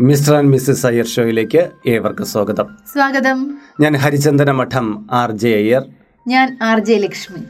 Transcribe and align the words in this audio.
Mister 0.00 0.34
and 0.34 0.48
Mrs 0.48 0.86
Iyer 0.86 1.06
ഷോയിലേക്ക് 1.06 1.70
ഏവർക്കും 1.86 2.26
സ്വാഗതം. 2.26 2.66
സ്വാഗതം. 2.92 3.58
ഞാൻ 3.80 3.96
ഹരിചന്ദന 3.96 4.50
മഠം 4.50 5.06
ആർ 5.12 5.32
ജെ 5.32 5.48
അയ്യർ. 5.48 5.84
ഞാൻ 6.28 6.58
R 6.62 6.78
J 6.78 6.94
Lakshmi. 6.94 7.42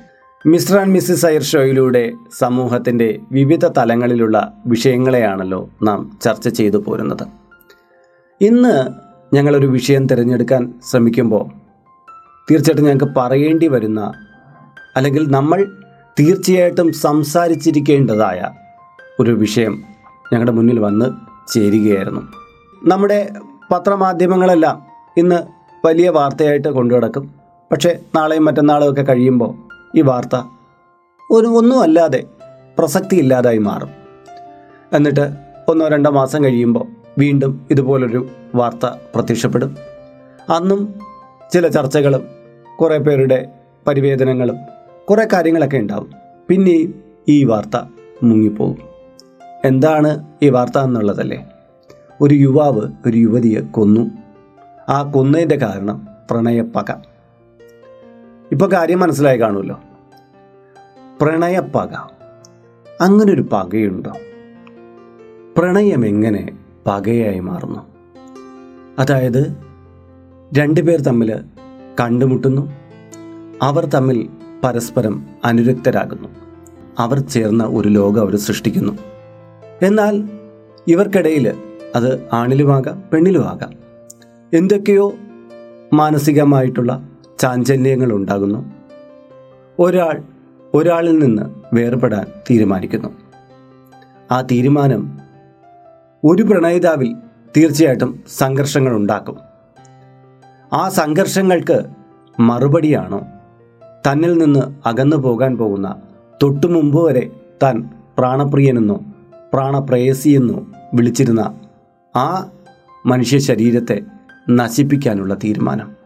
Mr 0.46 0.79
and 0.79 0.90
Mrs 0.90 1.26
Iyer 1.26 1.42
ഷോയിലൂടെ 1.42 2.12
സമൂഹത്തിന്റെ 2.38 3.19
വിവിധ 3.32 3.66
തലങ്ങളിലുള്ള 3.66 4.53
വിഷയങ്ങളെയാണല്ലോ 4.66 5.71
നാം 5.82 6.19
ചർച്ച 6.22 6.48
ചെയ്തു 6.48 6.76
പോരുന്നത്. 6.76 7.22
ഇന്ന് 8.41 8.89
ഞങ്ങളൊരു 9.35 9.67
വിഷയം 9.67 10.07
തിരഞ്ഞെടുക്കാൻ 10.07 10.75
ശ്രമിക്കുമ്പോൾ 10.91 11.45
തീർച്ചയായിട്ടും 12.51 12.85
ഞങ്ങൾക്ക് 12.85 13.15
പറയേണ്ടി 13.17 13.69
വരുന്ന 13.69 14.12
അല്ലെങ്കിൽ 14.96 15.29
നമ്മൾ 15.29 15.73
തീർച്ചയായിട്ടും 16.21 16.93
സംസാരിച്ചിരിക്കേണ്ടതായ 16.93 18.51
ഒരു 19.21 19.30
വിഷയം 19.30 19.83
ഞങ്ങളുടെ 20.33 20.53
മുന്നിൽ 20.53 20.79
വന്ന് 20.79 21.27
ചേരുകയായിരുന്നു. 21.55 22.21
നമ്മുടെ 22.85 23.30
പത്രമാധ്യമങ്ങളെല്ലാം 23.73 24.87
ഇന്ന് 25.16 25.37
വലിയ 25.87 26.09
വാർത്തയായിട്ട് 26.09 26.69
കൊണ്ടു 26.69 26.95
നടക്കും 26.95 27.34
പക്ഷേ 27.73 27.98
നാളെയും 28.15 28.45
മറ്റന്നാളും 28.45 28.93
ഒക്കെ 28.93 29.02
കഴിയുമ്പോൾ 29.02 29.55
ഈ 29.98 30.01
വാർത്ത 30.01 30.42
ഒരു 31.30 31.47
ഒന്നും 31.47 31.83
അല്ലാതെ 31.83 32.25
പ്രസക്തി 32.79 33.16
ഇല്ലാതായി 33.16 33.59
മാറും. 33.59 33.91
എന്നിട്ട് 34.92 35.30
ഒന്നോ 35.69 35.89
രണ്ടോ 35.89 36.11
മാസം 36.11 36.45
കഴിയുമ്പോൾ 36.45 36.87
വീണ്ടും 37.19 37.67
ഇതുപോലൊരു 37.70 38.28
വാർത്ത 38.55 38.87
പ്രത്യക്ഷപ്പെടും. 39.15 39.77
അന്നും 40.55 40.95
ചില 41.53 41.69
ചർച്ചകളും 41.69 42.27
കുറേ 42.80 42.98
പേരുടെ 42.98 43.48
പരിവേദനങ്ങളും 43.87 44.56
കുറേ 45.11 45.28
കാര്യങ്ങളൊക്കെ 45.33 45.77
ഉണ്ടാവും. 45.77 46.11
പിന്നെയും 46.48 46.95
ഈ 47.28 47.45
വാർത്ത 47.45 47.77
മുങ്ങിപ്പോകും. 48.23 48.88
എന്താണ് 49.65 50.25
ഈ 50.43 50.48
വാർത്ത 50.48 50.79
എന്നുള്ളതല്ലേ? 50.79 51.47
ഒരു 52.21 52.35
യുവാവ് 52.35 52.93
ഒരു 53.07 53.17
യുവതിയെ 53.17 53.61
കൊന്നു. 53.61 54.11
ആ 54.89 55.03
കൊന്നതിന്റെ 55.03 55.57
കാരണം 55.57 56.07
പ്രണയപ്പക. 56.31 56.92
ഇപ്പോൾ 58.53 58.73
കാര്യം 58.73 59.00
മനസ്സിലായി 59.00 59.39
കാണുമല്ലോ. 59.39 59.81
പ്രണയപ്പക. 61.20 61.95
അങ്ങനൊരു 63.00 63.48
പകയുണ്ടോ? 63.53 64.12
പ്രണയം 65.56 66.06
എങ്ങനെ 66.06 66.59
പകയായി 66.87 67.41
മാറുന്നു? 67.41 67.81
അതായത് 68.98 69.56
രണ്ടുപേർ 70.59 71.00
തമ്മിൽ 71.00 71.34
കണ്ടുമുട്ടുന്നു. 72.00 72.72
അവർ 73.62 73.84
തമ്മിൽ 73.84 74.28
പരസ്പരം 74.65 75.27
അനുരക്തരാകുന്നു. 75.45 76.28
അവർ 76.98 77.19
ചേർന്ന 77.19 77.65
ഒരു 77.65 77.89
ലോകം 77.89 78.20
അവർ 78.20 78.37
സൃഷ്ടിക്കുന്നു. 78.37 79.17
എന്നാൽ 79.83 80.29
ഇവർക്കിടയിൽ 80.87 81.55
അത് 81.95 82.29
ആണിലുമാകാം 82.33 83.05
പെണ്ണിലുമാകാം. 83.12 83.73
എന്തൊക്കെയോ 84.53 85.15
മാനസികമായിട്ടുള്ള 85.93 87.09
ചാഞ്ചല്യങ്ങൾ 87.39 88.12
ഉണ്ടാകുന്നു. 88.12 88.71
ഒരാൾ 89.79 90.23
ഒരാളിൽ 90.75 91.19
നിന്ന് 91.19 91.75
വേർപെടാൻ 91.75 92.27
തീരുമാനിക്കുന്നു. 92.51 93.09
ആ 94.31 94.41
തീരുമാനം 94.41 95.19
ഒരു 96.25 96.43
പ്രണയിതാവിൽ 96.43 97.15
തീർച്ചയായിട്ടും 97.56 98.25
സംഘർഷങ്ങൾ 98.39 98.97
ഉണ്ടാക്കും. 98.97 99.39
ആ 100.73 100.89
സംഘർഷങ്ങൾക്ക് 100.89 101.87
മറുപടിയാണോ? 102.41 103.21
തന്നിൽ 104.11 104.39
നിന്ന് 104.39 104.89
അകന്നു 104.89 105.17
പോകാൻ 105.17 105.56
പോകുന്ന 105.56 105.97
തൊട്ടു 106.43 106.67
മുമ്പ് 106.67 107.05
വരെ 107.05 107.31
താൻ 107.62 107.91
പ്രാണപ്രിയനെന്നോ 108.19 109.01
പ്രാണപ്രേയസിയെന്നോ 109.52 110.66
വിളിച്ചിരുന്ന 110.94 111.60
ആ 112.16 112.50
മനുഷ്യ 113.06 113.38
ശരീരത്തെ 113.38 114.02
നശിപ്പിക്കാനുള്ള 114.50 115.34
തീരുമാനം. 115.34 115.96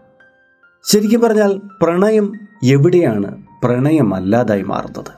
ശരിക്കും 0.85 1.21
പറഞ്ഞാൽ 1.21 1.61
പ്രണയം 1.83 2.41
എവിടെയാണ് 2.65 3.43
പ്രണയമല്ലാതായി 3.65 4.63
മാറുന്നത്? 4.63 5.13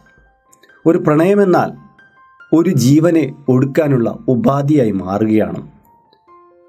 ഒരു 0.87 0.99
പ്രണയമെന്നാൽ 0.99 1.73
ഒരു 2.53 2.71
ജീവനെ 2.71 3.35
ഒടുക്കാനുള്ള 3.49 4.19
ഉപാധിയായി 4.29 4.91
മാറുകയാണ്. 4.91 5.71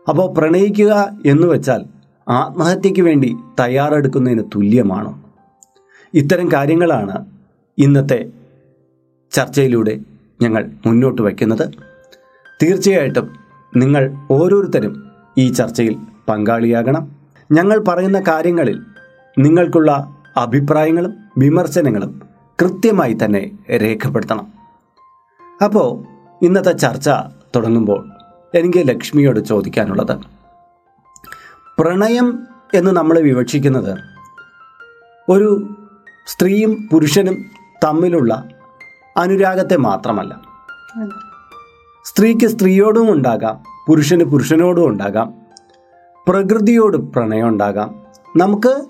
അപ്പോൾ 0.10 0.34
പ്രണയിക്കുക 0.34 1.10
എന്ന് 1.26 1.48
വെച്ചാൽ 1.48 1.86
ആത്മഹത്യയ്ക്ക് 2.30 3.02
വേണ്ടി 3.02 3.36
തയ്യാറെടുക്കുന്നതിന് 3.60 4.44
തുല്യമാണ്? 4.56 5.24
ഇത്തരം 6.14 6.52
കാര്യങ്ങളാണ് 6.52 7.26
ഇന്നത്തെ 7.78 8.32
ചർച്ചയിലൂടെ 9.32 10.00
ഞങ്ങൾ 10.42 10.72
മുന്നോട്ട് 10.86 11.22
വയ്ക്കുന്നത്. 11.22 11.70
തീർച്ചയായിട്ടും 12.64 13.36
നിങ്ങൾ 13.76 14.16
ഓരോരുത്തരും 14.32 15.08
ഈ 15.38 15.50
ചർച്ചയിൽ 15.50 15.98
പങ്കാളിയാകണം. 16.30 17.12
ഞങ്ങൾ 17.52 17.80
പറയുന്ന 17.88 18.24
കാര്യങ്ങളിൽ 18.28 18.84
നിങ്ങൾക്കുള്ള 19.40 20.18
അഭിപ്രായങ്ങളും 20.38 21.14
വിമർശനങ്ങളും 21.38 22.22
കൃത്യമായി 22.62 23.18
തന്നെ 23.26 23.52
രേഖപ്പെടുത്തണം. 23.78 24.48
അപ്പോൾ 25.64 25.90
ഇന്നത്തെ 26.46 26.72
ചർച്ച 26.72 27.10
തുടങ്ങുമ്പോൾ 27.56 28.10
എനിക്ക് 28.58 28.88
ലക്ഷ്മിയോട് 28.90 29.40
ചോദിക്കാനുള്ളത് 29.40 30.20
പ്രണയം 31.80 32.48
എന്ന് 32.74 32.92
നമ്മൾ 32.92 33.20
വിവക്ഷിക്കുന്നത് 33.20 33.98
ഒരു 35.30 35.70
സ്ത്രീയും 36.28 36.90
പുരുഷനും 36.92 37.46
തമ്മിലുള്ള 37.86 38.50
അനുരാഗത്തെ 39.18 39.76
മാത്രമല്ല. 39.76 40.42
സ്ത്രീക്ക് 42.04 42.48
സ്ത്രീയോടും 42.48 43.12
ഉണ്ടാകാം 43.12 43.64
പുരുഷന് 43.88 44.24
പുരുഷനോടും 44.24 44.88
ഉണ്ടാകാം 44.88 45.34
പ്രകൃതിയോട് 46.28 46.98
പ്രണയം 46.98 47.48
ഉണ്ടാകാം 47.48 48.02
നമുക്ക് 48.38 48.86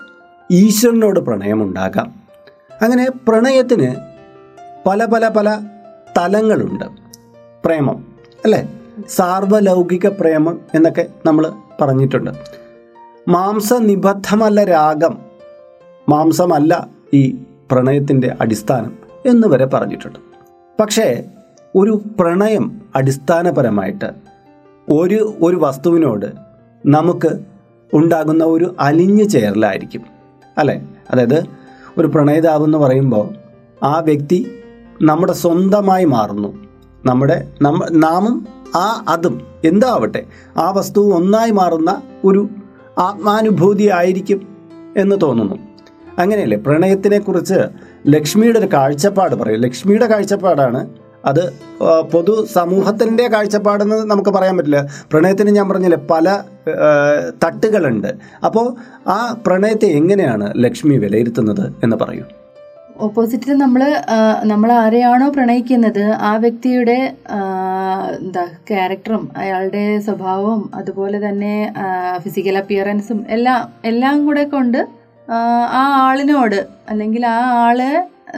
ഈശ്വരനോട് 0.50 1.20
പ്രണയം 1.20 1.62
ഉണ്ടാകാം. 1.62 2.14
അങ്ങനെ 2.82 3.10
പ്രണയത്തിന് 3.28 3.94
പല 4.86 5.04
പല 5.04 5.28
പല 5.28 5.60
തലങ്ങളുണ്ട്. 6.18 6.84
പ്രേമം 7.64 8.06
അല്ലേ? 8.44 8.80
സാർവലൗകിക 9.08 10.06
പ്രേമം 10.06 10.60
എന്നൊക്കെ 10.74 11.06
നമ്മൾ 11.26 11.52
പറഞ്ഞിട്ടുണ്ട്. 11.80 12.30
മാംസനിബദ്ധമല്ല 13.28 14.64
രാഗം. 14.64 15.18
മാംസമല്ല 16.08 16.88
ഈ 17.14 17.44
പ്രണയത്തിന്റെ 17.70 18.36
അടിസ്ഥാനം. 18.40 19.05
എന്ന് 19.26 19.48
വരെ 19.48 19.66
പറഞ്ഞിട്ടുണ്ട്. 19.66 20.18
പക്ഷേ 20.80 21.24
ഒരു 21.76 22.02
പ്രണയം 22.20 22.82
അടിസ്ഥാനപരമായിട്ട് 22.96 24.12
ഒരു 24.88 25.34
ഒരു 25.42 25.56
വസ്തുവിനോട് 25.56 26.26
നമുക്ക് 26.86 27.40
ഉണ്ടാകുന്ന 27.92 28.44
ഒരു 28.44 28.76
അലിഞ്ഞു 28.80 29.24
ചേരലായിരിക്കും. 29.24 30.02
അല്ലേ? 30.58 30.88
അതായത് 31.10 31.44
ഒരു 31.98 32.06
പ്രണയിതാവ് 32.06 32.64
എന്ന് 32.64 32.78
പറയുമ്പോൾ 32.78 33.28
ആ 33.82 33.98
വ്യക്തി 33.98 34.62
നമ്മുടെ 35.02 35.32
സ്വന്തമായി 35.32 36.04
മാറുന്നു. 36.04 36.66
നമ്മുടെ 37.06 37.52
നമ്മ 37.62 37.86
നാമും 37.92 38.46
ആ 38.76 39.04
അതും 39.08 39.46
എന്താവട്ടെ 39.64 40.24
ആ 40.56 40.70
വസ്തു 40.70 41.14
ഒന്നായി 41.14 41.50
മാറുന്ന 41.50 42.02
ഒരു 42.24 42.48
ആത്മാനുഭൂതി 42.98 43.90
ആയിരിക്കും 43.90 44.56
എന്ന് 44.96 45.16
തോന്നുന്നു. 45.22 45.65
അങ്ങനെയല്ലേ? 46.18 46.58
പ്രണയത്തിനെ 46.58 47.18
കുറിച്ച് 47.18 47.58
ലക്ഷ്മിയുടെ 48.06 48.58
ഒരു 48.58 48.68
കാഴ്ചപ്പാട് 48.72 49.34
പറയും. 49.34 49.60
ലക്ഷ്മിയുടെ 49.60 50.06
കാഴ്ചപ്പാടാണ് 50.06 50.80
അത് 51.24 51.52
പൊതു 52.12 52.46
സമൂഹത്തിന്റെ 52.52 53.28
കാഴ്ചപ്പാടെന്ന് 53.28 53.96
നമുക്ക് 54.10 54.30
പറയാൻ 54.30 54.56
പറ്റില്ല. 54.56 54.86
പ്രണയത്തിന് 55.12 55.50
ഞാൻ 55.50 55.68
പറഞ്ഞില്ലേ 55.68 55.98
പല 56.10 56.42
തട്ടുകളുണ്ട്. 57.44 58.10
അപ്പോൾ 58.44 58.66
ആ 59.08 59.36
പ്രണയത്തെ 59.46 59.86
എങ്ങനെയാണ് 59.86 60.52
ലക്ഷ്മി 60.56 60.94
വിലയിരുത്തുന്നത് 60.94 61.72
എന്ന് 61.82 61.96
പറയൂ. 61.96 62.24
ഓപ്പോസിറ്റിൽ 63.00 63.54
നമ്മൾ 63.54 63.82
നമ്മൾ 64.44 64.72
ആരെയാണോ 64.72 65.28
പ്രണയിക്കുന്നത് 65.28 66.04
ആ 66.28 66.36
വ്യക്തിയുടെ 66.36 67.16
എന്താ 68.20 68.44
ക്യാരക്ടറും 68.70 69.28
അയാളുടെ 69.36 70.00
സ്വഭാവവും 70.00 70.70
അതുപോലെ 70.74 71.28
തന്നെ 71.28 71.74
ഫിസിക്കൽ 72.18 72.58
അപ്പിയറൻസും 72.58 73.26
എല്ലാം 73.28 73.68
എല്ലാം 73.84 74.26
കൂടെ 74.26 74.44
കൊണ്ട് 74.44 74.80
ആ, 75.28 75.36
ആളിനോട് 76.02 76.58
അല്ലെങ്കിൽ 76.88 77.26
ആ 77.26 77.38
ആൾ 77.62 77.78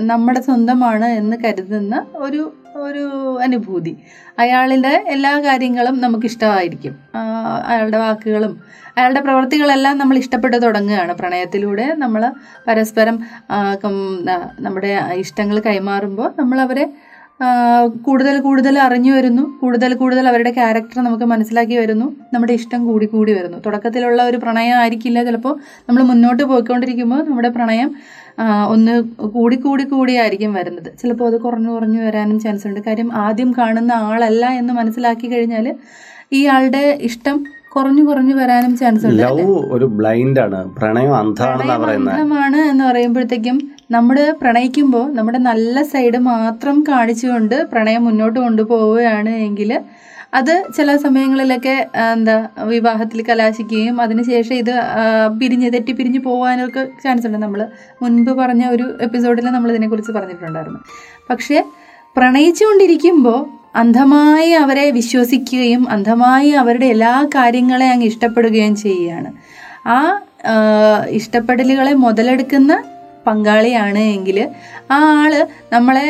നമ്മുടെ 0.00 0.40
സ്വന്തമാണ് 0.40 1.04
എന്ന് 1.04 1.36
കരുതുന്ന 1.44 1.94
ഒരു 2.16 2.42
ഒരു 2.80 3.04
അനുഭൂതി. 3.42 3.92
അയാളുടെ 4.38 5.04
എല്ലാ 5.08 5.40
കാര്യങ്ങളും 5.40 6.00
നമുക്ക് 6.00 6.24
ഇഷ്ടമായിരിക്കും 6.24 6.94
അയാളുടെ 7.66 7.98
വാക്കുകളും 7.98 8.52
അയാളുടെ 8.96 9.20
പ്രവൃത്തികളെല്ലാം 9.20 9.98
നമ്മൾ 9.98 10.16
ഇഷ്ടപ്പെട്ടു 10.18 10.56
തുടങ്ങുകയാണ് 10.56 11.12
പ്രണയത്തിലൂടെ. 11.12 11.94
നമ്മൾ 11.96 12.22
പരസ്പരം 12.66 13.16
നമ്മുടെ 14.60 14.92
ഇഷ്ടങ്ങൾ 15.14 15.60
കൈമാറുമ്പോൾ 15.60 16.34
നമ്മൾ 16.38 16.60
അവരെ 16.60 16.84
കൂടുതൽ 18.06 18.40
കൂടുതൽ 18.40 18.78
അറിഞ്ഞു 18.78 19.12
വരുന്നു. 19.12 19.42
കൂടുതൽ 19.60 19.94
കൂടുതൽ 19.94 20.28
അവരുടെ 20.28 20.50
ക്യാരക്ടർ 20.50 21.02
നമുക്ക് 21.02 21.24
മനസ്സിലാക്കി 21.24 21.74
വരുന്നു. 21.74 22.16
നമ്മുടെ 22.34 22.52
ഇഷ്ടം 22.52 22.86
കൂടി 22.86 23.06
കൂടി 23.06 23.32
വരുന്നു. 23.32 23.58
തുടക്കത്തിലുള്ള 23.66 24.22
ഒരു 24.22 24.36
പ്രണയം 24.36 24.76
ആയിരിക്കില്ല 24.76 25.24
ചിലപ്പോൾ 25.24 25.54
നമ്മൾ 25.88 26.02
മുന്നോട്ട് 26.02 26.42
പോയിക്കൊണ്ടിരിക്കുമ്പോൾ 26.42 27.22
നമ്മുടെ 27.28 27.48
പ്രണയം 27.48 27.94
ഒന്ന് 28.68 29.02
കൂടി 29.28 29.56
കൂടി 29.56 29.84
കൂടിയായിരിക്കും 29.84 30.52
വരുന്നത്. 30.54 30.98
ചിലപ്പോൾ 31.02 31.26
അത് 31.26 31.40
കുറഞ്ഞു 31.40 31.70
കുറഞ്ഞു 31.70 32.00
വരാനും 32.00 32.40
ചാൻസ് 32.40 32.66
ഉണ്ട്. 32.66 32.80
കാര്യം 32.86 33.12
ആദ്യം 33.14 33.54
കാണുന്ന 33.58 33.92
ആളല്ല 33.92 34.46
എന്ന് 34.46 34.74
മനസ്സിലാക്കി 34.74 35.26
കഴിഞ്ഞാൽ 35.26 35.74
ഇയാളുടെ 36.32 36.98
ഇഷ്ടം 37.00 37.46
കുറഞ്ഞു 37.74 38.04
കുറഞ്ഞു 38.04 38.34
വരാനും 38.34 38.76
ചാൻസ് 38.76 39.06
ഉണ്ട് 39.06 39.22
ലവ് 39.22 39.46
ഒരു 39.72 39.84
ബ്ലൈൻഡ് 39.84 40.40
ആണ്. 40.40 40.74
പ്രണയം 40.74 41.14
അന്ധമാണ് 41.16 42.56
എന്ന് 42.56 42.84
പറയുമ്പോഴത്തേക്കും 42.84 43.77
നമ്മൾ 43.90 44.32
പ്രണയിക്കുമ്പോൾ 44.40 45.12
നമ്മുടെ 45.12 45.38
നല്ല 45.38 45.82
സൈഡ് 45.82 46.16
മാത്രം 46.16 46.84
കാണിച്ചുകൊണ്ട് 46.88 47.54
പ്രണയം 47.72 48.04
മുന്നോട്ട് 48.04 48.40
കൊണ്ടുപോവുകയാണ് 48.40 49.28
എങ്കിൽ 49.28 49.70
അത് 50.34 50.64
ചില 50.76 50.96
സമയങ്ങളിലൊക്കെ 50.96 51.86
എന്താ 52.12 52.48
വിവാഹത്തിൽ 52.64 53.22
കലാശിക്കുകയും 53.22 54.00
അതിനുശേഷം 54.00 54.54
ഇത് 54.54 54.74
പിരിഞ്ഞ് 55.38 55.72
തെറ്റി 55.72 55.92
പിരിഞ്ഞ് 55.92 56.18
പോകാനൊക്കെ 56.18 56.88
ചാൻസ് 57.04 57.26
ഉണ്ട് 57.26 57.38
നമ്മൾ 57.38 57.60
മുൻപ് 58.02 58.30
പറഞ്ഞ 58.30 58.66
ഒരു 58.66 58.96
എപ്പിസോഡിൽ 59.00 59.44
നമ്മൾ 59.44 59.70
ഇതിനെക്കുറിച്ച് 59.70 60.12
പറഞ്ഞിട്ടുണ്ടായിരുന്നു. 60.12 60.80
പക്ഷേ 61.30 61.64
പ്രണയിച്ചുകൊണ്ടിരിക്കുമ്പോൾ 62.16 63.40
അന്ധമായി 63.76 64.52
അവരെ 64.52 64.90
വിശ്വസിക്കുകയും 64.90 65.88
അന്ധമായി 65.90 66.50
അവരുടെ 66.50 66.86
എല്ലാ 66.86 67.28
കാര്യങ്ങളെ 67.34 67.88
അങ്ങ് 67.90 68.06
ഇഷ്ടപ്പെടുകയും 68.06 68.76
ചെയ്യുകയാണ്. 68.76 69.30
ആ, 69.86 69.96
ഇഷ്ടപ്പെടലുകളെ 71.10 71.94
മുതലെടുക്കുന്ന 71.94 72.72
പങ്കാളിയാണ് 73.28 74.04
എങ്കിൽ 74.16 74.38
ആ 74.90 74.98
ആൾ 75.20 75.32
നമ്മളെ 75.72 76.08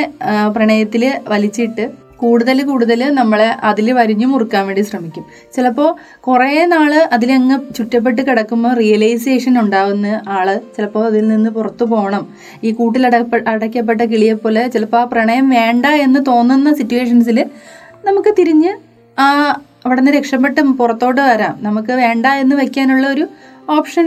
പ്രണയത്തിൽ 0.57 1.05
വലിച്ചിട്ട് 1.29 1.87
കൂടുതൽ 2.21 2.59
കൂടുതൽ 2.63 3.01
നമ്മളെ 3.15 3.49
അതിൽ 3.65 3.89
വരിഞ്ഞു 3.93 4.27
മുറുക്കാൻ 4.27 4.63
വേണ്ടി 4.67 4.83
ശ്രമിക്കും. 4.83 5.25
ചിലപ്പോൾ 5.57 5.89
കുറേ 6.21 6.67
നാൾ 6.67 6.93
അതിലങ്ങ് 7.13 7.57
ചുറ്റപ്പെട്ട് 7.75 8.23
കിടക്കുമ്പോൾ 8.23 8.73
റിയലൈസേഷൻ 8.75 9.55
ഉണ്ടാവുന്ന 9.61 10.07
ആൾ 10.37 10.49
ചിലപ്പോൾ 10.77 11.05
അതിൽ 11.07 11.25
നിന്ന് 11.29 11.51
പുറത്തു 11.51 11.85
പോകണം 11.85 12.25
ഈ 12.65 12.71
കൂട്ടിൽ 12.71 13.07
അടയ്ക്കപ്പെട്ട 13.49 14.03
കിളിയെപ്പോലെ 14.13 14.65
ചിലപ്പോൾ 14.69 15.01
ആ 15.01 15.05
പ്രണയം 15.05 15.49
വേണ്ട 15.49 15.87
എന്ന് 16.07 16.21
തോന്നുന്ന 16.27 16.73
സിറ്റുവേഷൻസിൽ 16.75 17.39
നമുക്ക് 18.05 18.33
തിരിഞ്ഞ് 18.39 18.73
ആ 19.19 19.27
അവിടെ 19.87 20.01
നിന്ന് 20.01 20.13
രക്ഷപ്പെട്ട് 20.19 20.61
പുറത്തോട്ട് 20.81 21.21
വരാം. 21.21 21.55
നമുക്ക് 21.61 21.93
വേണ്ട 21.93 22.27
എന്ന് 22.43 22.57
വെക്കാനുള്ള 22.57 23.07
ഒരു 23.07 23.25
പക്ഷേ 23.79 24.03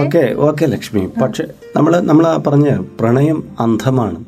ഓക്കെ 0.00 0.34
ഓക്കെ 0.38 0.66
ലക്ഷ്മി. 0.66 1.08
പക്ഷെ 1.22 1.44
നമ്മൾ 1.76 2.00
നമ്മൾ 2.00 2.36
പറഞ്ഞ 2.36 2.68
പ്രണയം 3.00 3.44
അന്ധമാണ്. 3.60 4.24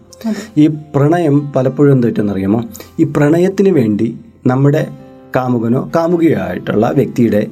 ഈ 0.57 0.67
പ്രണയം 0.67 1.53
പലപ്പോഴും 1.53 1.93
എന്ത് 1.93 2.07
പറ്റുമെന്നറിയാമോ 2.07 2.61
ഈ 3.01 3.05
പ്രണയത്തിന് 3.05 3.69
വേണ്ടി 3.69 4.19
നമ്മുടെ 4.47 4.87
കാമുകനോ 5.37 5.91
കാമുകിയോ 5.97 6.39
ആയിട്ടുള്ള 6.41 6.91
വ്യക്തിയുടെ 6.95 7.47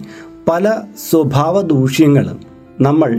പല 0.48 0.72
സ്വഭാവ 1.10 1.60
ദൂഷ്യങ്ങളും 1.60 2.50
നമ്മൾ 2.80 3.10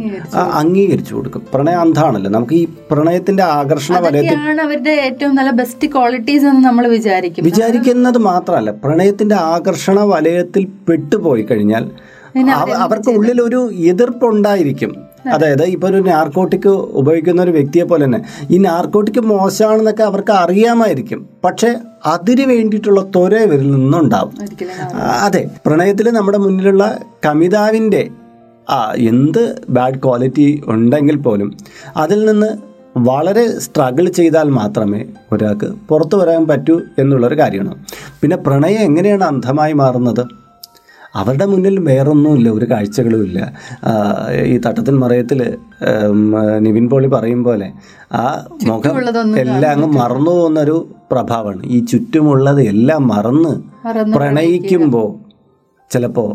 അംഗീകരിച്ചു. 0.53 1.15
കൊടുക്കും. 1.15 1.41
പ്രണയം 1.53 1.81
അന്ധാണല്ലോ 1.81 2.31
നമുക്ക് 2.31 2.53
ഈ 2.53 2.67
പ്രണയത്തിന്റെ 2.91 3.43
ആകർഷണ 3.43 3.99
വലയത്തിൽ 3.99 4.61
അവരുടെ 4.61 4.91
ഏറ്റവും 4.91 5.35
നല്ല 5.35 5.51
ബെസ്റ്റ് 5.51 5.87
ക്വാളിറ്റീസ് 5.87 6.45
എന്ന് 6.45 6.63
നമ്മൾ 6.63 6.87
വിചാരിക്കും 6.87 7.45
വിചാരിക്കുന്നത് 7.45 8.17
മാത്രമല്ല. 8.17 8.71
പ്രണയത്തിന്റെ 8.71 9.35
ആകർഷണ 9.35 9.99
വലയത്തിൽ 9.99 10.67
പെട്ടുപോയി 10.89 11.41
കഴിഞ്ഞാൽ 11.41 11.91
അവർക്ക് 12.73 13.09
ഉള്ളിൽ 13.09 13.41
ഒരു 13.41 13.71
എതിർപ്പുണ്ടായിരിക്കും. 13.73 14.95
അതായത് 15.33 15.63
ഇപ്പൊ 15.63 15.87
ഒരു 15.87 15.97
നാർക്കോട്ടിക് 15.97 16.67
ഉപയോഗിക്കുന്ന 16.67 17.41
ഒരു 17.41 17.51
വ്യക്തിയെ 17.51 17.83
പോലെ 17.83 18.05
തന്നെ. 18.05 18.21
ഈ 18.51 18.57
നാർക്കോട്ടിക് 18.57 19.19
മോശമാണെന്നൊക്കെ 19.19 20.03
അവർക്ക് 20.03 20.31
അറിയാമായിരിക്കും. 20.31 21.29
പക്ഷെ 21.43 21.75
അതിന് 22.05 22.45
വേണ്ടിയിട്ടുള്ള 22.45 23.01
ത്വര 23.01 23.35
ഇവരിൽ 23.35 23.71
നിന്നുണ്ടാവും. 23.71 24.31
അതെ. 24.97 25.49
പ്രണയത്തിൽ 25.65 26.09
നമ്മുടെ 26.09 26.37
മുന്നിലുള്ള 26.37 26.99
കമിതാവിന്റെ 27.25 28.09
ആ 28.69 28.93
എന്ത് 28.97 29.61
ബാഡ് 29.69 30.03
ക്വാളിറ്റി 30.03 30.61
ഉണ്ടെങ്കിൽ 30.65 31.15
പോലും 31.15 31.57
അതിൽ 31.97 32.25
നിന്ന് 32.25 32.71
വളരെ 32.97 33.59
സ്ട്രഗിൾ 33.59 34.09
ചെയ്താൽ 34.09 34.49
മാത്രമേ 34.49 35.05
ഒരാൾക്ക് 35.31 35.65
പുറത്തു 35.89 36.17
വരാൻ 36.17 36.47
പറ്റൂ 36.47 36.81
എന്നുള്ളൊരു 36.99 37.39
കാര്യമാണ്. 37.39 37.75
പിന്നെ 38.21 38.37
പ്രണയം 38.37 38.79
എങ്ങനെയാണ് 38.79 39.23
അന്ധമായി 39.23 39.73
മാറുന്നത്? 39.73 40.40
അവരുടെ 41.15 41.45
മുന്നിൽ 41.45 41.79
വേറൊന്നുമില്ല 41.79 42.49
ഒരു 42.49 42.65
കാഴ്ചകളുമില്ല. 42.71 43.39
ഈ 44.51 44.57
തട്ടത്തിൻ 44.65 44.95
മറയത്തിൽ 44.99 45.57
നിവിൻ 46.59 46.89
പോളി 46.89 47.07
പറയും 47.07 47.43
പോലെ 47.43 47.67
ആ 48.13 48.23
മുഖം 48.63 48.95
എല്ലാം 49.43 49.71
അങ്ങ് 49.73 49.89
മറന്നു 49.99 50.31
പോകുന്നൊരു 50.31 50.77
പ്രഭാവമാണ്. 51.11 51.63
ഈ 51.65 51.79
ചുറ്റുമുള്ളത് 51.85 52.61
എല്ലാം 52.61 53.07
മറന്ന് 53.07 53.53
പ്രണയിക്കുമ്പോൾ 54.15 55.09
ചിലപ്പോൾ 55.91 56.31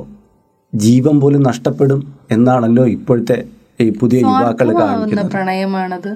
ജീവൻ 0.74 1.20
പോലും 1.20 1.42
നഷ്ടപ്പെടും 1.42 2.00
എന്നാണല്ലോ 2.30 2.86
ഇപ്പോഴത്തെ 2.86 3.38
ഈ 3.80 3.90
പുതിയ 4.00 4.18
യുവാക്കൾ 4.18 4.68
കാണുന്നത് 4.68 4.88
കാണിക്കുന്നത്. 4.88 5.30
പ്രണയമാണത്. 5.32 6.12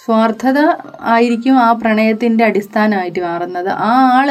സ്വാർത്ഥത 0.00 0.58
ആയിരിക്കും 1.12 1.54
ആ 1.66 1.68
പ്രണയത്തിന്റെ 1.80 2.42
അടിസ്ഥാനമായിട്ട് 2.48 3.20
മാറുന്നത്. 3.28 3.70
ആ 3.88 3.92
ആൾ 4.16 4.28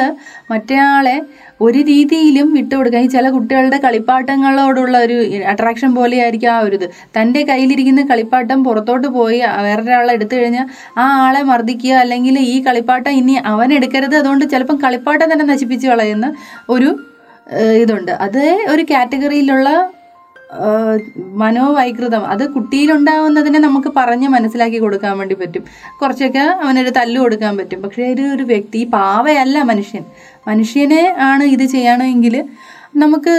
മറ്റേ 0.52 0.78
ആളെ 0.94 1.16
ഒരു 1.62 1.80
രീതിയിലും 1.90 2.48
വിട്ടുകൊടുക്കുക 2.58 3.02
ഈ 3.06 3.08
ചില 3.16 3.26
കുട്ടികളുടെ 3.36 3.78
കളിപ്പാട്ടങ്ങളോടുള്ള 3.86 4.96
ഒരു 5.06 5.18
അട്രാക്ഷൻ 5.52 5.92
പോലെയായിരിക്കും 5.98 6.52
ആ 6.56 6.58
ഒരു 6.68 6.76
ഇത് 6.80 6.88
തന്റെ 7.18 7.42
കയ്യിലിരിക്കുന്ന 7.50 8.04
കളിപ്പാട്ടം 8.12 8.60
പുറത്തോട്ട് 8.68 9.08
പോയി 9.18 9.40
വേറൊരാളെ 9.68 10.14
എടുത്തു 10.18 10.36
കഴിഞ്ഞാൽ 10.36 10.68
ആ 10.98 11.06
ആളെ 11.26 11.42
മർദ്ദിക്കുക 11.52 11.96
അല്ലെങ്കിൽ 12.04 12.38
ഈ 12.54 12.56
കളിപ്പാട്ടം 12.68 13.12
ഇനി 13.22 13.36
അവൻ 13.54 13.72
എടുക്കരുത്. 13.80 14.16
അതുകൊണ്ട് 14.22 14.46
ചിലപ്പം 14.54 14.80
കളിപ്പാട്ടം 14.86 15.28
തന്നെ 15.34 15.48
നശിപ്പിച്ച് 15.54 15.88
കളയുന്ന 15.88 16.30
ഒരു 16.76 16.90
ഇതുണ്ട്. 17.84 18.14
അതേ 18.26 18.52
ഒരു 18.74 18.84
കാറ്റഗറിയിലുള്ള 18.92 19.70
മനോവൈകൃതം. 21.34 22.26
അത് 22.26 22.50
കുട്ടിയിലുണ്ടാവുന്നതിനെ 22.54 23.60
നമുക്ക് 23.60 23.92
പറഞ്ഞ് 23.98 24.28
മനസ്സിലാക്കി 24.28 24.78
കൊടുക്കാൻ 24.78 25.18
വേണ്ടി 25.18 25.36
പറ്റും. 25.36 25.64
കുറച്ചൊക്കെ 26.02 26.40
അവനൊരു 26.40 26.90
തല്ലു 26.90 27.20
കൊടുക്കാൻ 27.20 27.58
പറ്റും. 27.58 27.82
പക്ഷേ 27.82 28.14
ഒരു 28.14 28.22
ഒരു 28.22 28.44
വ്യക്തി 28.44 28.84
പാവയല്ല 28.94 29.62
മനുഷ്യൻ. 29.62 30.04
മനുഷ്യനെ 30.48 31.16
ആണ് 31.20 31.44
ഇത് 31.44 31.66
ചെയ്യണമെങ്കിൽ 31.66 32.46
നമുക്ക് 32.96 33.34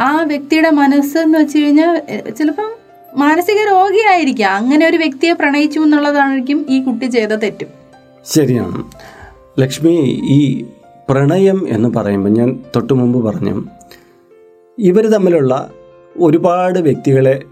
ആ 0.00 0.22
വ്യക്തിയുടെ 0.22 0.70
മനസ്സ് 0.70 1.18
എന്ന് 1.18 1.38
വെച്ച് 1.38 1.58
കഴിഞ്ഞാൽ 1.58 2.02
ചിലപ്പം 2.38 2.70
മാനസിക 3.16 3.60
രോഗിയായിരിക്കാം. 3.70 4.56
അങ്ങനെ 4.56 4.86
ഒരു 4.86 4.96
വ്യക്തിയെ 4.96 5.32
പ്രണയിച്ചു 5.32 5.80
എന്നുള്ളതായിരിക്കും 5.80 6.66
ഈ 6.68 6.82
കുട്ടി 6.82 7.06
ചെയ്ത 7.06 7.28
തെറ്റും. 7.28 7.68
ശരിയാണ് 8.26 8.84
ലക്ഷ്മി 9.60 10.22
ഈ 10.30 10.64
പ്രണയം 11.08 11.68
എന്ന് 11.68 11.88
പറയുമ്പോൾ 11.88 12.28
ഞാൻ 12.28 12.60
തൊട്ടു 12.76 12.92
മുമ്പ് 12.92 13.26
പറഞ്ഞു 13.26 13.64
ഇവർ 14.78 15.06
തമ്മിലുള്ള 15.06 15.70
ഒരുപാട് 16.20 16.78
വ്യക്തികളെ 16.78 17.42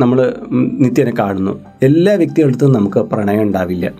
നമ്മൾ 0.00 0.34
നിത്യേന 0.52 1.12
കാണുന്നു. 1.18 1.60
എല്ലാ 1.82 2.14
വ്യക്തികളടുത്തും 2.14 2.72
നമുക്ക് 2.72 3.00
പ്രണയം 3.00 3.42
ഉണ്ടാവില്ല. 3.42 3.92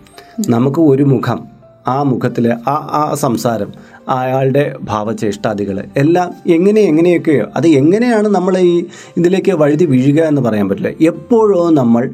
നമുക്ക് 0.48 0.80
ഒരു 0.80 1.02
മുഖം 1.02 1.44
ആ 1.86 2.02
മുഖത്തിലെ 2.02 2.56
ആ 2.68 2.70
ആ 2.70 3.14
സംസാരം 3.14 3.72
അയാളുടെ 4.08 4.76
ഭാവചേഷ്ടാദികൾ 4.82 5.84
എല്ലാം 5.96 6.34
എങ്ങനെ 6.46 6.80
എങ്ങനെയൊക്കെയോ 6.80 7.46
അത് 7.56 7.66
എങ്ങനെയാണ് 7.66 8.28
നമ്മൾ 8.28 8.58
ഈ 8.58 8.84
ഇതിലേക്ക് 9.16 9.52
വഴുതി 9.52 9.84
വീഴുക 9.84 10.22
എന്ന് 10.22 10.42
പറയാൻ 10.42 10.68
പറ്റില്ല. 10.68 10.88
എപ്പോഴോ 11.00 11.70
നമ്മൾ 11.70 12.10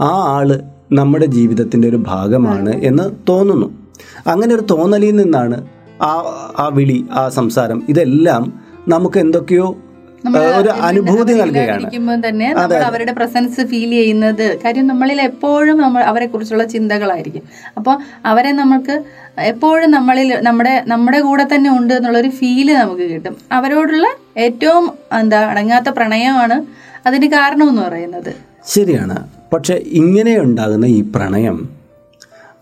ആ 0.00 0.10
ആൾ 0.10 0.60
നമ്മുടെ 0.92 1.26
ജീവിതത്തിന്റെ 1.26 1.88
ഒരു 1.88 1.96
ഭാഗമാണ് 1.96 2.82
എന്ന് 2.82 3.10
തോന്നുന്നു. 3.28 3.74
അങ്ങനെ 4.26 4.54
ഒരു 4.54 4.62
തോന്നലിൽ 4.62 5.16
നിന്നാണ് 5.16 5.66
ആ 6.02 6.10
ആ 6.58 6.70
വിളി 6.72 7.04
ആ 7.12 7.28
സംസാരം 7.28 7.82
ഇതെല്ലാം 7.88 8.52
നമുക്ക് 8.88 9.18
എന്തൊക്കെയോ 9.18 9.76
ഒരു 10.32 10.68
അനുഭൂതി 10.68 11.32
നൽകുകയാണ്. 11.32 11.90
നമ്മൾ 12.54 12.76
അവരുടെ 12.76 13.12
പ്രസൻസ് 13.12 13.66
ഫീൽ 13.66 13.90
ചെയ്യുന്നത് 13.90 14.60
കാര്യം 14.62 14.86
നമ്മളിൽ 14.86 15.22
എപ്പോഴും 15.22 15.78
നമ്മൾ 15.78 16.02
അവരെ 16.02 16.26
കുറിച്ചുള്ള 16.26 16.64
ചിന്തകളായിരിക്കും. 16.64 17.42
അപ്പോൾ 17.76 17.98
അവരെ 18.24 18.52
നമുക്ക് 18.52 19.04
എപ്പോഴും 19.38 19.90
നമ്മളിൽ 19.90 20.38
നമ്മുടെ 20.42 20.82
നമ്മുടെ 20.86 21.20
കൂടെ 21.20 21.46
തന്നെ 21.54 21.78
ഉണ്ട് 21.78 21.94
എന്നുള്ളൊരു 21.94 22.28
ഫീൽ 22.28 22.74
നമുക്ക് 22.74 23.02
കിട്ടും. 23.02 23.36
അവരോടുള്ള 23.52 24.06
ഏറ്റവും 24.36 24.90
എന്താ 25.18 25.40
അടങ്ങാത്ത 25.40 25.88
പ്രണയമാണ് 25.88 26.66
അതിന് 27.08 27.26
കാരണമെന്ന് 27.26 27.82
പറയുന്നത്. 27.82 28.34
ശരിയാണ്. 28.68 29.28
പക്ഷെ 29.52 29.74
ഇങ്ങനെ 29.74 30.38
ഉണ്ടാകുന്ന 30.38 30.86
ഈ 30.86 31.00
പ്രണയം 31.00 31.68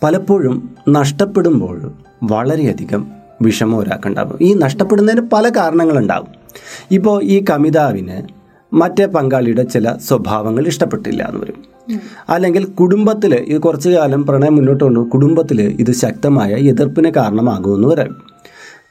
പലപ്പോഴും 0.03 0.77
നഷ്ടപ്പെടുമ്പോൾ 0.89 1.93
വളരെയധികം 2.23 3.13
വിഷമം 3.43 3.79
ഒരാൾക്കുണ്ടാകും. 3.79 4.39
ഈ 4.41 4.55
നഷ്ടപ്പെടുന്നതിന് 4.55 5.21
പല 5.21 5.49
കാരണങ്ങളുണ്ടാകും. 5.49 6.42
ഇപ്പോൾ 6.91 7.23
ഈ 7.23 7.45
കമിതാവിന് 7.51 8.19
മറ്റേ 8.75 9.07
പങ്കാളിയുടെ 9.07 9.63
ചില 9.63 9.93
സ്വഭാവങ്ങൾ 10.09 10.67
ഇഷ്ടപ്പെട്ടില്ല 10.67 11.23
എന്ന് 11.23 11.41
വരും. 11.41 11.59
അല്ലെങ്കിൽ 12.29 12.65
കുടുംബത്തിൽ 12.65 13.35
ഇത് 13.35 13.59
കുറച്ചു 13.61 13.89
കാലം 13.89 14.27
പ്രണയം 14.27 14.57
മുന്നോട്ട് 14.57 14.85
കൊണ്ടു 14.85 15.01
കുടുംബത്തിൽ 15.01 15.63
ഇത് 15.63 15.93
ശക്തമായ 15.93 16.53
എതിർപ്പിന് 16.55 17.11
കാരണമാകുമെന്ന് 17.17 17.89
വരാം. 17.89 18.13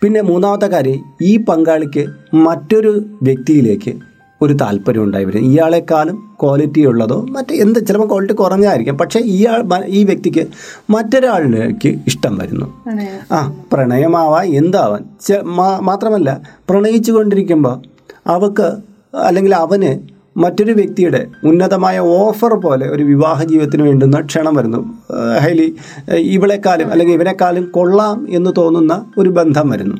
പിന്നെ 0.01 0.21
മൂന്നാമത്തെ 0.21 0.67
കാര്യം 0.67 0.99
ഈ 1.21 1.37
പങ്കാളിക്ക് 1.37 2.05
മറ്റൊരു 2.33 3.05
വ്യക്തിയിലേക്ക് 3.23 4.10
ഒരു 4.41 4.53
താല്പര്യം 4.53 5.03
ഉണ്ടായി 5.03 5.25
വരും 5.25 5.39
ഇയാളെക്കാളും 5.39 6.17
ക്വാളിറ്റി 6.41 6.81
ഉള്ളതോ 6.85 7.25
മറ്റ് 7.29 7.53
എന്ത് 7.53 7.79
ചിലപ്പോൾ 7.87 8.07
ക്വാളിറ്റി 8.07 8.33
കുറഞ്ഞായിരിക്കും 8.33 8.97
പക്ഷേ 8.97 9.19
ഇയാൾ 9.19 9.85
ഈ 9.87 10.03
വ്യക്തിക്ക് 10.03 10.47
മറ്റൊരാളിലേക്ക് 10.89 11.91
ഇഷ്ടം 12.07 12.37
വരുന്നു. 12.37 12.67
ആ 13.31 13.39
പ്രണയമാവാം 13.73 14.45
എന്താവാൻ? 14.45 15.03
മാത്രമല്ല 15.81 16.41
പ്രണയിച്ചു 16.69 17.11
കൊണ്ടിരിക്കുമ്പോൾ 17.11 17.77
അവക്ക് 18.27 18.69
അല്ലെങ്കിൽ 19.15 19.55
അവന് 19.55 19.91
മറ്റൊരു 20.37 20.71
വ്യക്തിയുടെ 20.71 21.27
ഉന്നതമായ 21.43 21.99
ഓഫർ 21.99 22.53
പോലെ 22.53 22.85
ഒരു 22.89 23.03
വിവാഹ 23.03 23.43
ജീവിതത്തിന് 23.43 23.83
വേണ്ടുന്ന 23.83 24.21
ക്ഷണം 24.21 24.53
വരുന്നു. 24.55 24.79
ഹൈലി 25.41 25.75
ഇവളെക്കാലും 26.17 26.21
ഇവളെക്കാളും 26.35 26.91
അല്ലെങ്കിൽ 26.91 27.13
ഇവനെക്കാളും 27.13 27.71
കൊള്ളാം 27.71 28.27
എന്ന് 28.29 28.51
തോന്നുന്ന 28.57 29.05
ഒരു 29.17 29.29
ബന്ധം 29.29 29.69
വരുന്നു. 29.69 29.97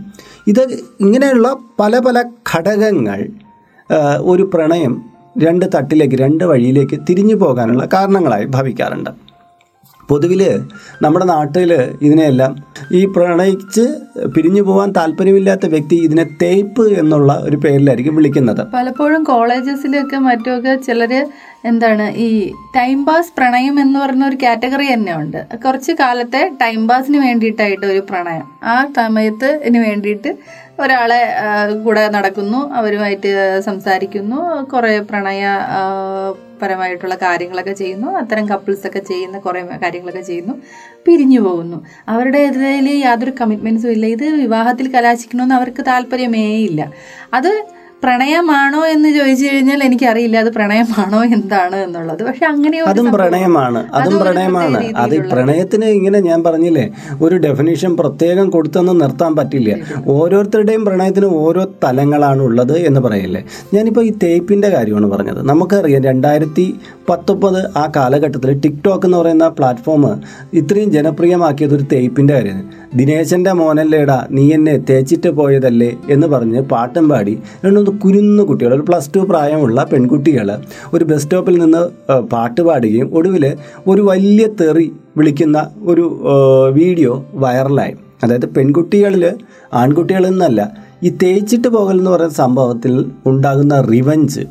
ഇത് 0.48 0.64
ഇങ്ങനെയുള്ള 1.00 1.56
പല 1.80 2.00
പല 2.00 2.24
ഘടകങ്ങൾ 2.56 3.30
ഒരു 4.22 4.52
പ്രണയം 4.54 4.94
രണ്ട് 5.44 5.66
തട്ടിലേക്ക് 5.76 6.16
രണ്ട് 6.16 6.44
വഴിയിലേക്ക് 6.44 7.00
തിരിഞ്ഞു 7.10 7.36
പോകാനുള്ള 7.36 7.90
കാരണങ്ങളായി 7.94 8.46
ഭവിക്കാറുണ്ട്. 8.46 9.10
പൊതുവിൽ 10.10 10.42
നമ്മുടെ 11.02 11.26
നാട്ടിൽ 11.26 11.72
ഇതിനെയെല്ലാം 12.02 12.56
ഈ 12.92 13.06
പ്രണയിച്ച് 13.06 13.84
പിരിഞ്ഞു 14.36 14.62
പോകാൻ 14.62 14.92
താല്പര്യമില്ലാത്ത 14.92 15.66
വ്യക്തി 15.66 15.96
ഇതിനെ 15.96 16.26
തേപ്പ് 16.42 16.86
എന്നുള്ള 17.00 17.34
ഒരു 17.34 17.58
പേരിലായിരിക്കും 17.58 18.16
വിളിക്കുന്നത്. 18.16 18.68
പലപ്പോഴും 18.74 19.24
കോളേജസിലൊക്കെ 19.24 20.18
മറ്റുമൊക്കെ 20.18 20.76
ചിലര് 20.76 21.22
എന്താണ് 21.66 22.06
ഈ 22.16 22.52
ടൈം 22.76 23.06
പാസ് 23.06 23.34
പ്രണയം 23.38 23.80
എന്ന് 23.80 24.00
പറഞ്ഞ 24.00 24.24
ഒരു 24.26 24.38
കാറ്റഗറി 24.44 24.94
തന്നെ 24.94 25.16
ഉണ്ട്. 25.16 25.48
കുറച്ച് 25.66 25.92
കാലത്തെ 25.92 26.52
ടൈം 26.62 26.88
പാസിന് 26.88 27.18
വേണ്ടിയിട്ടായിട്ട് 27.18 27.86
ഒരു 27.86 28.00
പ്രണയം. 28.00 28.48
ആ 28.64 28.86
സമയത്തിന് 28.86 29.78
വേണ്ടിയിട്ട് 29.78 30.34
ഒരാളെ 30.84 31.22
കൂടെ 31.84 32.04
നടക്കുന്നു 32.08 32.60
അവരുമായിട്ട് 32.80 33.62
സംസാരിക്കുന്നു 33.66 34.40
കുറേ 34.74 35.00
പ്രണയ 35.00 35.44
പരമായിട്ടുള്ള 36.62 37.16
കാര്യങ്ങളൊക്കെ 37.16 37.74
ചെയ്യുന്നു 37.74 38.08
അത്തരം 38.18 38.46
കപ്പിൾസ് 38.50 38.88
ഒക്കെ 38.88 39.00
ചെയ്യുന്ന 39.00 39.38
കുറേ 39.40 39.62
കാര്യങ്ങളൊക്കെ 39.84 40.22
ചെയ്യുന്നു 40.22 40.54
പിരിഞ്ഞു 41.06 41.40
പോകുന്നു. 41.40 41.78
അവരുടെ 42.10 42.38
ഇതിൽ 42.38 42.90
യാതൊരു 43.06 43.34
കമ്മിറ്റ്മെന്റ്സും 43.42 43.92
ഇല്ല. 43.92 44.06
ഇത് 44.06 44.26
വിവാഹത്തിൽ 44.44 44.92
കലാശിക്കണമെന്ന് 44.92 45.56
അവർക്ക് 45.56 45.86
താല്പര്യമേ 45.88 46.46
ഇല്ല. 46.70 46.92
അത് 47.34 47.52
പ്രണയമാണോ 48.04 48.86
എന്ന് 48.86 49.10
ചോദിച്ചു 49.10 49.46
കഴിഞ്ഞാൽ 49.46 49.84
എനിക്കറിയില്ല. 49.84 50.38
അത് 50.38 50.54
പ്രണയമാണോ 50.54 51.24
എന്താണ് 51.24 51.76
എന്നുള്ളത്. 51.76 52.24
പക്ഷെ 52.24 52.46
അങ്ങനെ 52.46 52.84
അതും 52.84 53.12
പ്രണയമാണ്. 53.12 53.92
അതും 53.94 54.20
പ്രണയമാണ്. 54.20 54.94
അത് 54.96 55.30
പ്രണയത്തിന് 55.30 55.86
ഇങ്ങനെ 55.86 56.20
ഞാൻ 56.20 56.44
പറഞ്ഞില്ലേ 56.44 56.92
ഒരു 57.22 57.36
ഡെഫിനേഷൻ 57.36 57.98
പ്രത്യേകം 57.98 58.50
കൊടുത്തൊന്നും 58.50 58.98
നിർത്താൻ 58.98 59.36
പറ്റില്ല. 59.36 59.76
ഓരോരുത്തരുടെയും 60.08 60.86
പ്രണയത്തിന് 60.86 61.26
ഓരോ 61.26 61.72
തലങ്ങളാണ് 61.84 62.42
ഉള്ളത് 62.42 62.78
എന്ന് 62.78 63.02
പറയില്ലേ. 63.02 63.44
ഞാനിപ്പോൾ 63.74 64.06
ഈ 64.06 64.14
തേപ്പിന്റെ 64.24 64.70
കാര്യമാണ് 64.70 65.12
പറഞ്ഞത്. 65.12 65.42
നമുക്കറിയാം 65.42 66.04
രണ്ടായിരത്തി 66.04 66.80
പത്തൊമ്പത് 67.10 67.78
ആ 67.78 67.92
കാലഘട്ടത്തിൽ 67.96 68.60
ടിക്ടോക്ക് 68.60 69.06
എന്ന് 69.06 69.18
പറയുന്ന 69.18 69.48
പ്ലാറ്റ്ഫോം 69.48 70.22
ഇത്രയും 70.54 70.92
ജനപ്രിയമാക്കിയത് 70.92 71.76
ഒരു 71.76 71.84
തേപ്പിന്റെ 71.84 72.34
കാര്യമാണ്. 72.34 72.81
ദിനേശന്റെ 72.94 73.54
മോനല്ലേടാ 73.54 74.18
നീ 74.32 74.54
എന്നെ 74.54 74.74
തേച്ചിട്ട് 74.90 75.30
പോയതല്ലേ 75.30 75.98
എന്ന് 76.10 76.28
പറഞ്ഞ് 76.28 76.62
പാട്ടും 76.62 77.10
പാടി 77.10 77.38
രണ്ടൊന്ന് 77.66 77.92
കുരുന്നു 78.00 78.44
കുട്ടികൾ 78.44 78.74
ഒരു 78.74 78.82
പ്ലസ് 78.82 79.10
ടു 79.16 79.20
പ്രായമുള്ള 79.20 79.84
പെൺകുട്ടികൾ 79.84 80.50
ഒരു 80.94 81.04
ബസ് 81.04 81.22
സ്റ്റോപ്പിൽ 81.22 81.58
നിന്ന് 81.60 81.82
പാട്ട് 82.22 82.62
പാടുകയും 82.62 83.10
ഒടുവിൽ 83.14 83.46
ഒരു 83.88 84.02
വലിയ 84.02 84.48
തെറി 84.62 84.88
വിളിക്കുന്ന 85.18 85.58
ഒരു 85.82 86.06
വീഡിയോ 86.72 87.26
വൈറലായി. 87.34 87.96
അതായത് 88.24 88.50
പെൺകുട്ടികളിൽ 88.50 89.24
ആൺകുട്ടികളിൽ 89.74 90.30
നിന്നല്ല 90.30 90.62
ഈ 91.04 91.10
തേച്ചിട്ട് 91.24 91.68
പോകൽ 91.68 91.96
എന്ന് 91.98 92.12
പറയുന്ന 92.12 92.36
സംഭവത്തിൽ 92.36 92.94
ഉണ്ടാകുന്ന 93.26 93.82
റിവഞ്ച് 93.82 94.44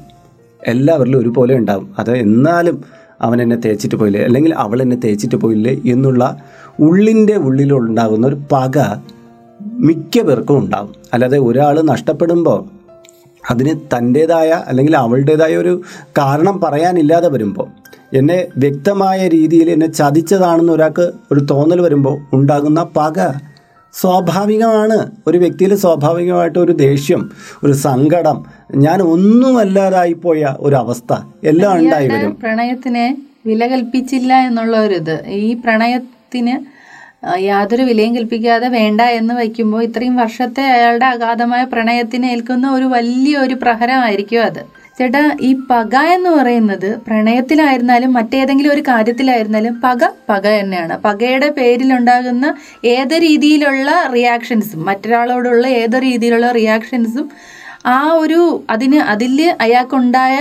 എല്ലാവരിലും 0.62 1.18
ഒരുപോലെ 1.18 1.54
ഉണ്ടാകും 1.54 1.88
അത് 1.98 2.10
എന്നാലും 2.16 2.78
അവൻ 3.22 3.42
എന്നെ 3.42 3.56
തേച്ചിട്ട് 3.56 3.96
പോയില്ലേ 3.96 4.20
അല്ലെങ്കിൽ 4.24 4.52
അവൾ 4.54 4.82
എന്നെ 4.82 4.96
തേച്ചിട്ട് 5.04 5.36
പോയില്ലേ 5.36 5.72
എന്നുള്ള 5.86 6.24
ഉള്ളിന്റെ 6.80 7.36
ഉള്ളിലുണ്ടാകുന്ന 7.36 8.26
ഒരു 8.26 8.38
പക 8.52 8.78
മിക്ക 9.62 10.22
പേർക്കും 10.22 10.58
ഉണ്ടാകും. 10.58 10.94
അല്ലാതെ 11.12 11.38
ഒരാൾ 11.38 11.80
നഷ്ടപ്പെടുമ്പോൾ 11.82 12.60
അതിന് 13.50 13.74
തന്റേതായ 13.92 14.64
അല്ലെങ്കിൽ 14.66 14.96
അവളുടേതായ 14.96 15.56
ഒരു 15.56 15.82
കാരണം 16.18 16.60
പറയാനില്ലാതെ 16.60 17.28
വരുമ്പോൾ 17.28 17.68
എന്നെ 18.16 18.46
വ്യക്തമായ 18.56 19.28
രീതിയിൽ 19.28 19.70
എന്നെ 19.70 19.86
ചതിച്ചതാണെന്ന് 19.86 20.72
ഒരാൾക്ക് 20.72 21.12
ഒരു 21.32 21.40
തോന്നൽ 21.40 21.80
വരുമ്പോൾ 21.80 22.18
ഉണ്ടാകുന്ന 22.32 22.82
പക 22.96 23.28
സ്വാഭാവികമാണ്. 23.92 25.10
ഒരു 25.26 25.38
വ്യക്തിയിൽ 25.38 25.74
സ്വാഭാവികമായിട്ട് 25.74 26.58
ഒരു 26.58 26.72
ദേഷ്യം 26.72 27.30
ഒരു 27.64 27.72
സങ്കടം 27.72 28.44
ഞാൻ 28.74 29.02
ഒന്നുമല്ലാതായിപ്പോയ 29.02 30.56
ഒരു 30.60 30.74
അവസ്ഥ 30.74 31.12
എല്ലാം 31.44 31.78
ഉണ്ടായി 31.78 32.08
വരും. 32.08 32.36
പ്രണയത്തിനെ 32.42 33.06
വില 33.46 33.66
കൽപ്പിച്ചില്ല 33.66 34.32
എന്നുള്ള 34.34 34.76
ഒരു 34.80 34.94
ഇത് 34.94 35.16
ഈ 35.28 35.54
പ്രണയത്തിന് 35.54 36.19
ആ, 37.24 37.36
യാതൊരു 37.36 37.82
വിലയും 37.82 38.16
കൽപ്പിക്കാതെ 38.16 38.68
വേണ്ട 38.68 39.00
എന്ന് 39.00 39.34
വയ്ക്കുമ്പോൾ 39.34 39.82
ഇത്രയും 39.82 40.16
വർഷത്തെ 40.16 40.62
അയാളുടെ 40.62 41.06
അഗാധമായ 41.06 41.64
പ്രണയത്തിന് 41.64 42.26
ഏൽക്കുന്ന 42.26 42.70
ഒരു 42.70 42.84
വലിയൊരു 42.84 43.54
പ്രഹരമായിരിക്കും 43.54 44.42
അത്. 44.42 44.62
ചേട്ടാ 44.98 45.36
ഈ 45.40 45.54
പക 45.70 45.96
എന്ന് 45.96 46.30
പറയുന്നത് 46.30 47.00
പ്രണയത്തിലായിരുന്നാലും 47.06 48.12
മറ്റേതെങ്കിലും 48.12 48.72
ഒരു 48.72 48.80
കാര്യത്തിലായിരുന്നാലും 48.88 49.80
പക 49.84 50.00
പക 50.28 50.46
തന്നെയാണ്. 50.60 50.98
പകയുടെ 51.04 51.48
പേരിലുണ്ടാകുന്ന 51.48 52.54
ഏത് 52.84 53.12
രീതിയിലുള്ള 53.12 54.08
റിയാക്ഷൻസും 54.12 54.84
മറ്റൊരാളോടുള്ള 54.84 55.66
ഏത് 55.66 56.02
രീതിയിലുള്ള 56.02 56.52
റിയാക്ഷൻസും 56.52 57.30
ആ 57.86 58.12
ഒരു 58.12 58.40
അതിന് 58.70 58.96
അതിൽ 58.96 59.50
അയാൾക്കുണ്ടായ 59.60 60.38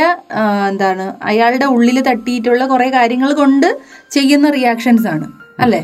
എന്താണ് 0.70 1.14
അയാളുടെ 1.24 1.66
ഉള്ളിൽ 1.66 2.02
തട്ടിയിട്ടുള്ള 2.02 2.66
കുറേ 2.66 2.90
കാര്യങ്ങൾ 2.90 3.34
കൊണ്ട് 3.34 3.70
ചെയ്യുന്ന 4.12 4.50
റിയാക്ഷൻസ് 4.50 5.08
ആണ് 5.08 5.39
അല്ലേ? 5.60 5.82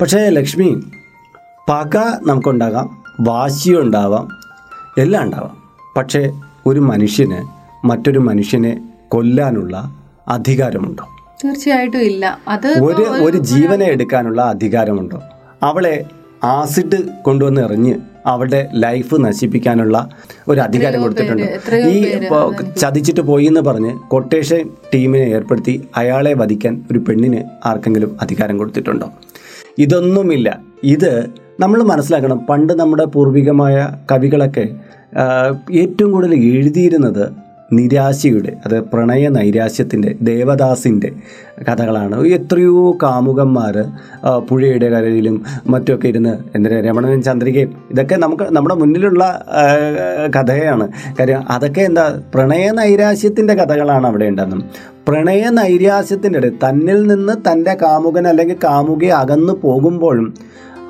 പക്ഷേ 0.00 0.28
ലക്ഷ്മി 0.28 0.82
പക 1.68 1.96
നമുക്കുണ്ടാകാം 2.26 3.02
വാശിയുണ്ടാവാം 3.20 4.28
എല്ലാം 4.98 5.22
ഉണ്ടാവാം. 5.22 5.56
പക്ഷേ 5.96 6.32
ഒരു 6.66 6.80
മനുഷ്യന് 6.80 7.40
മറ്റൊരു 7.86 8.18
മനുഷ്യനെ 8.18 8.72
കൊല്ലാനുള്ള 9.08 9.96
അധികാരമുണ്ടോ? 10.28 11.04
തീർച്ചയായിട്ടും 11.44 12.00
ഇല്ല. 12.00 12.38
അത് 12.48 12.66
ഒരു 12.66 13.02
ഒരു 13.02 13.36
ജീവനെ 13.36 13.86
എടുക്കാനുള്ള 13.86 14.42
അധികാരമുണ്ടോ? 14.42 15.22
അവളെ 15.62 16.04
ആസിഡ് 16.44 17.22
കൊണ്ടുവന്ന് 17.22 17.60
എറിഞ്ഞ് 17.62 17.94
അവളുടെ 18.26 18.68
ലൈഫ് 18.74 19.14
നശിപ്പിക്കാനുള്ള 19.20 20.08
ഒരു 20.48 20.60
അധികാരം 20.60 21.02
കൊടുത്തിട്ടുണ്ട്. 21.02 21.60
ഈ 21.74 22.18
ചതിച്ചിട്ട് 22.76 23.20
പോയി 23.20 23.44
എന്ന് 23.44 23.60
പറഞ്ഞ് 23.60 23.98
കൊട്ടേഷൻ 24.08 24.70
ടീമിനെ 24.94 25.24
ഏർപ്പെടുത്തി 25.24 25.88
അയാളെ 25.96 26.34
വധിക്കാൻ 26.34 26.82
ഒരു 26.90 26.98
പെണ്ണിന് 26.98 27.42
ആർക്കെങ്കിലും 27.64 28.16
അധികാരം 28.22 28.58
കൊടുത്തിട്ടുണ്ടോ? 28.58 29.12
ഇതൊന്നുമില്ല. 29.78 30.60
ഇത് 30.84 31.26
നമ്മൾ 31.60 31.82
മനസ്സിലാക്കണം. 31.82 32.38
പണ്ട് 32.38 32.72
നമ്മുടെ 32.72 33.04
പൂർവികമായ 33.04 33.88
കവികളൊക്കെ 34.12 34.68
ഏറ്റവും 35.72 36.12
കൂടുതൽ 36.12 36.34
എഴുതിയിരുന്നത് 36.34 37.49
നിരാശയുടെ 37.72 38.52
അത് 38.64 38.80
പ്രണയ 38.82 39.28
നൈരാശ്യത്തിന്റെ 39.28 40.14
ദേവദാസിന്റെ 40.22 41.10
കഥകളാണ്. 41.68 42.16
എത്രയോ 42.26 42.98
കാമുകന്മാർ 43.02 43.74
പുഴയുടെ 44.48 44.88
കരയിലും 44.90 45.36
മറ്റുമൊക്കെ 45.66 46.08
ഇരുന്ന് 46.08 46.34
എന്തിനാ 46.56 46.80
രമണനും 46.80 47.22
ചന്ദ്രികയും 47.22 47.72
ഇതൊക്കെ 47.90 48.16
നമുക്ക് 48.16 48.44
നമ്മുടെ 48.50 48.74
മുന്നിലുള്ള 48.74 49.24
കഥയാണ്. 50.36 50.86
കാര്യം 51.20 51.42
അതൊക്കെ 51.50 51.80
എന്താ 51.80 52.22
പ്രണയ 52.34 52.70
നൈരാശ്യത്തിന്റെ 52.70 53.54
കഥകളാണ് 53.54 54.06
അവിടെ 54.06 54.24
ഉണ്ടെന്നും 54.24 54.62
പ്രണയ 55.08 55.44
നൈരാശ്യത്തിന്റെ 55.50 56.38
ഇടയിൽ 56.38 56.56
തന്നിൽ 56.64 57.06
നിന്ന് 57.06 57.32
തന്റെ 57.50 57.74
കാമുകൻ 57.82 58.28
അല്ലെങ്കിൽ 58.28 58.56
കാമുകയെ 58.64 59.10
അകന്നു 59.10 59.52
പോകുമ്പോഴും 59.62 60.34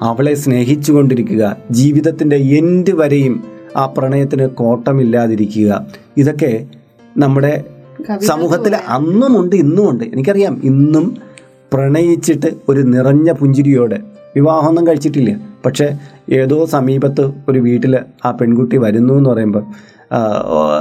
അവളെ 0.02 0.34
സ്നേഹിച്ചുകൊണ്ടിരിക്കുക 0.34 1.56
ജീവിതത്തിന്റെ 1.70 2.36
എൻഡ് 2.36 2.90
വരെയും 2.90 3.59
ആ 3.76 3.86
പ്രണയത്തിന് 3.86 4.46
കോട്ടമില്ലാതിരിക്കുക. 4.46 5.86
ഇതൊക്കെ 6.16 6.66
നമ്മുടെ 7.18 7.64
സമൂഹത്തിൽ 8.18 8.76
അന്നുമുണ്ട് 8.76 9.56
ഇന്നുമുണ്ട്. 9.56 10.04
എനിക്കറിയാം 10.04 10.60
ഇന്നും 10.64 11.16
പ്രണയിച്ചിട്ട് 11.72 12.46
ഒരു 12.68 12.80
നിറഞ്ഞ 12.80 13.32
പുഞ്ചിരിയോടെ. 13.32 14.00
വിവാഹമൊന്നും 14.36 14.86
കഴിച്ചിട്ടില്ല. 14.86 15.40
പക്ഷേ 15.66 15.98
ഏതോ 16.30 16.66
സമീപത്ത് 16.66 17.32
ഒരു 17.48 17.58
വീട്ടിൽ 17.58 17.98
ആ 18.24 18.30
പെൺകുട്ടി 18.30 18.76
വരുന്നു 18.76 19.14
എന്ന് 19.14 19.30
പറയുമ്പോൾ 19.30 19.64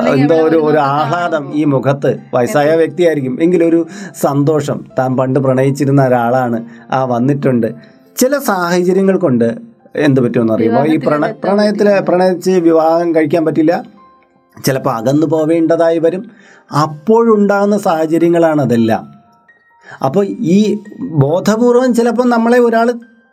എന്തോ 0.10 0.36
ഒരു 0.36 0.58
ഒരു 0.58 0.78
ആഹ്ലാദം 0.78 1.52
ഈ 1.54 1.64
മുഖത്ത് 1.64 2.18
വയസ്സായ 2.34 2.76
വ്യക്തിയായിരിക്കും. 2.76 3.44
എങ്കിലും 3.44 3.70
ഒരു 3.70 3.88
സന്തോഷം. 4.22 4.86
താൻ 5.00 5.18
പണ്ട് 5.18 5.40
പ്രണയിച്ചിരുന്ന 5.40 6.08
ഒരാളാണ് 6.08 6.64
ആ 6.92 7.06
വന്നിട്ടുണ്ട്. 7.06 7.74
ചില 8.18 8.38
സാഹചര്യങ്ങൾ 8.38 9.18
കൊണ്ട് 9.18 9.58
എന്ത് 9.96 10.22
പറ്റുമെന്ന് 10.22 10.54
അറിയുമോ 10.54 10.86
ഈ 10.86 10.96
പ്രണ 10.96 11.32
പ്രണയത്തിൽ 11.44 12.00
പ്രണയിച്ച് 12.00 12.52
വിവാഹം 12.52 13.16
കഴിക്കാൻ 13.16 13.46
പറ്റില്ല. 13.46 13.84
ചിലപ്പോൾ 14.66 14.90
അകന്നു 14.90 15.28
പോവേണ്ടതായി 15.28 16.00
വരും. 16.00 16.32
അപ്പോഴുണ്ടാകുന്ന 16.82 17.78
സാഹചര്യങ്ങളാണ് 17.78 18.62
അതെല്ലാം. 18.62 19.14
അപ്പോൾ 20.06 20.26
ഈ 20.30 20.78
ബോധപൂർവം 21.00 21.94
ചിലപ്പോൾ 21.94 22.30
നമ്മളെ 22.30 22.60
ഒരാൾ 22.60 22.92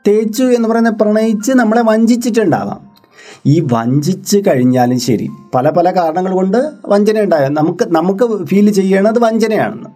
തേച്ചു 0.09 0.45
എന്ന് 0.45 0.69
പറയുന്ന 0.69 0.91
പ്രണയിച്ച് 0.91 1.53
നമ്മളെ 1.53 1.83
വഞ്ചിച്ചിട്ടുണ്ടാകാം 1.83 2.87
ഈ 3.47 3.67
വഞ്ചിച്ച് 3.73 4.39
കഴിഞ്ഞാലും 4.39 5.01
ശരി. 5.01 5.29
പല 5.55 5.71
പല 5.71 5.91
കാരണങ്ങൾ 5.91 6.33
കൊണ്ട് 6.35 6.71
വഞ്ചന 6.87 7.21
ഉണ്ടായ 7.21 7.49
നമുക്ക് 7.49 7.85
നമുക്ക് 7.89 8.45
ഫീൽ 8.45 8.71
ചെയ്യണത് 8.71 9.19
വഞ്ചനയാണെന്ന്. 9.19 9.91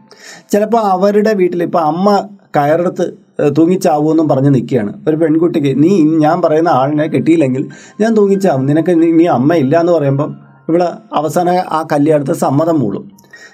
ചിലപ്പോൾ 0.52 0.78
അവരുടെ 0.78 1.32
വീട്ടിൽ 1.34 1.62
ഇപ്പോൾ 1.62 1.82
അമ്മ 1.82 2.28
കയറെടുത്ത് 2.56 3.29
തൂങ്ങിച്ചാവുമെന്നും 3.48 4.28
പറഞ്ഞ് 4.28 4.54
നിൽക്കുകയാണ്. 4.54 4.92
ഒരു 5.08 5.16
പെൺകുട്ടിക്ക് 5.16 5.82
നീ 5.82 6.02
ഞാൻ 6.02 6.42
പറയുന്ന 6.42 6.68
ആളിനെ 6.68 7.06
കിട്ടിയില്ലെങ്കിൽ 7.06 7.68
ഞാൻ 8.00 8.14
തൂങ്ങിച്ചാവും. 8.14 8.66
നിനക്ക് 8.66 9.02
നീ- 9.02 9.52
ഇല്ല 9.52 9.80
എന്ന് 9.80 9.92
പറയുമ്പം 9.92 10.36
ഇവിടെ 10.68 10.92
അവസാന 11.14 11.50
ആ 11.50 11.86
കല്യാണത്തെ 11.92 12.32
സമ്മതം 12.32 12.80
മൂളും. 12.80 13.10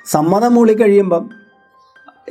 സമ്മതം 0.06 0.54
മൂളി 0.54 0.72
കഴിയുമ്പം 0.72 1.30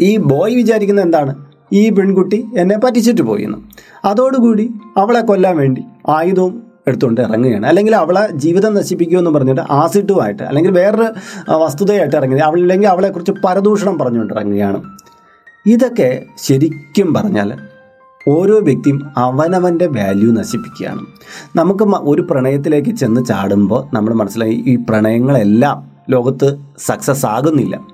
ഈ 0.01 0.17
ബോയ് 0.17 0.55
വിചാരിക്കുന്നത് 0.55 1.05
എന്താണ്? 1.05 1.45
ഈ 1.73 1.89
പെൺകുട്ടി 1.89 2.45
എന്നെ 2.57 2.79
പറ്റിച്ചിട്ട് 2.79 3.21
പോയി 3.21 3.43
എന്ന് 3.43 3.57
അതോടുകൂടി 4.05 4.73
അവളെ 4.97 5.21
കൊല്ലാൻ 5.21 5.57
വേണ്ടി 5.57 5.83
ആയുധവും 6.09 6.63
എടുത്തുകൊണ്ട് 6.87 7.21
ഇറങ്ങുകയാണ്. 7.21 7.65
അല്ലെങ്കിൽ 7.65 7.95
അവളെ 7.95 8.31
ജീവിതം 8.31 8.73
നശിപ്പിക്കുമെന്ന് 8.73 9.31
പറഞ്ഞിട്ട് 9.31 9.61
ആസിഡുമായിട്ട് 9.61 10.43
അല്ലെങ്കിൽ 10.43 10.71
വേറൊരു 10.71 11.07
വസ്തുതയായിട്ട് 11.51 12.15
ഇറങ്ങി. 12.15 12.37
അവളില്ലെങ്കിൽ 12.37 12.87
അവളെക്കുറിച്ച് 12.87 13.31
പരദൂഷണം 13.31 13.99
പറഞ്ഞുകൊണ്ട് 13.99 14.33
ഇറങ്ങുകയാണ്. 14.33 14.83
ഇതൊക്കെ 15.67 16.23
ശരിക്കും 16.37 17.13
പറഞ്ഞാൽ 17.13 17.53
ഓരോ 18.27 18.59
വ്യക്തിയും 18.59 19.13
അവനവന്റെ 19.17 19.87
വാല്യൂ 19.87 20.31
നശിപ്പിക്കുകയാണ്. 20.31 21.01
നമുക്ക് 21.55 21.83
ഒരു 21.83 22.21
പ്രണയത്തിലേക്ക് 22.21 22.95
ചെന്ന് 22.95 23.25
ചാടുമ്പോൾ 23.25 23.95
നമ്മൾ 23.95 24.13
മനസ്സിലായി 24.13 24.63
ഈ 24.67 24.75
പ്രണയങ്ങളെല്ലാം 24.75 25.91
ലോകത്ത് 26.09 26.57
സക്സസ് 26.77 27.25
ആകുന്നില്ല. 27.25 27.87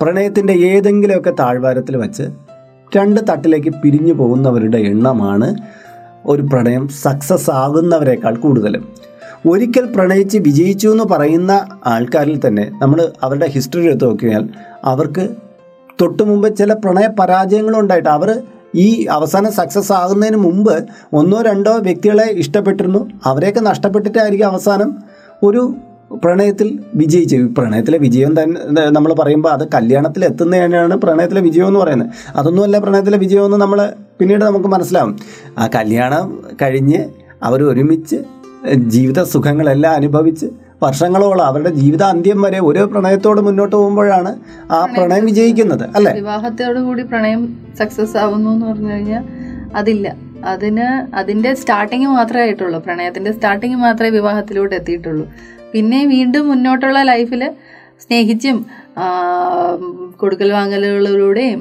പ്രണയത്തിന്റെ 0.00 0.52
ഏതെങ്കിലുമൊക്കെ 0.52 1.30
താഴ്വാരത്തിൽ 1.30 1.96
വച്ച് 1.96 2.22
രണ്ട് 2.96 3.20
തട്ടിലേക്ക് 3.30 3.70
പിരിഞ്ഞു 3.70 4.12
പോകുന്നവരുടെ 4.12 4.78
എണ്ണമാണ് 4.78 5.54
ഒരു 6.26 6.42
പ്രണയം 6.42 6.88
സക്സസ് 6.88 7.50
ആകുന്നവരെക്കാൾ 7.50 8.36
കൂടുതലും 8.36 8.88
ഒരിക്കൽ 9.48 9.92
പ്രണയിച്ച് 9.94 10.38
വിജയിച്ചു 10.38 10.88
എന്ന് 10.88 11.04
പറയുന്ന 11.04 11.66
ആൾക്കാരിൽ 11.86 12.40
തന്നെ 12.46 12.70
നമ്മൾ 12.82 13.12
അവരുടെ 13.22 13.46
ഹിസ്റ്ററി 13.46 13.86
എടുത്ത് 13.86 14.04
നോക്കിയാൽ 14.04 14.48
അവർക്ക് 14.84 15.43
തൊട്ട് 16.00 16.22
മുമ്പ് 16.22 16.56
ചില 16.56 16.72
പ്രണയ 16.72 17.08
പരാജയങ്ങളും 17.20 17.80
ഉണ്ടായിട്ട് 17.80 18.08
അവർ 18.08 18.42
ഈ 18.74 19.04
അവസാനം 19.04 19.52
സക്സസ് 19.52 19.92
ആകുന്നതിന് 19.92 20.36
മുമ്പ് 20.36 20.84
ഒന്നോ 21.12 21.42
രണ്ടോ 21.42 21.76
വ്യക്തികളെ 21.78 22.30
ഇഷ്ടപ്പെട്ടിരുന്നു. 22.32 23.10
അവരെയൊക്കെ 23.26 23.60
നഷ്ടപ്പെട്ടിട്ടായിരിക്കും 23.60 24.46
അവസാനം 24.46 24.94
ഒരു 25.42 25.74
പ്രണയത്തിൽ 26.24 26.78
വിജയിച്ചു 26.94 27.36
പ്രണയത്തിലെ 27.58 27.98
വിജയം 27.98 28.42
തന്നെ 28.42 28.90
നമ്മൾ 28.90 29.12
പറയുമ്പോൾ 29.12 29.48
അത് 29.48 29.68
കല്യാണത്തിൽ 29.74 30.24
എത്തുന്നതിനാണ് 30.24 30.94
പ്രണയത്തിലെ 30.94 31.40
വിജയം 31.40 31.66
എന്ന് 31.66 31.80
പറയുന്നത്. 31.80 32.10
അതൊന്നുമല്ല 32.36 32.78
പ്രണയത്തിലെ 32.78 33.18
വിജയം 33.18 33.44
എന്ന് 33.44 33.56
നമ്മൾ 33.56 33.92
പിന്നീട് 34.20 34.44
നമുക്ക് 34.44 34.66
മനസ്സിലാവും. 34.66 35.18
ആ 35.58 35.66
കല്യാണം 35.66 36.44
കഴിഞ്ഞ് 36.62 37.04
അവർ 37.42 37.62
ഒരുമിച്ച് 37.62 38.16
ജീവിത 38.76 39.22
സുഖങ്ങളെല്ലാം 39.22 39.94
അനുഭവിച്ച് 39.94 40.46
വർഷങ്ങളോളം 40.84 41.44
അവരുടെ 41.46 41.70
ജീവിതാന്ത്യം 41.78 42.38
വരെ 42.44 42.58
ഒരു 42.68 42.82
പ്രണയത്തോട് 42.92 43.40
മുന്നോട്ട് 43.40 43.74
പോകുമ്പോഴാണ് 43.76 44.32
ആ 44.70 44.80
പ്രണയം 44.94 45.24
വിജയിക്കുന്നത് 45.30 45.84
അല്ലെ? 45.96 46.12
വിവാഹത്തോടു 46.20 46.80
കൂടി 46.80 47.04
പ്രണയം 47.12 47.42
സക്സസ് 47.80 48.16
ആവുന്നു 48.22 48.50
എന്ന് 48.54 48.66
പറഞ്ഞു 48.70 48.92
കഴിഞ്ഞാൽ 48.92 49.24
അതില്ല. 49.74 50.06
അതിന് 50.52 50.86
അതിന്റെ 51.14 51.50
സ്റ്റാർട്ടിങ് 51.54 52.08
മാത്രമേ 52.16 52.42
ആയിട്ടുള്ളൂ 52.42 52.78
പ്രണയത്തിന്റെ 52.86 53.30
സ്റ്റാർട്ടിങ് 53.32 53.78
മാത്രമേ 53.84 54.10
വിവാഹത്തിലൂടെ 54.10 54.74
എത്തിയിട്ടുള്ളൂ. 54.80 55.24
പിന്നെ 55.72 56.00
വീണ്ടും 56.06 56.44
മുന്നോട്ടുള്ള 56.48 56.98
ലൈഫിൽ 57.10 57.42
സ്നേഹിച്ചും 58.02 58.56
കൊടുക്കൽ 60.16 60.50
വാങ്ങലുകളിലൂടെയും 60.52 61.60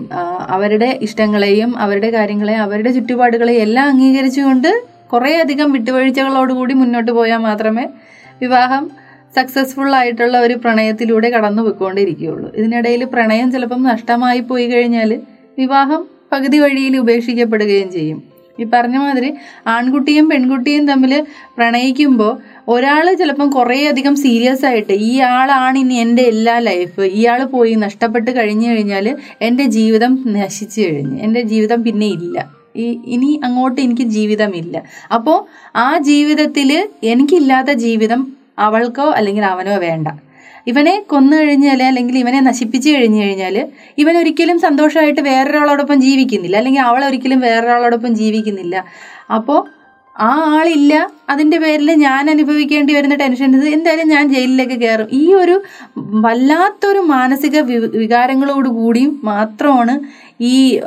അവരുടെ 0.50 0.90
ഇഷ്ടങ്ങളെയും 1.02 1.72
അവരുടെ 1.78 2.10
കാര്യങ്ങളെയും 2.12 2.62
അവരുടെ 2.64 2.92
ചുറ്റുപാടുകളെയും 2.92 3.62
എല്ലാം 3.62 3.88
അംഗീകരിച്ചുകൊണ്ട് 3.90 4.70
കുറേയധികം 5.08 5.70
വിട്ടുവീഴ്ചകളോടുകൂടി 5.72 6.74
മുന്നോട്ട് 6.74 7.12
പോയാൽ 7.12 7.42
മാത്രമേ 7.42 7.86
വിവാഹം 8.42 8.84
സക്സസ്ഫുൾ 9.36 9.96
ആയിട്ടുള്ള 9.96 10.38
ഒരു 10.40 10.54
പ്രണയത്തിലൂടെ 10.54 11.30
കടന്നു 11.30 11.62
പോയിക്കൊണ്ടിരിക്കുകയുള്ളൂ. 11.62 12.50
ഇതിനിടയിൽ 12.56 13.04
പ്രണയം 13.06 13.52
ചിലപ്പം 13.52 13.84
നഷ്ടമായി 13.84 14.40
പോയി 14.40 14.68
കഴിഞ്ഞാൽ 14.68 15.22
വിവാഹം 15.60 16.06
പകുതി 16.32 16.60
വഴിയിൽ 16.60 16.98
ഉപേക്ഷിക്കപ്പെടുകയും 16.98 17.92
ചെയ്യും. 17.92 18.24
ഈ 18.60 18.64
പറഞ്ഞ 18.74 18.98
മാതിരി 18.98 19.34
ആൺകുട്ടിയും 19.68 20.30
പെൺകുട്ടിയും 20.30 20.88
തമ്മിൽ 20.88 21.26
പ്രണയിക്കുമ്പോൾ 21.58 22.38
ഒരാൾ 22.68 23.14
ചിലപ്പം 23.14 23.50
കുറേയധികം 23.50 24.16
സീരിയസ് 24.16 24.66
ആയിട്ട് 24.66 24.94
ഇയാളാണ് 24.94 25.78
ഇനി 25.78 25.94
എന്റെ 25.94 26.24
എല്ലാ 26.24 26.60
ലൈഫ് 26.60 27.02
ഇയാൾ 27.02 27.44
പോയി 27.44 27.76
നഷ്ടപ്പെട്ട് 27.76 28.32
കഴിഞ്ഞു 28.32 28.68
കഴിഞ്ഞാൽ 28.70 29.18
എന്റെ 29.42 29.66
ജീവിതം 29.66 30.24
നശിച്ചു 30.28 30.82
കഴിഞ്ഞു. 30.82 31.18
എന്റെ 31.22 31.42
ജീവിതം 31.42 31.84
പിന്നെ 31.84 32.06
ഇല്ല. 32.06 32.50
ഈ 32.76 33.00
ഇനി 33.06 33.40
അങ്ങോട്ട് 33.44 33.82
എനിക്ക് 33.82 34.02
ജീവിതമില്ല. 34.02 34.84
അപ്പോൾ 35.14 35.46
ആ 35.76 35.98
ജീവിതത്തിൽ 35.98 36.88
എനിക്കില്ലാത്ത 37.04 37.72
ജീവിതം 37.74 38.43
അവൾക്കോ 38.58 39.10
അല്ലെങ്കിൽ 39.10 39.46
അവനോ 39.46 39.78
വേണ്ട. 39.78 40.08
ഇവനെ 40.68 41.04
കൊന്നു 41.08 41.38
കഴിഞ്ഞാൽ 41.38 41.84
അല്ലെങ്കിൽ 41.84 42.18
ഇവനെ 42.18 42.40
നശിപ്പിച്ചു 42.40 42.90
കഴിഞ്ഞു 42.90 43.24
കഴിഞ്ഞാൽ 43.24 43.68
ഇവൻ 43.98 44.18
ഒരിക്കലും 44.18 44.60
സന്തോഷമായിട്ട് 44.60 45.22
വേറൊരാളോടൊപ്പം 45.22 46.02
ജീവിക്കുന്നില്ല. 46.02 46.58
അല്ലെങ്കിൽ 46.58 46.82
അവൾ 46.82 47.06
ഒരിക്കലും 47.06 47.40
വേറൊരാളോടൊപ്പം 47.40 48.16
ജീവിക്കുന്നില്ല. 48.16 48.86
അപ്പോൾ 49.34 49.84
ആ 50.20 50.60
ആളില്ല. 50.60 51.12
അതിന്റെ 51.30 51.58
പേരിൽ 51.58 51.92
ഞാൻ 51.92 52.30
അനുഭവിക്കേണ്ടി 52.30 52.94
വരുന്ന 52.94 53.16
ടെൻഷൻ 53.16 53.56
ഇത് 53.56 53.68
എന്തായാലും 53.70 54.08
ഞാൻ 54.08 54.34
ജയിലിലേക്ക് 54.34 54.74
കയറും. 54.74 55.08
ഈ 55.12 55.34
ഒരു 55.34 55.64
വല്ലാത്തൊരു 55.98 57.00
മാനസിക 57.00 57.60
വികാരങ്ങളോട് 57.96 58.70
കൂടിയും 58.70 59.22
മാത്രമാണ് 59.24 60.00
ഈ 60.42 60.78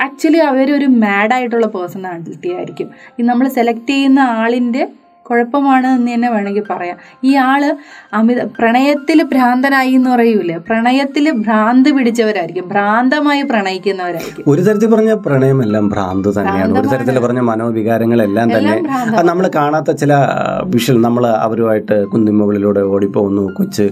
ആക്ച്വലി 0.00 0.36
അവരൊരു 0.36 0.86
മാഡായിട്ടുള്ള 0.86 1.66
പേഴ്സണാലിറ്റി 1.66 2.54
ആയിരിക്കും. 2.54 2.90
ഈ 3.20 3.22
നമ്മൾ 3.22 3.48
സെലക്ട് 3.48 3.90
ചെയ്യുന്ന 3.90 4.18
ആളിന്റെ 4.18 4.88
കുഴപ്പമാണ് 5.28 5.86
എന്ന് 5.86 6.14
തന്നെ 6.14 6.28
വേണമെങ്കിൽ 6.30 6.64
പറയാം. 6.70 6.96
ഈ 7.24 7.36
ആൾ 7.36 7.62
അമിത 8.12 8.40
പ്രണയത്തിൽ 8.58 9.22
ഭ്രാന്തനായി 9.22 9.92
എന്ന് 9.92 10.10
പറയൂലേ? 10.10 10.56
പ്രണയത്തിൽ 10.68 11.30
ഭ്രാന്ത് 11.30 11.88
പിടിച്ചവരായിരിക്കും. 11.96 12.68
ഭ്രാന്തമായി 12.68 13.42
പ്രണയിക്കുന്നവരായിരിക്കും. 13.42 14.44
ഒരു 14.46 14.62
തരത്തിൽ 14.62 14.90
പറഞ്ഞ 14.94 15.12
പ്രണയമെല്ലാം 15.26 15.88
ഭ്രാന്ത് 15.88 16.28
തന്നെയാണ്. 16.38 16.78
ഒരു 16.78 16.88
തരത്തിൽ 16.88 17.18
പറഞ്ഞ 17.18 17.40
മനോവികാരങ്ങളെല്ലാം 17.40 18.48
തന്നെ. 18.56 18.74
നമ്മൾ 19.22 19.50
കാണാത്ത 19.54 19.90
ചില 19.90 20.12
വിഷൽ 20.64 21.00
നമ്മൾ 21.00 21.26
അവരുമായിട്ട് 21.26 21.98
കുന്നിമുകളിലൂടെ 22.04 22.80
ഓടിപ്പോകുന്നു 22.80 23.44
കൊച്ച് 23.58 23.86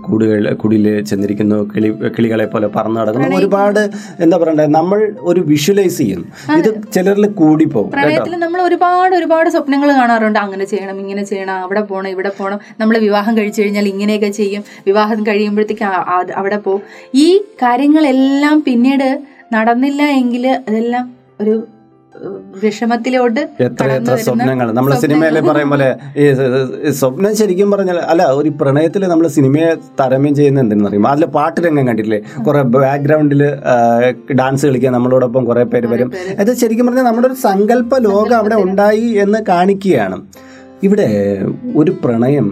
കൂടുകൾ 0.00 0.54
കുടിയിൽ 0.54 1.04
ചെന്നിരിക്കുന്നു 1.04 1.58
കിളി 1.76 1.90
കിളികളെ 2.18 2.46
പോലെ 2.46 2.66
പറന്നു 2.76 3.00
നടക്കുന്നു. 3.00 3.36
ഒരുപാട് 3.36 3.82
എന്താ 4.20 4.36
പറയണ്ടേ? 4.36 4.66
നമ്മൾ 4.78 4.98
ഒരു 5.20 5.40
വിഷ്വലൈസ് 5.40 5.98
ചെയ്യുന്നു 5.98 6.56
ഇത് 6.58 6.70
ചിലരിൽ 6.92 7.26
കൂടിപ്പോകും. 7.40 7.90
നമ്മൾ 8.46 8.60
ഒരുപാട് 8.62 9.14
ഒരുപാട് 9.14 9.50
സ്വപ്നങ്ങൾ 9.50 9.88
കാണാറുണ്ട് 10.20 10.38
അങ്ങനെ 10.38 10.64
ചെയ്യണം 10.64 10.96
ഇങ്ങനെ 11.00 11.22
ചെയ്യണം 11.22 11.56
അവിടെ 11.64 11.80
പോകണം 11.80 12.08
ഇവിടെ 12.08 12.30
പോകണം 12.38 12.58
നമ്മൾ 12.80 12.94
വിവാഹം 12.98 13.32
കഴിച്ചു 13.38 13.60
കഴിഞ്ഞാൽ 13.62 13.86
ഇങ്ങനെയൊക്കെ 13.88 14.30
ചെയ്യും. 14.30 14.62
വിവാഹം 14.86 15.20
കഴിയുമ്പോഴത്തേക്ക് 15.22 15.86
അവിടെ 16.34 16.58
പോകും 16.58 16.82
ഈ 17.14 17.28
കാര്യങ്ങളെല്ലാം 17.62 18.56
പിന്നീട് 18.60 19.08
നടന്നില്ല 19.52 20.02
എങ്കിൽ 20.20 20.44
അതെല്ലാം 20.68 21.04
ഒരു 21.40 21.54
വിഷമത്തിലോട്ട് 22.62 23.42
എത്ര 23.66 23.86
എത്ര 23.96 24.14
സ്വപ്നങ്ങൾ. 24.26 24.68
നമ്മൾ 24.78 24.92
സിനിമയിലെ 25.04 25.40
പറയും 25.40 25.70
പോലെ 25.72 25.88
ഈ 26.22 26.24
സ്വപ്നം 27.00 27.32
ശരിക്കും 27.40 27.70
പറഞ്ഞാൽ 27.70 27.98
അല്ല 28.12 28.22
ഒരു 28.40 28.50
പ്രണയത്തിൽ 28.60 29.04
നമ്മൾ 29.12 29.26
സിനിമയെ 29.36 29.70
തരമ്യം 30.00 30.34
ചെയ്യുന്ന 30.38 30.64
എന്തെന്ന് 30.64 30.88
അറിയുമ്പോൾ 30.90 31.12
അതിൽ 31.14 31.26
പാട്ട് 31.36 31.58
രംഗം 31.66 31.86
കണ്ടിട്ടില്ലേ 31.88 32.20
കുറെ 32.46 32.62
ബാക്ക്ഗ്രൗണ്ടിൽ 32.76 33.42
ഡാൻസ് 34.40 34.66
കളിക്കാൻ 34.66 34.92
നമ്മളോടൊപ്പം 34.92 35.44
കുറെ 35.44 35.64
പേര് 35.74 35.86
വരും. 35.92 36.10
അത് 36.38 36.50
ശരിക്കും 36.62 36.86
പറഞ്ഞാൽ 36.86 37.06
നമ്മുടെ 37.10 37.28
ഒരു 37.28 37.38
സങ്കല്പ 37.46 37.98
ലോകം 38.08 38.36
അവിടെ 38.36 38.58
ഉണ്ടായി 38.66 39.06
എന്ന് 39.24 39.38
കാണിക്കുകയാണ്. 39.48 40.18
ഇവിടെ 40.88 41.08
ഒരു 41.76 41.94
പ്രണയം 42.04 42.48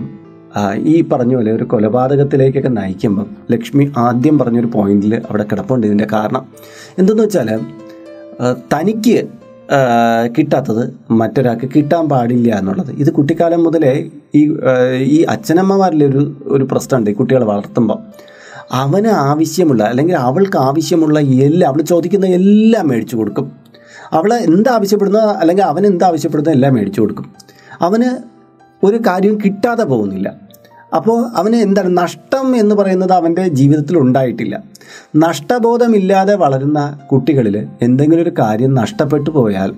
ഈ 0.92 0.94
പറഞ്ഞ 1.08 1.32
പോലെ 1.34 1.50
ഒരു 1.52 1.64
കൊലപാതകത്തിലേക്കൊക്കെ 1.64 2.68
നയിക്കുമ്പം 2.68 3.26
ലക്ഷ്മി 3.52 3.84
ആദ്യം 4.04 4.38
പറഞ്ഞൊരു 4.38 4.70
പോയിന്റിൽ 4.74 5.14
അവിടെ 5.28 5.44
കിടപ്പുണ്ട് 5.50 5.86
ഇതിന്റെ 5.86 6.06
കാരണം. 6.12 6.44
എന്തെന്ന് 6.98 7.22
വെച്ചാൽ 7.22 7.50
തനിക്ക് 8.74 9.16
കിട്ടാത്തത് 10.36 10.82
മറ്റൊരാൾക്ക് 11.10 11.66
കിട്ടാൻ 11.74 12.04
പാടില്ല 12.08 12.58
എന്നുള്ളത്. 12.58 12.90
ഇത് 13.02 13.10
കുട്ടിക്കാലം 13.12 13.64
മുതലേ 13.64 13.92
ഈ 14.34 14.42
ഈ 15.16 15.18
അച്ഛനമ്മമാരിലെ 15.34 16.06
ഒരു 16.06 16.22
ഒരു 16.46 16.64
പ്രശ്നമുണ്ട് 16.64 17.10
ഈ 17.10 17.14
കുട്ടികളെ 17.14 17.46
വളർത്തുമ്പോൾ 17.52 17.98
അവന് 18.82 19.10
ആവശ്യമുള്ള 19.30 19.82
അല്ലെങ്കിൽ 19.84 20.16
അവൾക്ക് 20.28 20.58
ആവശ്യമുള്ള 20.58 21.18
എല്ലാം 21.20 21.68
അവൾ 21.70 21.80
ചോദിക്കുന്ന 21.92 22.26
എല്ലാം 22.40 22.88
മേടിച്ചു 22.88 23.16
കൊടുക്കും. 23.16 23.46
അവൾ 24.12 24.30
എന്താവശ്യപ്പെടുന്ന 24.34 25.20
അല്ലെങ്കിൽ 25.42 25.64
അവൻ 25.64 25.86
എന്താവശ്യപ്പെടുന്ന 25.86 26.50
എല്ലാം 26.50 26.74
മേടിച്ചു 26.74 27.00
കൊടുക്കും. 27.00 27.26
അവന് 27.86 28.10
ഒരു 28.82 28.98
കാര്യവും 29.06 29.38
കിട്ടാതെ 29.44 29.84
പോകുന്നില്ല. 29.84 30.28
അപ്പോൾ 30.96 31.26
അവന് 31.36 31.56
എന്താണ് 31.56 31.98
നഷ്ടം 31.98 32.56
എന്ന് 32.56 32.74
പറയുന്നത് 32.74 33.12
അവന്റെ 33.12 33.48
ജീവിതത്തിൽ 33.48 33.98
ഉണ്ടായിട്ടില്ല. 33.98 34.64
നഷ്ടബോധമില്ലാതെ 35.16 36.34
വളരുന്ന 36.34 36.98
കുട്ടികളിൽ 37.12 37.66
എന്തെങ്കിലും 37.82 38.22
ഒരു 38.22 38.32
കാര്യം 38.38 38.74
നഷ്ടപ്പെട്ടു 38.74 39.30
പോയാൽ 39.30 39.72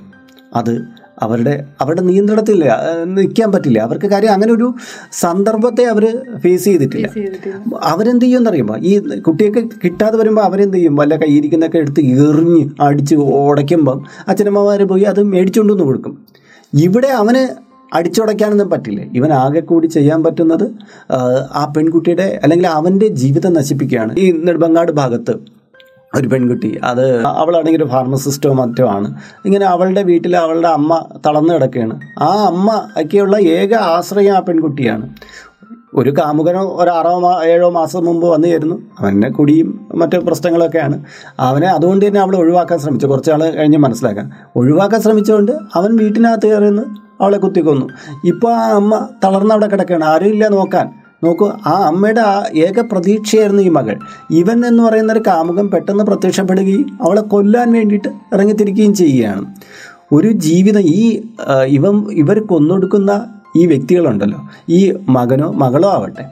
അത് 0.55 1.01
അവരുടെ 1.23 1.65
അവരുടെ 1.81 2.01
നിയന്ത്രണത്തിൽ 2.01 2.65
നിൽക്കാൻ 3.05 3.53
പറ്റില്ല. 3.53 3.79
അവർക്ക് 3.79 4.07
കാര്യം 4.07 4.33
അങ്ങനെ 4.33 4.53
ഒരു 4.53 4.75
സന്ദർഭത്തെ 5.13 5.85
അവർ 5.85 6.23
ഫേസ് 6.39 6.65
ചെയ്തിട്ടില്ല. 6.65 7.07
അവരെന്ത് 7.07 7.77
അവരെന്ത് 7.85 8.25
ചെയ്യുമെന്നറിയുമ്പോൾ 8.25 8.79
ഈ 8.79 9.19
കുട്ടിയൊക്കെ 9.19 9.63
കിട്ടാതെ 9.85 10.17
വരുമ്പോൾ 10.17 10.41
അവരെന്ത് 10.41 10.77
ചെയ്യും? 10.77 10.97
വല്ല 10.97 11.17
കയ്യിരിക്കുന്നൊക്കെ 11.17 11.79
എടുത്ത് 11.79 12.01
എറിഞ്ഞ് 12.01 12.71
അടിച്ച് 12.81 13.15
ഉടയ്ക്കുമ്പം 13.15 14.05
അച്ഛനമ്മമാർ 14.29 14.83
പോയി 14.83 15.03
അത് 15.03 15.23
മേടിച്ചുകൊണ്ടുവന്ന് 15.23 15.85
കൊടുക്കും. 15.85 16.27
ഇവിടെ 16.75 17.07
അവന് 17.07 17.70
അടിച്ചുടയ്ക്കാനൊന്നും 17.93 18.71
പറ്റില്ല. 18.71 19.01
ഇവൻ 19.15 19.33
ആകെ 19.33 19.61
കൂടി 19.61 19.87
ചെയ്യാൻ 19.87 20.25
പറ്റുന്നത് 20.25 20.71
ആ, 21.53 21.73
പെൺകുട്ടിയുടെ 21.77 22.41
അല്ലെങ്കിൽ 22.43 22.69
അവന്റെ 22.69 23.09
ജീവിതം 23.09 23.53
നശിപ്പിക്കുകയാണ്. 23.53 24.17
ഈ 24.19 24.41
നെടുമ്പങ്ങാട് 24.45 24.93
ഭാഗത്ത് 24.93 25.35
ഒരു 26.15 26.29
പെൺകുട്ടി 26.29 26.81
അത് 26.85 27.21
അവളാണെങ്കിൽ 27.25 27.83
ഒരു 27.83 27.91
ഫാർമസിസ്റ്റോ 27.91 28.53
മറ്റോ 28.53 28.87
ആണ്. 28.89 29.15
ഇങ്ങനെ 29.45 29.67
അവളുടെ 29.67 30.03
വീട്ടിൽ 30.03 30.37
അവളുടെ 30.37 30.69
അമ്മ 30.69 31.05
തളർന്നു 31.27 31.55
കിടക്കുകയാണ്. 31.55 32.01
ആ 32.19 32.47
അമ്മ 32.47 32.89
ഒക്കെയുള്ള 32.97 33.37
ഏക 33.37 33.75
ആശ്രയം 33.75 34.37
ആ 34.37 34.41
പെൺകുട്ടിയാണ്. 34.41 35.09
ഒരു 35.95 36.11
കാമുകനോ 36.11 36.61
ഒരു 36.61 36.91
ആറോ 36.91 37.19
മാ 37.19 37.43
ഏഴോ 37.45 37.71
മാസം 37.71 38.05
മുമ്പ് 38.05 38.27
വന്നു 38.27 38.49
ചേരുന്നു 38.49 38.83
അവന്റെ 39.01 39.29
കുടിയും 39.29 39.89
മറ്റ് 39.95 40.19
പ്രശ്നങ്ങളൊക്കെയാണ്. 40.19 41.05
അവനെ 41.41 41.67
അതുകൊണ്ട് 41.67 42.07
തന്നെ 42.07 42.21
അവൾ 42.21 42.37
ഒഴിവാക്കാൻ 42.37 42.79
ശ്രമിച്ചു. 42.79 43.07
കുറച്ച് 43.07 43.31
നാൾ 43.31 43.45
കഴിഞ്ഞ് 43.51 43.79
മനസ്സിലാക്കാൻ 43.79 44.31
ഒഴിവാക്കാൻ 44.57 45.01
ശ്രമിച്ചുകൊണ്ട് 45.01 45.53
അവൻ 45.75 45.97
വീട്ടിനകത്ത് 45.97 46.47
കയറുന്നു 46.47 47.10
അവളെ 47.21 47.39
കുത്തിക്കൊന്നു 47.39 47.87
ഇപ്പോൾ 48.25 48.53
ആ 48.53 48.71
അമ്മ 48.71 49.09
തളർന്ന് 49.25 49.55
അവിടെ 49.55 49.67
കിടക്കുകയാണ്. 49.67 50.05
ആരുമില്ല 50.05 50.49
നോക്കാൻ. 50.49 50.89
നോക്കൂ 51.25 51.49
ആ 51.67 51.73
അമ്മയുടെ 51.87 52.21
ആ 52.21 52.43
ഏക 52.57 52.81
പ്രതീക്ഷയായിരുന്നു 52.81 53.63
ഈ 53.63 53.69
മകൾ. 53.69 53.99
ഇവൻ 54.31 54.67
എന്ന് 54.67 54.83
പറയുന്ന 54.83 55.13
ഒരു 55.13 55.23
കാമുകൻ 55.27 55.69
പെട്ടെന്ന് 55.69 56.05
പ്രത്യക്ഷപ്പെടുകയും 56.05 56.99
അവളെ 57.03 57.21
കൊല്ലാൻ 57.21 57.73
വേണ്ടിയിട്ട് 57.73 58.09
ഇറങ്ങിത്തിരിക്കുകയും 58.09 58.95
ചെയ്യുകയാണ്. 58.95 59.47
ഒരു 60.13 60.33
ജീവിതം 60.33 60.81
ഈ 60.81 61.23
ഇവൻ 61.67 62.13
ഇവർ 62.13 62.39
കൊന്നൊടുക്കുന്ന 62.41 63.25
ഈ 63.57 63.67
വ്യക്തികളുണ്ടല്ലോ. 63.67 64.49
ഈ 64.69 64.95
മകനോ 65.09 65.53
മകളോ 65.53 65.89
ആവട്ടെ. 65.91 66.25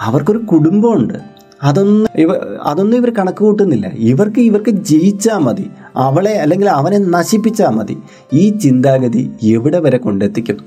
അവർക്കൊരു 0.00 0.38
കുടുംബമുണ്ട്. 0.38 1.14
അതൊന്നും 1.62 2.08
ഇവ 2.16 2.28
അതൊന്നും 2.62 2.96
ഇവർ 2.96 3.10
കണക്ക് 3.10 3.38
കൂട്ടുന്നില്ല. 3.38 3.92
ഇവർക്ക് 3.96 4.40
ഇവർക്ക് 4.40 4.70
ജയിച്ചാൽ 4.70 5.38
മതി. 5.38 5.70
അവളെ 5.96 6.38
അല്ലെങ്കിൽ 6.38 6.68
അവനെ 6.68 6.98
നശിപ്പിച്ചാൽ 6.98 7.68
മതി. 7.68 7.98
ഈ 8.32 8.58
ചിന്താഗതി 8.58 9.30
എവിടെ 9.42 9.78
വരെ 9.78 9.96
കൊണ്ടെത്തിക്കും? 9.96 10.58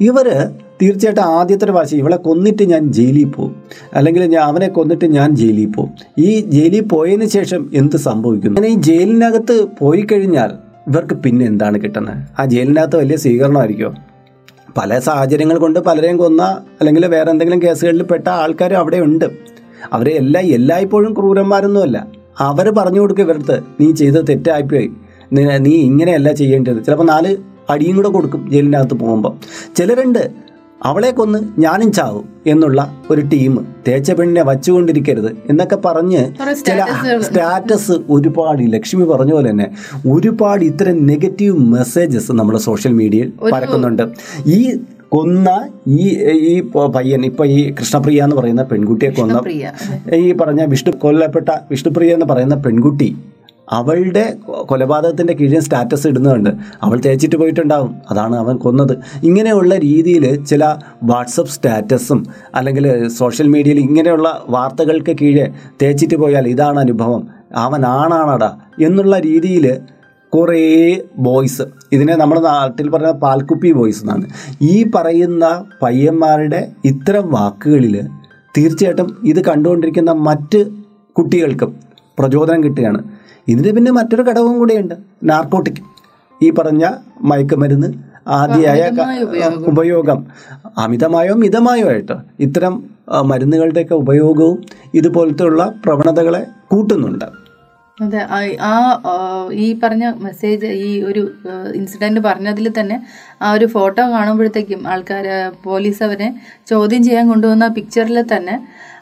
ഇവർ 0.00 0.50
തീർച്ചയായിട്ടും 0.82 1.22
ആദ്യത്തെ 1.22 1.70
വാശി 1.70 1.96
ഇവളെ 1.96 2.16
കൊന്നിട്ട് 2.16 2.62
ഞാൻ 2.62 2.92
ജയിലിൽ 2.92 3.24
പോകും 3.24 3.62
അല്ലെങ്കിൽ 3.94 4.24
ഞാൻ 4.24 4.42
അവനെ 4.42 4.68
കൊന്നിട്ട് 4.68 5.04
ഞാൻ 5.04 5.36
ജയിലിൽ 5.36 5.66
പോകും 5.66 5.92
ഈ 6.18 6.40
ജയിലിൽ 6.40 6.80
പോയതിന് 6.80 7.26
ശേഷം 7.26 7.70
എന്ത് 7.74 7.96
സംഭവിക്കുന്നു? 7.96 8.60
അങ്ങനെ 8.60 8.72
ഈ 8.72 8.80
ജയിലിനകത്ത് 8.80 9.68
പോയി 9.78 10.06
കഴിഞ്ഞാൽ 10.12 10.50
ഇവർക്ക് 10.88 11.14
പിന്നെ 11.14 11.46
എന്താണ് 11.46 11.80
കിട്ടുന്നത്? 11.80 12.40
ആ 12.40 12.44
ജയിലിനകത്ത് 12.44 12.96
വലിയ 12.96 13.16
സ്വീകരണമായിരിക്കുമോ 13.16 13.94
പല 14.78 14.98
സാഹചര്യങ്ങൾ 14.98 15.58
കൊണ്ട് 15.58 15.80
പലരെയും 15.80 16.16
കൊന്ന 16.16 16.42
അല്ലെങ്കിൽ 16.80 17.06
വേറെ 17.06 17.30
എന്തെങ്കിലും 17.30 17.62
കേസുകളിൽ 17.62 18.02
പെട്ട 18.02 18.28
ആൾക്കാരും 18.28 18.78
അവിടെ 18.78 18.96
ഉണ്ട്. 18.96 19.24
അവരെ 19.92 20.10
എല്ലാ 20.10 20.40
എല്ലായ്പ്പോഴും 20.40 21.12
ക്രൂരന്മാരൊന്നുമല്ല. 21.12 22.06
അവർ 22.40 22.70
പറഞ്ഞു 22.70 23.00
കൊടുക്കുക 23.00 23.24
ഇവരടുത്ത് 23.24 23.60
നീ 23.80 23.92
ചെയ്തത് 23.92 24.24
തെറ്റായിപ്പോയി. 24.28 24.90
നീ- 25.32 25.50
നീ 25.50 25.70
ഇങ്ങനെയല്ല 25.70 26.32
ചെയ്യേണ്ടത്. 26.32 26.84
ചിലപ്പോൾ 26.84 27.04
നാല് 27.04 27.36
അടിയും 27.70 27.96
കൂടെ 27.96 28.08
കൊടുക്കും 28.08 28.50
ജയിലിന്റെ 28.50 28.78
അകത്ത് 28.78 28.94
പോകുമ്പോൾ 28.94 29.34
ചിലരുണ്ട് 29.76 30.30
അവളെ 30.84 31.10
കൊന്ന് 31.10 31.38
ഞാനും 31.58 31.92
ചാവും 31.92 32.28
എന്നുള്ള 32.46 33.02
ഒരു 33.10 33.20
ടീം 33.20 33.66
തേച്ച 33.88 34.12
പെണ്ണിനെ 34.12 34.42
വച്ചുകൊണ്ടിരിക്കരുത് 34.42 35.36
എന്നൊക്കെ 35.50 35.76
പറഞ്ഞ് 35.76 36.32
ചില 36.66 36.84
സ്റ്റാറ്റസ് 37.20 37.92
ഒരുപാട് 38.10 38.72
ലക്ഷ്മി 38.72 39.04
പറഞ്ഞ 39.04 39.32
പോലെ 39.32 39.50
തന്നെ 39.50 39.70
ഒരുപാട് 40.08 40.64
ഇത്തരം 40.64 41.06
നെഗറ്റീവ് 41.06 41.58
മെസ്സേജസ് 41.58 42.32
നമ്മുടെ 42.32 42.58
സോഷ്യൽ 42.58 42.92
മീഡിയയിൽ 42.92 43.32
പരക്കുന്നുണ്ട്. 43.52 44.02
ഈ 44.46 44.76
കൊന്ന 45.08 45.68
ഈ 45.86 46.08
ഈ 46.30 46.60
പയ്യൻ 46.62 47.24
ഇപ്പൊ 47.24 47.44
ഈ 47.44 47.74
കൃഷ്ണപ്രിയ 47.74 48.22
എന്ന് 48.22 48.36
പറയുന്ന 48.36 48.62
പെൺകുട്ടിയെ 48.62 49.10
കൊന്ന 49.10 49.40
ഈ 50.14 50.32
പറഞ്ഞ 50.32 50.64
വിഷ്ണു 50.64 50.92
കൊല്ലപ്പെട്ട 50.98 51.48
വിഷ്ണുപ്രിയ 51.70 52.14
എന്ന് 52.14 52.26
പറയുന്ന 52.26 52.54
പെൺകുട്ടി 52.54 53.16
അവളുടെ 53.70 54.34
കൊലപാതകത്തിന്റെ 54.66 55.32
കീഴിൽ 55.32 55.60
സ്റ്റാറ്റസ് 55.60 56.06
ഇടുന്നുണ്ട്. 56.06 56.50
അവൾ 56.82 57.00
തേച്ചിട്ട് 57.00 57.36
പോയിട്ടുണ്ടാവും. 57.36 57.94
അതാണ് 58.10 58.36
അവൻ 58.36 58.56
കൊന്നത്. 58.56 58.98
ഇങ്ങനെയുള്ള 59.24 59.74
രീതിയിൽ 59.74 60.44
ചില 60.44 60.76
വാട്സപ്പ് 61.02 61.50
സ്റ്റാറ്റസും 61.50 62.26
അല്ലെങ്കിൽ 62.54 63.08
സോഷ്യൽ 63.08 63.48
മീഡിയയിൽ 63.48 63.80
ഇങ്ങനെയുള്ള 63.80 64.44
വാർത്തകൾക്ക് 64.48 65.16
കീഴെ 65.22 65.52
തേച്ചിട്ട് 65.82 66.14
പോയാൽ 66.14 66.48
ഇതാണ് 66.48 66.78
അനുഭവം. 66.78 67.28
അവൻ 67.56 67.86
ആണാണടാ 67.86 68.56
എന്നുള്ള 68.84 69.18
രീതിയിൽ 69.18 69.76
കുറേ 70.36 70.62
ബോയ്സ്. 71.18 71.62
ഇതിനെ 71.92 72.16
നമ്മുടെ 72.16 72.40
നാട്ടിൽ 72.40 72.90
പറഞ്ഞ 72.90 73.10
പാൽക്കുപ്പി 73.10 73.72
ബോയ്സ് 73.72 74.02
എന്നാണ്. 74.02 74.26
ഈ 74.62 74.90
പറയുന്ന 74.94 75.64
പയ്യന്മാരുടെ 75.82 76.60
ഇത്തരം 76.84 77.30
വാക്കുകളിൽ 77.30 77.96
തീർച്ചയായിട്ടും 78.58 79.08
ഇത് 79.24 79.44
കണ്ടുകൊണ്ടിരിക്കുന്ന 79.44 80.12
മറ്റ് 80.28 80.60
കുട്ടികൾക്കും 81.16 81.76
പ്രചോദനം 82.18 82.64
കിട്ടുകയാണ്. 82.64 83.00
ഇതിന് 83.48 83.72
പിന്നെ 83.76 83.92
മറ്റൊരു 83.92 84.22
ഘടകവും 84.22 84.58
കൂടെയുണ്ട്. 84.58 84.94
നാർക്കോട്ടിക്. 85.24 85.80
ഈ 86.42 86.50
പറഞ്ഞ 86.50 86.84
മയക്കുമരുന്ന് 87.20 87.88
ആദ്യമായ 88.28 88.90
ഉപയോഗം. 89.72 90.26
അമിതമായോ 90.78 91.34
മിതമായോ 91.34 91.86
ആയിട്ട് 91.88 92.16
ഇത്തരം 92.40 92.84
മരുന്നുകളുടെയൊക്കെ 93.24 93.94
ഉപയോഗവും 93.94 94.56
ഇതുപോലത്തെയുള്ള 94.94 95.72
പ്രവണതകളെ 95.84 96.46
കൂട്ടുന്നുണ്ട്. 96.70 97.45
അതെ 97.98 98.20
ആ- 98.62 98.96
ഈ 99.58 99.78
പറഞ്ഞ 99.82 100.06
മെസ്സേജ് 100.24 100.70
ഈ 100.82 101.02
ഒരു 101.02 101.22
ഇൻസിഡന്റ് 101.74 102.20
പറഞ്ഞതിൽ 102.20 102.66
തന്നെ 102.78 102.96
ആ 103.42 103.52
ഒരു 103.52 103.66
ഫോട്ടോ 103.66 104.02
കാണുമ്പോഴത്തേക്കും 104.10 104.82
ആൾക്കാർ 104.88 105.26
പോലീസ് 105.64 106.02
അവനെ 106.02 106.28
ചോദ്യം 106.68 107.02
ചെയ്യാൻ 107.04 107.24
കൊണ്ടുവന്ന 107.28 107.68
പിക്ചറിൽ 107.76 108.18
തന്നെ 108.32 108.56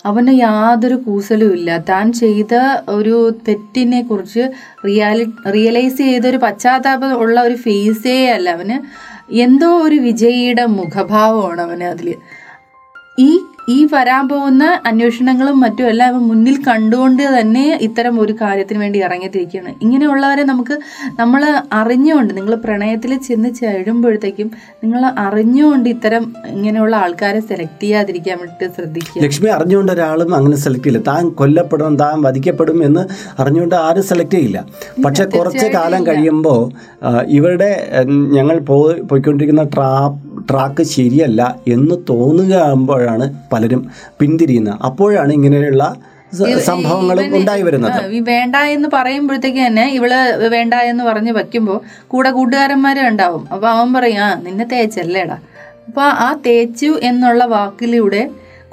അവന് 0.04 0.32
യാതൊരു 0.38 0.96
കൂസലും 1.04 1.50
ഇല്ല. 1.54 1.70
താൻ 1.88 2.06
ചെയ്ത 2.14 2.54
ഒരു 2.90 3.14
തെറ്റിനെ 3.46 4.00
കുറിച്ച് 4.02 4.42
റിയാലി 4.84 5.24
റിയലൈസ് 5.54 5.98
ചെയ്ത 6.02 6.26
ഒരു 6.26 6.40
പശ്ചാത്താപം 6.42 7.12
ഉള്ള 7.22 7.36
ഒരു 7.42 7.56
ഫേസേ 7.64 8.16
അല്ല 8.30 8.48
അവന്. 8.56 8.76
എന്തോ 9.40 9.70
ഒരു 9.82 9.98
വിജയിയുടെ 10.06 10.64
മുഖഭാവമാണ് 10.74 11.62
അവന് 11.62 11.86
അതിൽ 11.92 12.08
ഈ 13.18 13.30
ഈ 13.72 13.76
വരാൻ 13.92 14.24
പോകുന്ന 14.28 14.64
അന്വേഷണങ്ങളും 14.88 15.56
മറ്റും 15.60 15.86
എല്ലാം 15.90 16.08
ഇവ 16.12 16.18
മുന്നിൽ 16.30 16.56
കണ്ടുകൊണ്ട് 16.66 17.22
തന്നെ 17.36 17.78
ഇത്തരം 17.86 18.14
ഒരു 18.20 18.32
കാര്യത്തിന് 18.40 18.78
വേണ്ടി 18.82 18.98
ഇറങ്ങിത്തിരിക്കുകയാണ്. 19.06 19.70
ഇങ്ങനെയുള്ളവരെ 19.82 20.44
നമുക്ക് 20.50 20.74
നമ്മൾ 21.20 21.42
അറിഞ്ഞുകൊണ്ട് 21.72 22.32
നിങ്ങൾ 22.36 22.54
പ്രണയത്തിൽ 22.64 23.12
ചെന്ന് 23.28 23.50
ചേരുമ്പോഴത്തേക്കും 23.60 24.50
നിങ്ങൾ 24.84 25.02
അറിഞ്ഞുകൊണ്ട് 25.26 25.88
ഇത്തരം 25.94 26.24
ഇങ്ങനെയുള്ള 26.54 26.96
ആൾക്കാരെ 26.96 27.40
സെലക്ട് 27.50 27.80
ചെയ്യാതിരിക്കാൻ 27.84 28.38
വേണ്ടിയിട്ട് 28.42 28.74
ശ്രദ്ധിക്കുക. 28.76 29.22
ലക്ഷ്മി 29.22 29.50
അറിഞ്ഞുകൊണ്ട് 29.56 29.92
ഒരാളും 29.92 30.34
അങ്ങനെ 30.34 30.56
സെലക്ട് 30.56 30.86
ചെയ്യില്ല. 30.88 31.04
താൻ 31.12 31.30
കൊല്ലപ്പെടും 31.40 31.96
താൻ 32.04 32.22
വധിക്കപ്പെടും 32.22 32.84
എന്ന് 32.84 33.04
അറിഞ്ഞുകൊണ്ട് 33.40 33.76
ആരും 33.86 34.06
സെലക്ട് 34.10 34.36
ചെയ്യില്ല. 34.36 34.66
പക്ഷെ 35.06 35.24
കുറച്ച് 35.36 35.66
കാലം 35.78 36.06
കഴിയുമ്പോൾ 36.06 36.60
ഇവരുടെ 37.38 37.70
ഞങ്ങൾ 38.36 38.56
പോയിക്കൊണ്ടിരിക്കുന്ന 38.70 39.64
ട്രാ 39.74 39.90
ട്രാക്ക് 40.50 40.82
ശരിയല്ല 40.82 41.42
എന്ന് 41.74 41.96
തോന്നുകയാകുമ്പോഴാണ് 42.08 43.26
പലരും 43.54 43.82
പിന്തിരിയുന്നത് 44.20 44.78
അപ്പോഴാണ് 44.90 45.32
ഇങ്ങനെയുള്ള 45.38 45.84
സംഭവങ്ങളും 46.68 47.26
ഉണ്ടായി 47.38 47.62
വരുന്നത്. 47.66 47.98
വേണ്ട 48.30 48.56
എന്ന് 48.76 48.88
പറയുമ്പോഴത്തേക്ക് 48.94 49.60
തന്നെ 49.66 49.84
ഇവൾ 49.98 50.12
വേണ്ട 50.54 50.74
എന്ന് 50.92 51.04
പറഞ്ഞ് 51.08 51.32
വെക്കുമ്പോൾ 51.38 51.78
കൂടെ 52.12 52.30
കൂട്ടുകാരന്മാരും 52.30 53.04
ഉണ്ടാവും. 53.10 53.42
അപ്പൊ 53.54 53.66
അവൻ 53.74 53.90
പറയും 53.96 54.22
ആ 54.26 54.30
നിന്നെ 54.46 54.64
തേച്ചല്ലേടാ. 54.72 55.36
അപ്പൊ 55.88 56.04
ആ 56.26 56.28
തേച്ചു 56.46 56.90
എന്നുള്ള 57.10 57.44
വാക്കിലൂടെ 57.54 58.22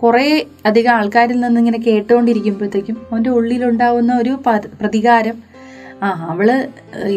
കുറേ 0.02 0.26
അധികം 0.65 0.94
ആൾക്കാരിൽ 1.00 1.39
നിന്ന് 1.41 1.60
ഇങ്ങനെ 1.62 1.80
കേട്ടുകൊണ്ടിരിക്കുമ്പോഴത്തേക്കും 1.88 2.96
അവന്റെ 3.10 3.32
ഉള്ളിലുണ്ടാവുന്ന 3.39 4.12
ഒരു 4.22 4.34
പ്രതികാരം 4.80 5.36
ആ 6.04 6.08
അവൾ 6.32 6.48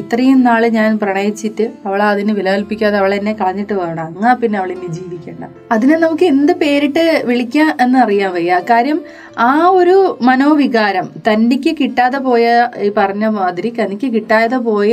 ഇത്രയും 0.00 0.42
നാൾ 0.42 0.62
ഞാൻ 0.68 0.98
പ്രണയിച്ചിട്ട് 0.98 1.70
അവൾ 1.86 2.02
അതിന് 2.02 2.32
വിലകൽപ്പിക്കാതെ 2.32 2.96
അവൾ 2.96 3.14
എന്നെ 3.14 3.32
കളഞ്ഞിട്ട് 3.32 3.74
പോകണം 3.74 4.02
അങ്ങാ 4.06 4.32
പിന്നെ 4.34 4.58
അവൾ 4.58 4.72
ഇനി 4.72 4.86
ജീവിക്കണ്ട. 4.86 5.44
അതിനെ 5.72 5.96
നമുക്ക് 5.98 6.24
എന്ത് 6.24 6.52
പേരിട്ട് 6.52 7.22
വിളിക്കാം 7.26 7.70
എന്ന് 7.80 7.98
അറിയാൻ 7.98 8.32
വയ്യ. 8.32 8.60
കാര്യം 8.70 8.98
ആ 9.38 9.66
ഒരു 9.68 10.18
മനോവികാരം 10.22 11.10
തനിക്ക് 11.28 11.76
കിട്ടാതെ 11.80 12.18
പോയ 12.18 12.44
ഈ 12.82 12.88
പറഞ്ഞ 12.96 13.24
മാതിരി 13.26 13.70
തനിക്ക് 13.80 14.06
കിട്ടാതെ 14.06 14.56
പോയ 14.56 14.92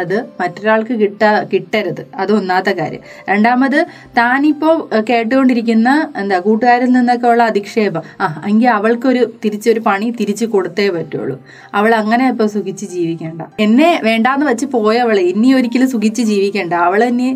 അത് 0.00 0.16
മറ്റൊരാൾക്ക് 0.40 0.94
കിട്ടാ 0.94 1.30
കിട്ടരുത്. 1.52 2.02
അത് 2.14 2.32
കാര്യം. 2.80 3.00
രണ്ടാമത് 3.28 3.86
താനിപ്പോ 4.18 4.88
കേട്ടുകൊണ്ടിരിക്കുന്ന 5.10 6.12
എന്താ 6.16 6.38
കൂട്ടുകാരിൽ 6.38 6.92
നിന്നൊക്കെ 6.92 7.28
ഉള്ള 7.28 7.42
അധിക്ഷേപം. 7.42 8.02
ആ 8.20 8.26
എങ്കിൽ 8.48 8.68
അവൾക്കൊരു 8.68 9.32
തിരിച്ചൊരു 9.44 9.80
പണി 9.80 10.10
തിരിച്ചു 10.20 10.46
കൊടുത്തേ 10.46 10.88
പറ്റുള്ളൂ. 10.88 11.38
അവൾ 11.74 11.94
അങ്ങനെ 11.94 12.28
ഇപ്പൊ 12.28 12.46
സുഖിച്ച് 12.46 12.86
ജീവിക്കേണ്ട. 13.12 13.42
എന്നെ 13.60 14.00
വേണ്ടാന്ന് 14.04 14.46
വെച്ച് 14.46 14.66
പോയവളെ 14.66 15.22
ഇനി 15.22 15.54
ഒരിക്കലും 15.54 15.88
സുഖിച്ച് 15.88 16.22
ജീവിക്കേണ്ട. 16.22 16.72
അവൾ 16.72 17.04
ഇനി 17.04 17.28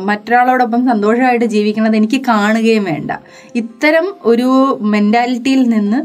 മറ്റൊരാളോടൊപ്പം 0.00 0.86
സന്തോഷമായിട്ട് 0.90 1.44
ജീവിക്കണത് 1.44 1.96
എനിക്ക് 1.96 2.20
കാണുകയും 2.28 2.84
വേണ്ട. 2.84 3.10
ഇത്തരം 3.54 4.06
ഒരു 4.24 4.78
മെന്റാലിറ്റിയിൽ 4.80 5.62
നിന്ന് 5.68 6.00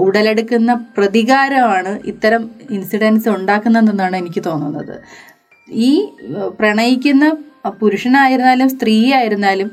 ഉടലെടുക്കുന്ന 0.00 0.74
പ്രതികാരമാണ് 0.96 2.00
ഇത്തരം 2.06 2.50
ഇൻസിഡൻസ് 2.70 3.28
ഉണ്ടാക്കുന്നതെന്നാണ് 3.28 4.16
എനിക്ക് 4.16 4.42
തോന്നുന്നത്. 4.46 4.94
ഈ 5.68 5.90
പ്രണയിക്കുന്ന 6.60 7.26
പുരുഷനായിരുന്നാലും 7.80 8.68
സ്ത്രീ 8.68 9.12
ആയിരുന്നാലും 9.12 9.70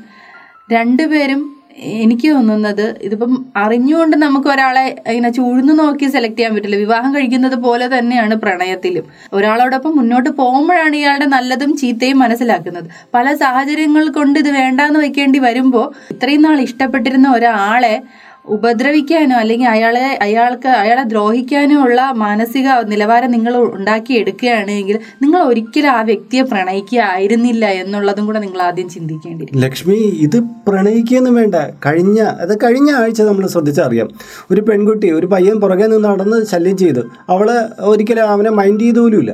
രണ്ടുപേരും 0.72 1.53
എനിക്ക് 1.82 2.34
തോന്നുന്നത് 2.34 2.98
ഇതിപ്പം 3.02 3.46
അറിഞ്ഞുകൊണ്ട് 3.56 4.16
നമുക്ക് 4.16 4.48
ഒരാളെ 4.48 4.84
ഇങ്ങനെ 5.08 5.30
ചൂഴ്ന്നു 5.30 5.72
നോക്കി 5.72 6.06
സെലക്ട് 6.06 6.36
ചെയ്യാൻ 6.36 6.54
പറ്റില്ല. 6.54 6.76
വിവാഹം 6.76 7.14
കഴിക്കുന്നത് 7.14 7.54
പോലെ 7.54 7.88
തന്നെയാണ് 7.88 8.34
പ്രണയത്തിലും. 8.34 9.04
ഒരാളോടൊപ്പം 9.32 9.96
മുന്നോട്ട് 9.96 10.30
പോകുമ്പോഴാണ് 10.30 10.96
ഇയാളുടെ 10.96 11.26
നല്ലതും 11.26 11.76
ചീത്തയും 11.76 12.18
മനസ്സിലാക്കുന്നത്. 12.18 12.88
പല 13.14 13.34
സാഹചര്യങ്ങൾ 13.34 14.08
കൊണ്ട് 14.08 14.38
ഇത് 14.38 14.48
വേണ്ടാന്ന് 14.48 15.00
വെക്കേണ്ടി 15.00 15.38
വരുമ്പോൾ 15.38 15.92
ഇത്രയും 16.10 16.42
നാൾ 16.42 16.60
ഇഷ്ടപ്പെട്ടിരുന്ന 16.60 17.28
ഒരാളെ 17.28 18.02
ഉപദ്രവിക്കാനോ 18.44 19.34
അല്ലെങ്കിൽ 19.42 19.68
അയാളെ 19.68 20.06
അയാൾക്ക് 20.24 20.70
അയാളെ 20.80 21.04
ദ്രോഹിക്കാനോ 21.12 21.76
ഉള്ള 21.84 22.00
മാനസിക 22.22 22.66
നിലവാരം 22.90 23.30
നിങ്ങൾ 23.30 23.54
ഉണ്ടാക്കിയെടുക്കുകയാണെങ്കിൽ 23.76 24.96
നിങ്ങൾ 25.22 25.40
ഒരിക്കലും 25.50 25.90
ആ 25.90 26.00
വ്യക്തിയെ 26.10 26.42
പ്രണയിക്കുക 26.50 27.00
ആയിരുന്നില്ല 27.12 27.64
എന്നുള്ളതും 27.82 28.26
കൂടെ 28.26 28.40
നിങ്ങൾ 28.46 28.60
ആദ്യം 28.68 28.88
ചിന്തിക്കേണ്ടി 28.94 29.46
ലക്ഷ്മി 29.64 29.98
ഇത് 30.26 30.38
പ്രണയിക്കുകയൊന്നും 30.68 31.34
വേണ്ട. 31.40 31.56
കഴിഞ്ഞ 31.86 32.18
അത് 32.44 32.54
കഴിഞ്ഞ 32.64 32.90
ആഴ്ച 33.00 33.20
നമ്മൾ 33.22 33.46
ശ്രദ്ധിച്ചറിയാം 33.54 34.10
ഒരു 34.50 34.60
പെൺകുട്ടി 34.68 35.10
ഒരു 35.18 35.26
പയ്യൻ 35.34 35.56
പുറകെ 35.64 35.86
നിന്ന് 35.86 36.08
നടന്ന് 36.08 36.38
ശല്യം 36.52 36.76
ചെയ്തു. 36.76 37.04
അവൾ 37.34 37.48
ഒരിക്കലും 37.92 38.30
അവനെ 38.34 38.50
മൈൻഡ് 38.60 38.84
ചെയ്ത് 38.84 39.00
പോലുമില്ല 39.00 39.32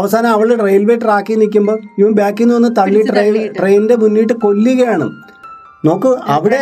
അവസാനം 0.00 0.30
അവൾ 0.36 0.48
റെയിൽവേ 0.66 0.94
ട്രാക്കിൽ 1.04 1.38
നിൽക്കുമ്പോൾ 1.42 1.78
ഇവൻ 1.98 2.12
ബാക്കിൽ 2.22 2.44
നിന്ന് 2.44 2.56
വന്ന് 2.58 2.72
തള്ളി 2.80 3.02
ട്രെയിൻ 3.10 3.36
ട്രെയിനിന്റെ 3.58 3.96
മുന്നിട്ട് 4.02 4.34
കൊല്ലുകയാണ്. 4.46 5.08
നോക്കൂ 5.86 6.10
അവിടെ 6.34 6.58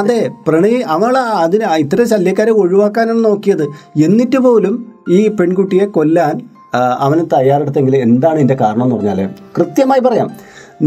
അത് 0.00 0.18
പ്രണയി 0.46 0.80
അവൾ 0.96 1.14
അതിന് 1.44 1.68
ഇത്ര 1.84 2.04
ശല്യക്കാരെ 2.12 2.52
ഒഴിവാക്കാനാണ് 2.62 3.22
നോക്കിയത്. 3.24 3.64
എന്നിട്ട് 4.06 4.38
പോലും 4.48 4.74
ഈ 5.18 5.20
പെൺകുട്ടിയെ 5.38 5.86
കൊല്ലാൻ 5.96 6.36
അവന് 7.04 7.22
തയ്യാറെടുത്തെങ്കിൽ 7.32 7.96
എന്താണ് 7.96 8.38
ഇതിന്റെ 8.40 8.56
കാരണം 8.60 8.84
എന്ന് 8.84 8.96
പറഞ്ഞാൽ 8.96 9.20
കൃത്യമായി 9.56 10.02
പറയാം. 10.06 10.28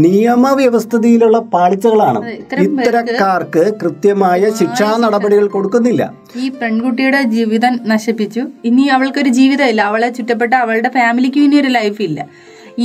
നിയമവ്യവസ്ഥിതിയിലുള്ള 0.04 1.38
പാളിച്ചകളാണ്. 1.54 2.18
ഇത്തരം 2.30 2.62
ഇത്തരക്കാർക്ക് 2.64 3.62
കൃത്യമായ 3.80 4.50
ശിക്ഷാ 4.58 4.90
നടപടികൾ 5.04 5.46
കൊടുക്കുന്നില്ല. 5.46 6.02
ഈ 6.36 6.48
പെൺകുട്ടിയുടെ 6.60 7.20
ജീവിതം 7.36 7.74
നശിപ്പിച്ചു. 7.92 8.42
ഇനി 8.68 8.84
അവൾക്കൊരു 8.96 9.28
ജീവിതമില്ല. 9.38 9.82
അവളെ 9.90 10.08
ചുറ്റപ്പെട്ട 10.18 10.54
അവളുടെ 10.54 10.90
ഫാമിലിക്ക് 10.98 11.40
ഇനി 11.46 11.58
ഒരു 11.62 11.72
ലൈഫ് 11.78 12.02
ഇല്ല. 12.08 12.26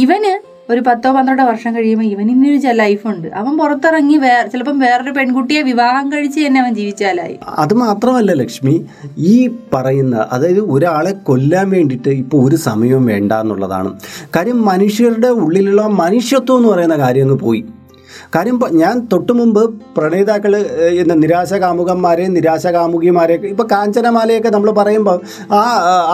ഇവന് 0.03 0.33
ഒരു 0.69 0.81
പത്തോ 0.87 1.11
പന്ത്രണ്ടോ 1.11 1.43
വർഷം 1.43 1.75
കഴിയുമ്പോൾ 1.75 2.05
ഇവൻ 2.05 2.31
ഇനിയൊരു 2.31 2.73
ലൈഫുണ്ട്. 2.73 3.27
അവൻ 3.27 3.57
പുറത്തിറങ്ങി 3.57 4.17
വേ 4.17 4.45
ചിലപ്പം 4.51 4.79
വേറൊരു 4.79 5.11
പെൺകുട്ടിയെ 5.11 5.61
വിവാഹം 5.61 6.11
കഴിച്ച് 6.11 6.39
തന്നെ 6.39 6.61
അവൻ 6.61 6.75
ജീവിച്ചാലായി. 6.75 7.39
അത് 7.47 7.73
മാത്രമല്ല 7.73 8.33
ലക്ഷ്മി 8.33 8.85
ഈ 9.17 9.49
പറയുന്ന 9.73 10.25
അതായത് 10.31 10.59
ഒരാളെ 10.59 11.11
കൊല്ലാൻ 11.11 11.69
വേണ്ടിയിട്ട് 11.69 12.09
ഇപ്പോൾ 12.09 12.49
ഒരു 12.49 12.55
സമയവും 12.55 13.05
വേണ്ട 13.05 13.31
എന്നുള്ളതാണ്. 13.31 13.99
കാര്യം 14.35 14.65
മനുഷ്യരുടെ 14.65 15.27
ഉള്ളിലുള്ള 15.27 15.81
മനുഷ്യത്വം 15.81 16.57
എന്ന് 16.57 16.69
പറയുന്ന 16.69 16.97
കാര്യം 16.97 17.23
അങ്ങ് 17.23 17.39
പോയി. 17.39 17.65
കാര്യം 18.35 18.59
ഞാൻ 18.71 19.07
തൊട്ടു 19.13 19.33
മുമ്പ് 19.33 19.73
പ്രണയിതാക്കൾ 19.97 20.55
എന്ന 21.01 21.13
നിരാശ 21.13 21.53
കാമുകന്മാരെയും 21.53 22.33
നിരാശ 22.33 22.67
കാമുകിമാരെയൊക്കെ 22.67 23.47
ഇപ്പോൾ 23.47 23.67
കാഞ്ചനമാലയൊക്കെ 23.71 24.49
നമ്മൾ 24.49 24.71
പറയുമ്പോൾ 24.71 25.19
ആ 25.53 25.61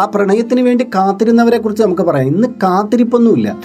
ആ 0.02 0.12
പ്രണയത്തിന് 0.16 0.62
വേണ്ടി 0.62 0.84
കാത്തിരുന്നവരെ 0.96 1.58
കുറിച്ച് 1.58 1.84
നമുക്ക് 1.84 2.02
പറയാം. 2.02 2.28
ഇന്ന് 2.28 2.48
കാത്തിരിപ്പൊന്നുമില്ല. 2.48 3.58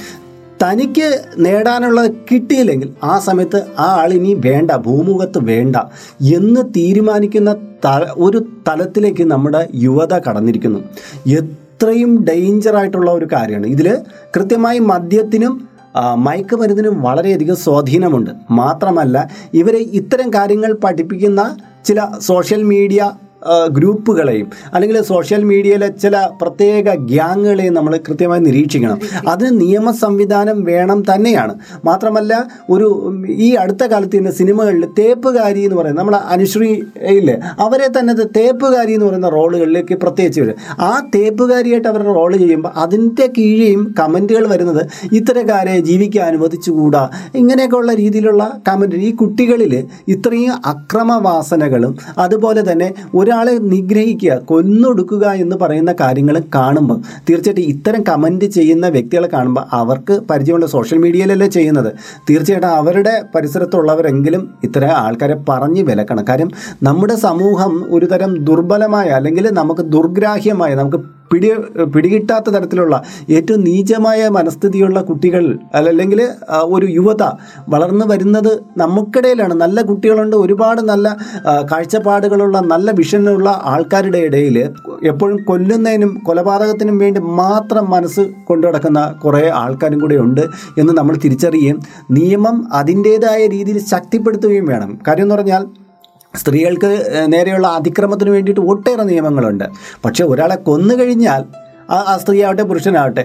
തനിക്ക് 0.62 1.09
നേടാനുള്ളത് 1.38 2.11
കിട്ടിയില്ലെങ്കിൽ 2.31 2.88
ആ 3.05 3.14
സമയത്ത് 3.19 3.59
ആ 3.79 3.88
ആളിനി 4.03 4.33
വേണ്ട 4.47 4.71
ഭൂമുഖത്ത് 4.87 5.40
വേണ്ട 5.51 5.77
എന്ന് 6.37 6.62
തീരുമാനിക്കുന്ന 6.77 7.51
ഒരു 8.16 8.38
തലത്തിലേക്ക് 8.69 9.25
നമ്മുടെ 9.33 9.61
യുവത 9.75 10.14
കടന്നിരിക്കുന്നു. 10.19 10.81
എത്രയും 11.40 12.12
ഡേഞ്ചർ 12.29 12.77
ആയിട്ടുള്ള 12.77 13.11
ഒരു 13.11 13.27
കാര്യമാണ്. 13.33 13.66
ഇതിൽ 13.66 13.88
കൃത്യമായി 14.37 14.79
മദ്യത്തിനും 14.92 15.69
മയക്കുമരുന്നിനും 16.16 17.03
വളരെയധികം 17.03 17.57
സ്വാധീനമുണ്ട്. 17.57 18.31
മാത്രമല്ല 18.51 19.16
ഇവരെ 19.55 19.79
ഇത്തരം 20.01 20.29
കാര്യങ്ങൾ 20.35 20.73
പഠിപ്പിക്കുന്ന 20.85 21.42
ചില 21.85 22.01
സോഷ്യൽ 22.19 22.62
മീഡിയ 22.62 23.03
ഗ്രൂപ്പുകളെയും 23.68 24.50
അല്ലെങ്കിൽ 24.74 25.00
സോഷ്യൽ 25.02 25.42
മീഡിയയിലെ 25.44 25.88
ചില 25.88 26.28
പ്രത്യേക 26.42 26.94
ഗ്യാങ്ങുകളെയും 26.94 27.74
നമ്മൾ 27.74 27.96
കൃത്യമായി 28.09 28.40
നിരീക്ഷിക്കണം. 28.40 29.00
അതിന് 29.28 29.61
നിയമ 29.61 29.90
സംവിധാനം 29.90 30.64
വേണം 30.64 31.02
തന്നെയാണ്. 31.02 31.54
മാത്രമല്ല 31.85 32.32
ഒരു 32.70 32.87
ഈ 33.28 33.54
അടുത്ത 33.54 33.85
കാലത്ത് 33.85 34.18
തന്നെ 34.18 34.30
സിനിമകളിൽ 34.30 34.85
തേപ്പുകാരി 34.98 35.61
എന്ന് 35.61 35.76
പറയുന്നത് 35.76 36.00
നമ്മുടെ 36.00 36.20
അനുശ്രീ 36.28 36.70
ഇല്ലേ 37.00 37.37
അവരെ 37.61 37.88
തന്നെ 37.98 38.14
തേപ്പുകാരി 38.37 38.92
എന്ന് 38.92 39.06
പറയുന്ന 39.06 39.28
റോളുകളിലേക്ക് 39.28 39.94
പ്രത്യേകിച്ച് 39.94 40.40
വരും. 40.40 40.54
ആ 40.80 41.02
തേപ്പുകാരിയായിട്ട് 41.14 41.88
അവരുടെ 41.88 42.14
റോൾ 42.14 42.37
ചെയ്യുമ്പോൾ 42.37 42.72
അതിന്റെ 42.76 43.26
കീഴെയും 43.38 43.94
കമന്റുകൾ 44.00 44.46
വരുന്നത് 44.48 44.87
ഇത്തരക്കാരെ 45.12 45.80
ജീവിക്കാൻ 45.80 46.26
അനുവദിച്ചുകൂടാ. 46.26 47.09
ഇങ്ങനെയൊക്കെയുള്ള 47.35 47.94
രീതിയിലുള്ള 47.94 48.61
കമന്റ് 48.68 48.96
ഈ 48.96 49.11
കുട്ടികളിൽ 49.14 49.87
ഇത്രയും 50.09 50.54
അക്രമവാസനകളും 50.66 51.96
അതുപോലെ 52.18 52.72
തന്നെ 52.72 52.94
ഒരാളെ 53.37 53.55
നിഗ്രഹിക്കുക 53.72 54.35
കൊന്നൊടുക്കുക 54.51 55.25
എന്ന് 55.33 55.57
പറയുന്ന 55.57 55.92
കാര്യങ്ങൾ 56.01 56.37
കാണുമ്പോൾ 56.55 56.99
തീർച്ചയായിട്ടും 57.29 57.64
ഇത്തരം 57.72 58.03
കമന്റ് 58.09 58.44
ചെയ്യുന്ന 58.44 58.88
വ്യക്തികളെ 58.88 59.29
കാണുമ്പോൾ 59.33 59.64
അവർക്ക് 59.72 60.14
പരിചയമുള്ള 60.31 60.66
സോഷ്യൽ 60.66 60.99
മീഡിയയിലല്ലേ 60.99 61.49
ചെയ്യുന്നത്. 61.49 61.90
തീർച്ചയായിട്ടും 62.31 62.68
അവരുടെ 62.68 63.14
പരിസരത്തുള്ളവരെങ്കിലും 63.35 64.42
ഇത്തരം 64.64 64.92
ആൾക്കാരെ 65.03 65.37
പറഞ്ഞ് 65.49 65.83
വിലക്കണം. 65.83 66.25
കാര്യം 66.29 66.51
നമ്മുടെ 66.83 67.16
സമൂഹം 67.27 67.75
ഒരുതരം 67.94 68.44
ദുർബലമായ 68.44 69.09
അല്ലെങ്കിൽ 69.09 69.46
നമുക്ക് 69.61 69.81
ദുർഗ്രാഹ്യമായ 69.81 70.75
നമുക്ക് 70.75 71.01
പിടി 71.31 71.49
പിടികിട്ടാത്ത 71.95 72.49
തരത്തിലുള്ള 72.51 72.95
ഏറ്റവും 73.31 73.61
നീചമായ 73.65 74.29
മനസ്ഥിതിയുള്ള 74.29 75.01
കുട്ടികൾ 75.01 75.45
അല്ലെങ്കിൽ 75.75 76.21
ഒരു 76.77 76.87
യുവത 76.91 77.23
വളർന്നു 77.69 78.07
വരുന്നത് 78.07 78.53
നമുക്കിടയിലാണ്. 78.77 79.55
നല്ല 79.55 79.83
കുട്ടികളുണ്ട് 79.83 80.37
ഒരുപാട് 80.37 80.81
നല്ല 80.91 81.07
കാഴ്ചപ്പാടുകളുള്ള 81.73 82.57
നല്ല 82.73 82.91
വിഷനുള്ള 82.91 83.49
ആൾക്കാരുടെ 83.65 84.21
ഇടയിൽ 84.29 84.57
എപ്പോഴും 85.03 85.39
കൊല്ലുന്നതിനും 85.45 86.12
കൊലപാതകത്തിനും 86.25 86.99
വേണ്ടി 86.99 87.21
മാത്രം 87.43 87.85
മനസ്സ് 87.91 88.25
കൊണ്ടു 88.45 88.65
നടക്കുന്ന 88.67 89.01
കുറേ 89.25 89.43
ആൾക്കാരും 89.62 90.01
കൂടെ 90.01 90.17
ഉണ്ട് 90.27 90.45
എന്ന് 90.79 90.93
നമ്മൾ 90.93 91.17
തിരിച്ചറിയുകയും 91.25 91.81
നിയമം 92.11 92.57
അതിന്റേതായ 92.73 93.43
രീതിയിൽ 93.47 93.79
ശക്തിപ്പെടുത്തുകയും 93.93 94.67
വേണം. 94.67 94.93
കാര്യം 95.09 95.27
എന്ന് 95.27 95.35
പറഞ്ഞാൽ 95.35 95.62
സ്ത്രീകൾക്ക് 96.37 96.90
നേരെയുള്ള 97.33 97.66
അതിക്രമത്തിന് 97.66 98.31
വേണ്ടിയിട്ട് 98.31 98.61
ഒട്ടേറെ 98.61 99.03
നിയമങ്ങളുണ്ട്. 99.03 99.64
പക്ഷേ 100.05 100.25
ഒരാളെ 100.25 100.57
കൊന്നു 100.68 100.94
കഴിഞ്ഞാൽ 100.94 101.44
ആ 101.90 102.16
സ്ത്രീയാവട്ടെ 102.16 102.62
പുരുഷനാവട്ടെ 102.62 103.25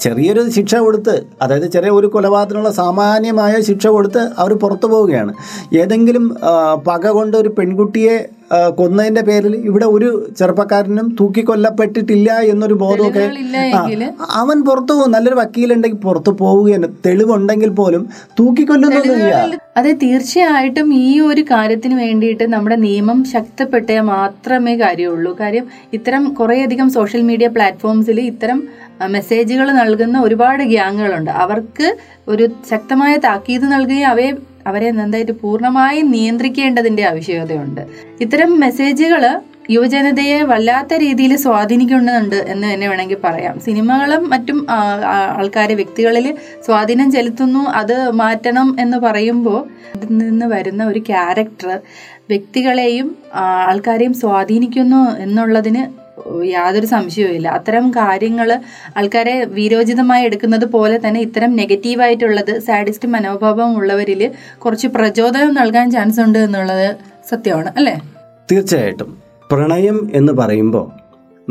ചെറിയൊരു 0.00 0.42
ശിക്ഷ 0.50 0.74
കൊടുത്ത് 0.74 1.14
അതായത് 1.42 1.66
ചെറിയ 1.70 1.90
ഒരു 1.90 2.06
കൊലപാതകത്തിനുള്ള 2.06 2.70
സാമാന്യമായ 2.70 3.60
ശിക്ഷ 3.60 3.86
കൊടുത്ത് 3.86 4.22
അവർ 4.38 4.52
പുറത്തു 4.54 4.86
പോവുകയാണ്. 4.86 5.32
ഏതെങ്കിലും 5.74 6.24
പക 6.88 7.06
കൊണ്ട് 7.18 7.36
ഒരു 7.36 7.48
പെൺകുട്ടിയെ 7.58 8.16
ആ, 8.50 8.68
കൊന്നതിന്റെ 8.68 9.22
പേരിൽ 9.22 9.56
ഇവിടെ 9.64 9.86
ഒരു 9.86 10.08
ചെറുപ്പക്കാരനും 10.38 11.16
തൂക്കിക്കൊല്ലപ്പെട്ടിട്ടില്ല 11.20 12.32
എന്നൊരു 12.44 12.74
ബോധമൊക്കെ 12.74 13.24
അവൻ 14.30 14.64
പുറത്തു 14.64 14.92
പോകും. 14.92 15.10
നല്ലൊരു 15.12 15.34
വക്കീലുണ്ടെങ്കിൽ 15.34 15.98
പുറത്തു 15.98 16.30
പോവുകയാണ്. 16.30 16.88
തെളിവുണ്ടെങ്കിൽ 17.06 17.68
പോലും 17.70 18.02
തൂക്കിക്കൊല്ലുന്നില്ല 18.40 19.58
അതെ 19.76 19.92
തീർച്ചയായിട്ടും 19.92 20.94
ഈ 20.94 21.20
ഒരു 21.20 21.42
കാര്യത്തിന് 21.50 21.94
വേണ്ടിയിട്ട് 21.94 22.52
നമ്മുടെ 22.52 22.76
നിയമം 22.76 23.24
ശക്തപ്പെട്ടേ 23.24 24.00
മാത്രമേ 24.10 24.76
കാര്യമുള്ളൂ. 24.76 25.36
കാര്യം 25.40 25.66
ഇത്തരം 25.92 26.34
കുറേയധികം 26.34 26.90
സോഷ്യൽ 26.90 27.22
മീഡിയ 27.22 27.48
പ്ലാറ്റ്ഫോംസിൽ 27.48 28.20
ഇത്തരം 28.20 28.60
മെസ്സേജുകൾ 29.06 29.70
നൽകുന്ന 29.72 30.20
ഒരുപാട് 30.20 30.62
ഗ്യാങ്ങുകളുണ്ട്. 30.62 31.30
അവർക്ക് 31.44 31.86
ഒരു 32.28 32.48
ശക്തമായ 32.70 33.16
താക്കീത് 33.16 33.72
നൽകുകയും 33.72 34.08
അവയെ 34.08 34.32
അവരെ 34.66 34.88
എന്തായിട്ട് 34.88 35.32
പൂർണമായും 35.32 36.10
നിയന്ത്രിക്കേണ്ടതിന്റെ 36.10 37.04
ആവശ്യകതയുണ്ട്. 37.04 37.80
ഇത്തരം 38.20 38.60
മെസ്സേജുകൾ 38.60 39.40
യുവജനതയെ 39.70 40.42
വല്ലാത്ത 40.42 40.94
രീതിയിൽ 40.94 41.36
സ്വാധീനിക്കുന്നുണ്ട് 41.36 42.36
എന്ന് 42.36 42.72
തന്നെ 42.74 42.88
വേണമെങ്കിൽ 42.88 43.16
പറയാം. 43.24 43.60
സിനിമകളും 43.60 44.30
മറ്റും 44.30 44.66
ആൾക്കാരെ 45.36 45.74
വ്യക്തികളിൽ 45.74 46.34
സ്വാധീനം 46.66 47.10
ചെലുത്തുന്നു 47.10 47.58
അത് 47.58 48.10
മാറ്റണം 48.10 48.76
എന്ന് 48.80 48.96
പറയുമ്പോൾ 48.96 49.60
അതിൽ 49.94 50.16
നിന്ന് 50.16 50.46
വരുന്ന 50.46 50.84
ഒരു 50.84 50.98
ക്യാരക്ടർ 50.98 51.80
വ്യക്തികളെയും 52.28 53.16
ആൾക്കാരെയും 53.34 54.14
സ്വാധീനിക്കുന്നു 54.14 55.10
എന്നുള്ളതിന് 55.22 56.09
യാതൊരു 56.44 56.86
സംശയവുമില്ല. 56.86 57.48
അത്തരം 57.48 57.90
കാര്യങ്ങൾ 57.90 58.60
ആൾക്കാരെ 58.96 59.44
വീരോചിതമായി 59.44 60.24
എടുക്കുന്നത് 60.24 60.64
പോലെ 60.64 61.00
തന്നെ 61.08 61.20
ഇത്തരം 61.20 61.56
നെഗറ്റീവായിട്ടുള്ളത് 61.56 62.58
സാഡിസ്റ്റ് 62.58 63.08
മനോഭാവം 63.08 63.76
ഉള്ളവരിൽ 63.76 64.32
കുറച്ച് 64.58 64.88
പ്രചോദനം 64.88 65.54
നൽകാൻ 65.54 65.90
ചാൻസ് 65.90 66.20
ഉണ്ട് 66.20 66.38
എന്നുള്ളത് 66.38 66.96
സത്യമാണ് 67.28 67.72
അല്ലേ? 67.76 68.00
തീർച്ചയായിട്ടും. 68.52 69.18
പ്രണയം 69.50 70.10
എന്ന് 70.14 70.32
പറയുമ്പോൾ 70.32 70.90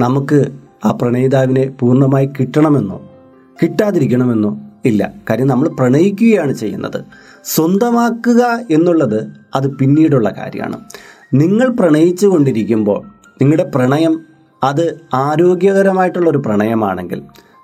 നമുക്ക് 0.01 0.45
ആ 0.85 0.91
പ്രണയിതാവിനെ 0.91 1.69
പൂർണമായി 1.79 2.25
കിട്ടണമെന്നോ 2.25 3.09
കിട്ടാതിരിക്കണമെന്നോ 3.63 4.59
ഇല്ല. 4.85 5.13
കാര്യം 5.29 5.47
നമ്മൾ 5.47 5.69
പ്രണയിക്കുകയാണ് 5.69 6.53
ചെയ്യുന്നത്. 6.53 7.05
സ്വന്തമാക്കുക 7.45 8.59
എന്നുള്ളത് 8.71 9.27
അത് 9.55 9.77
പിന്നീടുള്ള 9.77 10.29
കാര്യമാണ്. 10.29 10.79
നിങ്ങൾ 11.33 11.69
പ്രണയിച്ചു 11.69 12.27
കൊണ്ടിരിക്കുമ്പോൾ 12.27 13.05
നിങ്ങളുടെ 13.41 13.63
പ്രണയം 13.63 14.28
അത് 14.63 15.01
ആരോഗ്യകരമായിട്ടുള്ള 15.13 16.29
ഒരു 16.29 16.37
പ്രണയമാണെങ്കിൽ 16.37 17.21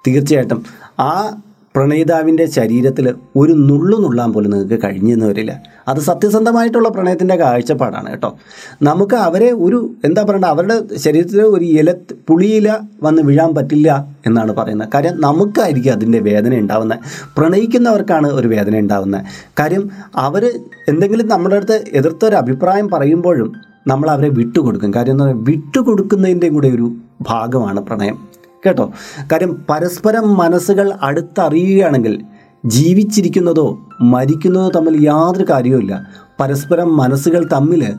തീർച്ചയായിട്ടും 0.08 0.66
ആ 1.00 1.38
പ്രണയിതാവിന്റെ 1.76 2.46
ശരീരത്തിൽ 2.46 3.16
ഒരു 3.36 3.54
നുള്ളു 3.54 3.98
നുള്ളാൻ 3.98 4.34
പോലും 4.34 4.52
നിങ്ങൾക്ക് 4.52 4.84
കഴിഞ്ഞെന്ന് 4.84 5.26
വരില്ല. 5.26 5.62
അത് 5.88 5.98
സത്യസന്ധമായിട്ടുള്ള 5.98 6.90
പ്രണയത്തിന്റെ 6.90 7.36
കാഴ്ചപ്പാടാണ് 7.36 8.10
കേട്ടോ. 8.10 8.38
നമുക്ക് 8.84 9.16
അവരെ 9.16 9.52
ഒരു 9.52 9.92
എന്താ 10.06 10.24
പറയണ്ട 10.24 10.46
അവരുടെ 10.46 10.98
ശരീരത്തിൽ 10.98 11.42
ഒരു 11.42 11.66
ഇല 11.66 11.94
പുളിയില 12.28 12.78
വന്ന് 13.04 13.22
വീഴാൻ 13.22 13.54
പറ്റില്ല 13.56 14.08
എന്നാണ് 14.26 14.52
പറയുന്നത്. 14.52 14.90
കാര്യം 14.94 15.22
നമുക്കായിരിക്കും 15.22 15.92
അതിന്റെ 15.92 16.20
വേദന 16.20 16.56
ഉണ്ടാവുന്നത്. 16.56 17.00
പ്രണയിക്കുന്നവർക്കാണ് 17.38 18.28
ഒരു 18.28 18.48
വേദന 18.48 18.78
ഉണ്ടാവുന്നത്. 18.78 19.26
കാര്യം 19.60 19.90
അവർ 20.16 20.46
എന്തെങ്കിലും 20.88 21.28
നമ്മുടെ 21.28 21.56
അടുത്ത് 21.56 21.84
എതിർത്തൊരു 21.94 22.36
അഭിപ്രായം 22.36 22.88
പറയുമ്പോഴും 22.88 23.75
നമ്മൾ 23.88 24.10
അവരെ 24.10 24.30
വിട്ടുകൊടുക്കും. 24.30 24.94
കാര്യം 24.94 25.14
എന്ന് 25.14 25.24
പറഞ്ഞാൽ 25.24 25.44
വിട്ടുകൊടുക്കുന്നതിന്റെയും 25.44 26.54
കൂടെ 26.54 26.68
ഒരു 26.68 26.96
ഭാഗമാണ് 27.22 27.80
പ്രണയം. 27.80 28.28
കേട്ടോ? 28.66 28.92
കാര്യം 29.32 29.66
പരസ്പരം 29.70 30.38
മനസ്സുകൾ 30.38 30.94
അടുത്തറിയുകയാണെങ്കിൽ 31.02 32.22
ജീവിച്ചിരിക്കുന്നതോ 32.66 33.80
മരിക്കുന്നതോ 34.02 34.70
തമ്മിൽ 34.70 35.06
യാതൊരു 35.06 35.46
കാര്യവുമില്ല 35.50 36.06
പരസ്പരം 36.40 36.98
മനസ്സുകൾ 36.98 37.48
തമ്മിൽ 37.54 37.94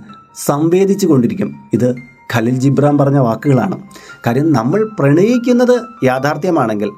സംവേദിച്ചു 0.44 1.06
കൊണ്ടിരിക്കും. 1.06 1.54
ഇത് 1.72 1.94
ഖലിൽ 2.34 2.58
ജിബ്രാൻ 2.58 2.98
പറഞ്ഞ 2.98 3.18
വാക്കുകളാണ്. 3.18 3.78
കാര്യം 4.26 4.52
നമ്മൾ 4.52 4.90
പ്രണയിക്കുന്നത് 4.98 6.04
യാഥാർത്ഥ്യമാണെങ്കിൽ 6.04 6.90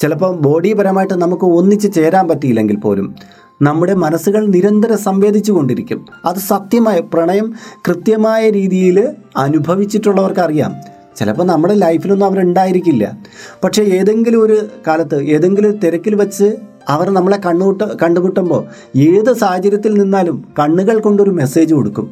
ചിലപ്പോൾ 0.00 0.36
ബോഡിപരമായിട്ട് 0.36 1.14
നമുക്ക് 1.14 1.44
ഒന്നിച്ച് 1.44 1.94
ചേരാൻ 1.94 2.28
പറ്റിയില്ലെങ്കിൽ 2.28 2.76
പോലും 2.76 3.14
നമ്മുടെ 3.62 3.94
മനസ്സുകൾ 3.94 4.46
നിരന്തരം 4.46 4.98
സംവേദിച്ചു 4.98 5.52
കൊണ്ടിരിക്കും 5.52 6.06
അത് 6.24 6.36
സത്യമായ 6.36 7.00
പ്രണയം 7.00 7.52
കൃത്യമായ 7.88 8.50
രീതിയിൽ 8.50 9.08
അനുഭവിച്ചിട്ടുള്ളവർക്കറിയാം. 9.36 10.74
ചിലപ്പോൾ 11.16 11.44
നമ്മുടെ 11.44 11.74
ലൈഫിലൊന്നും 11.74 12.26
അവരുണ്ടായിരിക്കില്ല. 12.26 13.16
പക്ഷേ 13.64 13.82
ഏതെങ്കിലും 13.82 14.42
ഒരു 14.42 14.68
കാലത്ത് 14.86 15.22
ഏതെങ്കിലും 15.22 15.70
ഒരു 15.70 15.76
തിരക്കിൽ 15.76 16.14
വെച്ച് 16.14 16.54
അവർ 16.88 17.10
നമ്മളെ 17.10 17.40
കണ്ണുകൂട്ട 17.46 17.82
കണ്ടുമുട്ടുമ്പോൾ 17.82 18.64
ഏത് 18.96 19.32
സാഹചര്യത്തിൽ 19.32 19.94
നിന്നാലും 19.94 20.44
കണ്ണുകൾ 20.58 20.98
കൊണ്ടൊരു 20.98 21.30
മെസ്സേജ് 21.30 21.74
കൊടുക്കും. 21.74 22.10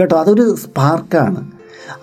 കേട്ടോ 0.00 0.16
അതൊരു 0.16 0.56
സ്പാർക്കാണ് 0.56 1.50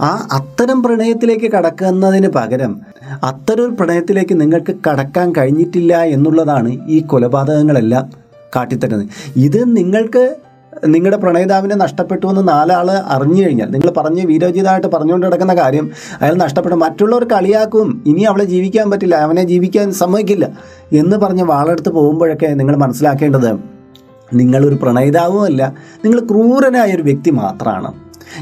ആ 0.02 0.28
അത്തരം 0.32 0.84
പ്രണയത്തിലേക്ക് 0.84 1.52
കടക്കുന്നതിന് 1.52 2.28
പകരം 2.28 2.82
അത്തരം 3.24 3.76
പ്രണയത്തിലേക്ക് 3.76 4.42
നിങ്ങൾക്ക് 4.42 4.76
കടക്കാൻ 4.90 5.32
കഴിഞ്ഞിട്ടില്ല 5.32 6.04
എന്നുള്ളതാണ് 6.04 6.88
ഈ 6.88 7.00
കൊലപാതകങ്ങളെല്ലാം. 7.02 8.21
കാട്ടിത്തരുന്നത്. 8.56 9.10
ഇത് 9.36 9.78
നിങ്ങൾക്ക് 9.78 10.36
നിങ്ങളുടെ 10.88 11.18
പ്രണയിതാവിനെ 11.18 11.76
നഷ്ടപ്പെട്ടു 11.76 12.28
എന്ന് 12.28 12.48
നാലാൾ 12.48 12.92
അറിഞ്ഞു 12.92 13.44
കഴിഞ്ഞാൽ 13.44 13.70
നിങ്ങൾ 13.70 13.90
പറഞ്ഞ് 13.98 14.26
വീരോചിതമായിട്ട് 14.26 14.88
പറഞ്ഞുകൊണ്ട് 14.88 15.26
കിടക്കുന്ന 15.26 15.54
കാര്യം 15.54 15.92
അയാൾ 16.22 16.36
നഷ്ടപ്പെട്ടു 16.36 16.76
മറ്റുള്ളവർ 16.76 17.24
കളിയാക്കും. 17.24 18.04
ഇനി 18.06 18.22
അവളെ 18.22 18.46
ജീവിക്കാൻ 18.46 18.90
പറ്റില്ല 18.92 19.16
അവനെ 19.16 19.44
ജീവിക്കാൻ 19.44 19.92
സമ്മതിക്കില്ല 19.92 20.48
എന്ന് 20.92 21.18
പറഞ്ഞ് 21.18 21.44
വാളെടുത്ത് 21.44 21.90
പോകുമ്പോഴൊക്കെ 21.90 22.48
നിങ്ങൾ 22.48 22.76
മനസ്സിലാക്കേണ്ടത് 22.76 23.60
നിങ്ങളൊരു 24.34 24.76
പ്രണയിതാവുമല്ല 24.76 25.76
നിങ്ങൾ 26.06 26.20
ക്രൂരനായ 26.20 26.96
ഒരു 26.96 27.02
വ്യക്തി 27.02 27.32
മാത്രമാണ് 27.32 27.94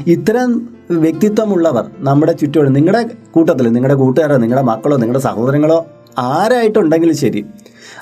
ഇത്തരം 0.06 0.50
വ്യക്തിത്വമുള്ളവർ 0.90 1.84
നമ്മുടെ 1.98 2.32
ചുറ്റുപാട് 2.32 2.76
നിങ്ങളുടെ 2.76 3.02
കൂട്ടത്തിൽ 3.30 3.68
നിങ്ങളുടെ 3.68 3.94
കൂട്ടുകാരോ 3.94 4.36
നിങ്ങളുടെ 4.36 4.66
മക്കളോ 4.66 4.96
നിങ്ങളുടെ 4.96 5.22
സഹോദരങ്ങളോ 5.22 5.86
ആരായിട്ടുണ്ടെങ്കിലും 6.18 7.16
ശരി 7.16 7.44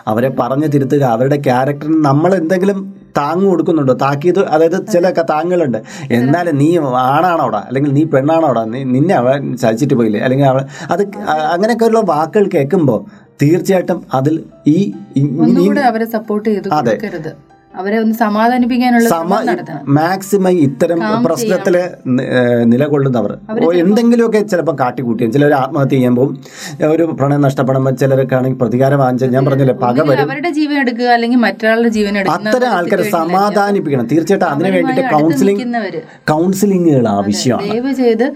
അവരെ 0.06 0.28
പറഞ്ഞു 0.40 0.66
തിരുത്തുക 0.66 1.02
അവരുടെ 1.02 1.36
ക്യാരക്ടറിന് 1.36 2.04
നമ്മൾ 2.04 2.34
എന്തെങ്കിലും 2.34 2.78
താങ്ങ് 3.16 3.46
കൊടുക്കുന്നുണ്ടോ? 3.46 3.92
താക്കീത് 3.92 4.46
അതായത് 4.46 4.86
ചില 4.86 5.10
താങ്ങുകളുണ്ട് 5.30 5.78
എന്നാലും 6.10 6.58
നീ 6.58 6.78
ആണാണോടാ 6.96 7.58
അല്ലെങ്കിൽ 7.58 7.92
നീ 7.92 8.04
പെണ്ണാണോടാ 8.04 8.64
നീ 8.64 8.84
നിന്നെ 8.84 9.14
അവൻ 9.14 9.56
ചതിച്ചിട്ട് 9.56 9.94
പോയില്ലേ? 9.94 10.20
അല്ലെങ്കിൽ 10.20 10.44
അവൾ 10.46 10.62
അത് 10.90 11.02
അങ്ങനെയൊക്കെ 11.02 11.32
അങ്ങനെയൊക്കെയുള്ള 11.52 12.00
വാക്കുകൾ 12.00 12.48
കേൾക്കുമ്പോൾ 12.54 13.00
തീർച്ചയായിട്ടും 13.42 14.02
അതിൽ 14.14 14.44
ഈ- 14.66 14.92
അവരെ 15.86 16.04
സപ്പോർട്ട് 16.04 16.48
ചെയ്ത് 16.48 16.68
അതെ. 16.72 16.94
അവരെ 17.80 17.96
ഒന്ന് 18.02 18.14
സമാധാനിപ്പിക്കാനുള്ള 18.22 19.08
മാക്സിമം 19.98 20.54
ഇത്തരം 20.66 21.00
പ്രശ്നത്തിൽ 21.26 21.76
നിലകൊള്ളുന്നവർ. 22.72 23.32
എന്തെങ്കിലുമൊക്കെ 23.82 24.40
ചിലപ്പോൾ 24.52 24.76
കാട്ടിക്കൂട്ടിയും 24.80 25.30
ചിലർ 25.36 25.52
ആത്മഹത്യ 25.60 25.94
ചെയ്യാൻ 25.96 26.14
പോകും. 26.20 26.34
ഒരു 26.92 27.04
പ്രണയം 27.18 27.42
നഷ്ടപ്പെടുമ്പോൾ 27.46 27.94
ചിലരൊക്കെ 28.02 28.36
ആണെങ്കിൽ 28.38 28.58
പ്രതികാരം 28.62 29.00
വാങ്ങിച്ചാൽ 29.02 29.30
ഞാൻ 29.36 29.44
പറഞ്ഞില്ലേ 29.48 29.76
പക 29.84 30.06
അവരുടെ 30.24 30.50
ജീവൻ 30.58 30.76
എടുക്കുക 30.84 31.08
അല്ലെങ്കിൽ 31.16 31.40
മറ്റൊരാളുടെ 31.46 31.92
ജീവൻ 31.98 32.14
എടുക്കുന്ന 32.22 32.50
അത്തരം 32.50 32.72
ആൾക്കാരെ 32.78 33.06
സമാധാനിപ്പിക്കണം. 33.16 34.08
തീർച്ചയായിട്ടും 34.14 34.48
അതിന് 34.54 34.72
വേണ്ടിയിട്ട് 34.76 35.04
കൗൺസിലിംഗ് 35.14 35.62
കൗൺസിലിംഗുകൾ 35.62 36.02
കൗൺസിലിങ്ങുകൾ 36.32 37.06
ആവശ്യമാണ്. 37.14 37.70
ദയവ് 37.70 37.92
ചെയ്ത് 38.00 38.26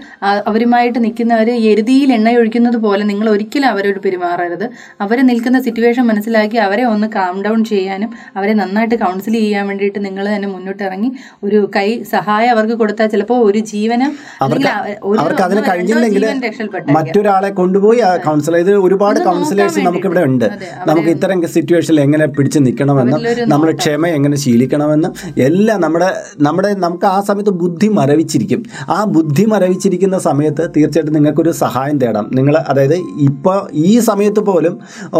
അവരുമായിട്ട് 0.51 0.99
നിൽക്കുന്നവര് 1.05 1.55
എരുതിയിൽ 1.71 2.09
എണ്ണ 2.17 2.35
ഒഴിക്കുന്നത് 2.41 2.79
പോലെ 2.85 3.03
നിങ്ങൾ 3.11 3.27
ഒരിക്കലും 3.35 3.69
അവരോട് 3.73 3.99
പെരുമാറരുത്. 4.07 4.65
അവരെ 5.03 5.23
നിൽക്കുന്ന 5.31 5.57
സിറ്റുവേഷൻ 5.67 6.03
മനസ്സിലാക്കി 6.11 6.57
അവരെ 6.67 6.83
ഒന്ന് 6.93 7.07
കാം 7.19 7.35
ഡൗൺ 7.45 7.59
ചെയ്യാനും 7.73 8.09
അവരെ 8.37 8.55
നന്നായിട്ട് 8.61 8.97
കൗൺസിൽ 9.03 9.32
ചെയ്യാൻ 9.41 9.67
വേണ്ടിയിട്ട് 9.67 9.99
നിങ്ങൾ 10.05 10.25
തന്നെ 10.35 10.49
മുന്നോട്ട് 10.55 10.83
ഇറങ്ങി 10.83 11.09
ഒരു 11.45 11.59
കൈ 11.75 11.87
സഹായം 12.13 12.51
അവർക്ക് 12.55 12.73
കൊടുത്താൽ 12.73 13.07
ചിലപ്പോൾ 13.07 13.39
ഒരു 13.47 13.59
ജീവനം 13.73 14.11
അവർക്ക് 14.43 15.43
അതിന് 15.47 15.59
ഒന്നോ 15.59 15.69
കഴിഞ്ഞില്ലെങ്കിൽ 15.69 16.25
മറ്റൊരാളെ 16.97 17.49
കൊണ്ടുപോയി 17.61 18.01
കൗൺസിലർ 18.25 18.59
ഇത് 18.65 18.73
ഒരുപാട് 18.85 19.19
കൗൺസിലേഴ്സ് 19.27 19.79
നമുക്ക് 19.87 20.07
ഇവിടെ 20.09 20.23
ഉണ്ട്. 20.29 20.47
നമുക്ക് 20.89 21.09
ഇത്തരം 21.15 21.39
സിറ്റുവേഷനിൽ 21.55 21.99
എങ്ങനെ 22.01 22.25
പിടിച്ചു 22.37 22.59
നിൽക്കണമെന്നും 22.59 23.21
നമ്മൾ 23.53 23.69
ക്ഷമ 23.81 24.07
എങ്ങനെ 24.17 24.37
ശീലിക്കണമെന്നും 24.43 25.11
എല്ലാം 25.47 25.79
നമ്മുടെ 25.85 26.09
നമ്മുടെ 26.47 26.69
നമുക്ക് 26.85 27.05
ആ 27.05 27.17
സമയത്ത് 27.27 27.53
ബുദ്ധി 27.63 27.87
മരവിച്ചിരിക്കും. 27.99 28.61
ആ 28.89 28.97
ബുദ്ധി 29.15 29.43
മരവിച്ചിരിക്കുന്ന 29.53 30.17
സമയത്ത് 30.27 30.63
തീർച്ചയായിട്ടും 30.75 31.15
നിങ്ങൾക്കൊരു 31.17 31.51
സഹായം 31.63 31.97
തേടാം. 32.03 32.25
നിങ്ങൾ 32.37 32.55
അതായത് 32.71 32.97
ഇപ്പോൾ 33.27 33.57
ഈ 33.87 33.91
സമയത്ത് 34.09 34.41
പോലും 34.49 34.73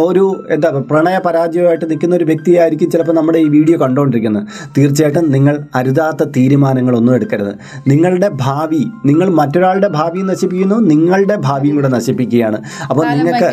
ഒരു 0.05 0.25
എന്താ 0.55 0.69
പ്രണയ 0.91 1.17
പരാജയമായിട്ട് 1.27 1.85
നിൽക്കുന്ന 1.91 2.15
ഒരു 2.19 2.25
വ്യക്തിയായിരിക്കും 2.31 2.91
ചിലപ്പോൾ 2.93 3.15
നമ്മുടെ 3.19 3.39
ഈ 3.45 3.47
വീഡിയോ 3.55 3.77
കണ്ടുകൊണ്ടിരിക്കുന്നത് 4.03 4.47
തീർച്ചയായിട്ടും 4.77 5.25
നിങ്ങൾ 5.31 5.55
അരുതാത്ത 5.75 6.23
തീരുമാനങ്ങളൊന്നും 6.37 7.13
എടുക്കരുത്. 7.15 7.53
നിങ്ങളുടെ 7.87 8.29
ഭാവി 8.45 8.83
നിങ്ങൾ 9.05 9.27
മറ്റൊരാളുടെ 9.39 9.87
ഭാവി 9.87 10.21
നശിപ്പിക്കുന്നു 10.21 10.77
നിങ്ങളുടെ 10.91 11.35
ഭാവിയും 11.47 11.75
കൂടെ 11.75 11.87
നശിപ്പിക്കുകയാണ്. 11.87 12.57
അപ്പോൾ 12.89 13.03
നിങ്ങൾക്ക് 13.09 13.49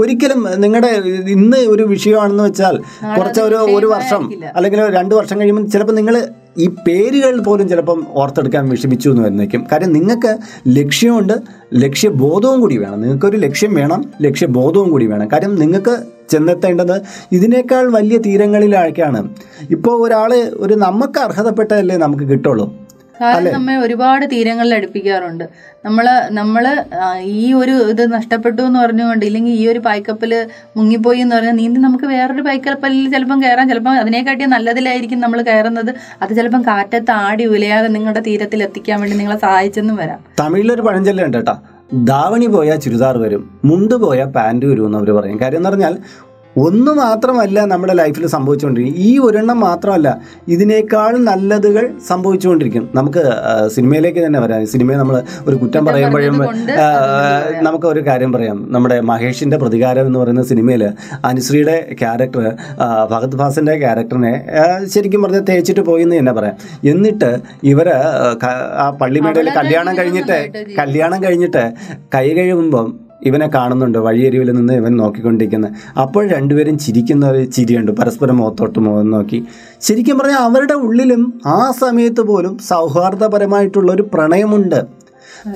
ഒരിക്കലും 0.00 0.40
നിങ്ങളുടെ 0.64 0.90
ഇന്ന് 1.36 1.60
ഒരു 1.74 1.82
വിഷയമാണെന്ന് 1.82 2.44
വെച്ചാൽ 2.44 2.76
കുറച്ച് 3.18 3.40
ഒരു 3.40 3.58
ഒരു 3.78 3.86
വർഷം 3.86 4.22
അല്ലെങ്കിൽ 4.56 4.80
രണ്ട് 4.98 5.14
വർഷം 5.14 5.36
കഴിയുമ്പോൾ 5.40 5.66
ചിലപ്പോൾ 5.74 5.96
നിങ്ങൾ 6.00 6.16
ഈ 6.58 6.66
പേരുകൾ 6.86 7.34
പോലും 7.40 7.66
ചിലപ്പം 7.68 8.00
ഓർത്തെടുക്കാൻ 8.20 8.64
വിഷമിച്ചു 8.68 9.08
എന്ന് 9.10 9.22
വന്നേക്കും. 9.26 9.60
കാര്യം 9.72 9.92
നിങ്ങൾക്ക് 9.92 10.32
ലക്ഷ്യമുണ്ട് 10.68 11.32
ലക്ഷ്യബോധവും 11.84 12.58
കൂടി 12.60 12.76
വേണം. 12.78 12.98
നിങ്ങൾക്കൊരു 13.02 13.36
ലക്ഷ്യം 13.36 13.72
വേണം 13.74 14.00
ലക്ഷ്യബോധവും 14.22 14.90
കൂടി 14.90 15.06
വേണം. 15.12 15.28
കാര്യം 15.32 15.54
നിങ്ങൾക്ക് 15.62 15.94
ചെന്നെത്തേണ്ടത് 16.34 16.96
ഇതിനേക്കാൾ 17.38 17.86
വലിയ 17.98 18.18
തീരങ്ങളിലേക്കാണ് 18.28 19.22
ഇപ്പോൾ 19.76 19.96
ഒരാൾ 20.04 20.32
ഒരു 20.64 20.76
നമുക്ക് 20.86 21.20
അർഹതപ്പെട്ടതല്ലേ 21.26 21.98
നമുക്ക് 22.06 22.26
കിട്ടുള്ളൂ. 22.32 22.68
കാരണം 23.20 23.52
നമ്മെ 23.54 23.74
ഒരുപാട് 23.84 24.24
തീരങ്ങളിൽ 24.30 24.72
അടുപ്പിക്കാറുണ്ട്. 24.76 25.42
നമ്മൾ 25.86 26.06
നമ്മൾ 26.38 26.64
ഈ 27.40 27.44
ഒരു 27.58 27.74
ഇത് 27.92 28.02
നഷ്ടപ്പെട്ടു 28.14 28.60
എന്ന് 28.68 28.78
പറഞ്ഞുകൊണ്ട് 28.82 29.24
ഇല്ലെങ്കിൽ 29.26 29.52
ഈ 29.60 29.64
ഒരു 29.72 29.80
പായ്ക്കപ്പൽ 29.86 30.32
മുങ്ങിപ്പോയി 30.76 31.20
എന്ന് 31.24 31.34
പറഞ്ഞാൽ 31.36 31.56
നീന്തി 31.60 31.80
നമുക്ക് 31.86 32.06
വേറൊരു 32.12 32.42
പായ്ക്കപ്പലിൽ 32.46 33.04
ചിലപ്പം 33.14 33.38
കയറാം 33.44 33.68
ചിലപ്പം 33.72 34.00
അതിനെക്കാട്ടിയ 34.02 34.48
നല്ലതിലായിരിക്കും 34.54 35.20
നമ്മൾ 35.24 35.40
കയറുന്നത്. 35.50 35.92
അത് 36.22 36.32
ചിലപ്പം 36.38 36.64
കാറ്റത്ത് 36.70 37.14
ആടി 37.24 37.46
ഉലയാതെ 37.56 37.90
നിങ്ങളുടെ 37.96 38.22
തീരത്തിൽ 38.28 38.62
എത്തിക്കാൻ 38.68 38.98
വേണ്ടി 39.02 39.18
നിങ്ങളെ 39.20 39.38
സഹായിച്ചെന്നും 39.46 39.98
വരാം. 40.02 40.20
തമിഴിലൊരു 40.40 40.84
പഴഞ്ചൊല്ലുണ്ട് 40.88 41.38
കേട്ടോ. 41.38 41.56
ദാവണി 41.94 42.46
പോയാൽ 42.46 42.76
ചുരിദാർ 42.76 43.18
വരും 43.18 43.50
മുണ്ട് 43.64 43.94
പോയാൽ 43.94 44.26
പാന്റ് 44.26 44.66
വരും 44.66 44.86
എന്ന് 44.86 44.98
അവർ 44.98 45.10
പറയും. 45.10 45.40
കാര്യം 45.40 45.56
എന്ന് 45.56 45.68
പറഞ്ഞാൽ 45.68 45.98
ഒന്ന് 46.56 46.92
മാത്രമല്ല 46.92 47.64
നമ്മുടെ 47.64 47.94
ലൈഫിൽ 47.94 48.26
സംഭവിച്ചുകൊണ്ടിരിക്കും 48.26 48.96
ഈ 48.96 49.18
ഒരെണ്ണം 49.18 49.60
മാത്രമല്ല 49.60 50.20
ഇതിനേക്കാൾ 50.48 51.16
നല്ലതുകൾ 51.16 51.90
സംഭവിച്ചുകൊണ്ടിരിക്കും. 52.08 52.88
നമുക്ക് 52.94 53.32
സിനിമയിലേക്ക് 53.68 54.26
തന്നെ 54.26 54.40
വരാം. 54.40 54.66
സിനിമയെ 54.66 54.96
നമ്മൾ 54.96 55.22
ഒരു 55.46 55.56
കുറ്റം 55.56 55.86
പറയുമ്പോഴും 55.86 56.36
നമുക്ക് 57.62 57.86
ഒരു 57.86 58.06
കാര്യം 58.06 58.32
പറയാം. 58.32 58.66
നമ്മുടെ 58.72 59.00
മഹേഷിന്റെ 59.00 59.56
പ്രതികാരം 59.56 60.06
എന്ന് 60.06 60.18
പറയുന്ന 60.18 60.42
സിനിമയിൽ 60.42 60.90
അനുശ്രീയുടെ 61.24 61.96
ക്യാരക്ടർ 62.00 62.56
ഭഗത് 63.10 63.36
ഭാസിന്റെ 63.36 63.78
ക്യാരക്ടറിനെ 63.78 64.44
ശരിക്കും 64.86 65.22
പറഞ്ഞാൽ 65.22 65.40
തേച്ചിട്ട് 65.40 65.80
പോയി 65.80 66.02
എന്ന് 66.02 66.18
തന്നെ 66.18 66.32
പറയാം. 66.32 66.56
എന്നിട്ട് 66.84 67.38
ഇവർ 67.64 67.88
ആ 67.88 68.90
പള്ളിമേടയിൽ 69.00 69.50
കല്യാണം 69.50 69.98
കഴിഞ്ഞിട്ട് 69.98 70.52
കല്യാണം 70.78 71.24
കഴിഞ്ഞിട്ട് 71.24 71.72
കൈ 72.14 72.28
കഴുകുമ്പം 72.28 73.11
ഇവനെ 73.22 73.48
കാണുന്നുണ്ട് 73.54 73.98
വഴിയരിവിൽ 73.98 74.50
നിന്ന് 74.50 74.72
ഇവൻ 74.72 74.96
നോക്കിക്കൊണ്ടിരിക്കുന്നത് 74.96 75.72
അപ്പോൾ 76.00 76.26
രണ്ടുപേരും 76.26 76.78
ചിരിക്കുന്ന 76.78 77.26
ഒരു 77.26 77.44
ചിരിയുണ്ട് 77.44 77.92
പരസ്പരം 77.92 78.36
മുഖത്തോട്ട് 78.36 78.78
മുഖം 78.78 79.10
നോക്കി. 79.10 79.38
ശരിക്കും 79.80 80.18
പറഞ്ഞാൽ 80.18 80.42
അവരുടെ 80.48 80.74
ഉള്ളിലും 80.86 81.22
ആ 81.46 81.70
സമയത്ത് 81.70 82.20
പോലും 82.20 82.58
സൗഹാർദ്ദപരമായിട്ടുള്ള 82.68 83.92
ഒരു 83.92 84.06
പ്രണയമുണ്ട്. 84.14 84.80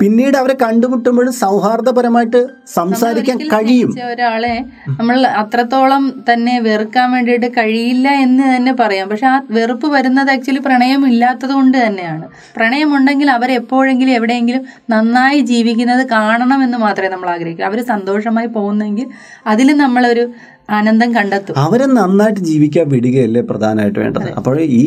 പിന്നീട് 0.01 0.37
അവരെ 0.37 0.55
കണ്ടുമുട്ടുമ്പോഴും 0.61 1.33
സൗഹാർദ്ദപരമായിട്ട് 1.33 2.41
സംസാരിക്കാൻ 2.73 3.37
കഴിയും. 3.53 3.91
ഒരാളെ 4.11 4.55
നമ്മൾ 4.99 5.17
അത്രത്തോളം 5.41 6.03
തന്നെ 6.29 6.59
വെറുക്കാൻ 6.59 7.07
വേണ്ടിയിട്ട് 7.11 7.49
കഴിയില്ല 7.57 8.07
എന്ന് 8.25 8.55
തന്നെ 8.55 8.73
പറയാം. 8.81 9.09
പക്ഷെ 9.09 9.27
ആ 9.27 9.35
വെറുപ്പ് 9.51 9.87
വരുന്നത് 9.87 10.31
ആക്ച്വലി 10.31 10.59
പ്രണയം 10.59 11.07
ഇല്ലാത്തത് 11.11 11.49
കൊണ്ട് 11.49 11.77
തന്നെയാണ്. 11.85 12.25
പ്രണയമുണ്ടെങ്കിൽ 12.57 13.31
അവരെപ്പോഴെങ്കിലും 13.31 14.13
എവിടെയെങ്കിലും 14.13 14.65
നന്നായി 14.89 15.39
ജീവിക്കുന്നത് 15.39 16.07
കാണണം 16.07 16.63
എന്ന് 16.63 16.77
മാത്രമേ 16.77 17.09
നമ്മൾ 17.15 17.29
ആഗ്രഹിക്കൂ. 17.29 17.63
അവർ 17.63 17.81
സന്തോഷമായി 17.93 18.47
പോകുന്നെങ്കിൽ 18.47 19.07
അതിൽ 19.47 19.77
നമ്മളൊരു 19.77 20.25
ആനന്ദം 20.69 21.15
കണ്ടെത്തും. 21.15 21.57
അവരെ 21.57 21.85
നന്നായിട്ട് 21.85 22.39
ജീവിക്കാൻ 22.39 22.89
വിടുകയല്ലേ 22.89 23.41
പ്രധാനമായിട്ട് 23.41 23.99
വേണ്ടത്? 23.99 24.29
അപ്പോൾ 24.39 24.61
ഈ 24.61 24.85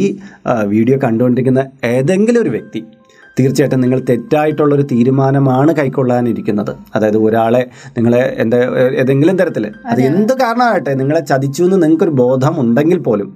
വീഡിയോ 0.67 0.99
കണ്ടുകൊണ്ടിരിക്കുന്ന 1.05 1.63
ഏതെങ്കിലും 1.85 2.43
ഒരു 2.43 2.51
വ്യക്തി 2.51 2.83
തീർച്ചയായിട്ടും 3.37 3.81
നിങ്ങൾ 3.81 4.01
തെറ്റായിട്ടുള്ളൊരു 4.11 4.83
തീരുമാനമാണ് 4.83 5.73
കൈക്കൊള്ളാനിരിക്കുന്നത്. 5.77 6.73
അതായത് 6.95 7.19
ഒരാളെ 7.19 7.63
നിങ്ങളെ 7.97 8.35
എന്താ 8.39 8.59
ഏതെങ്കിലും 8.99 9.39
തരത്തിൽ 9.39 9.67
അത് 9.87 10.01
എന്ത് 10.03 10.33
കാരണമാകട്ടെ 10.33 10.95
നിങ്ങളെ 10.95 11.21
ചതിച്ചു 11.21 11.63
എന്ന് 11.63 11.83
നിങ്ങൾക്കൊരു 11.83 12.11
ബോധം 12.23 12.61
ഉണ്ടെങ്കിൽ 12.61 12.99
പോലും 12.99 13.29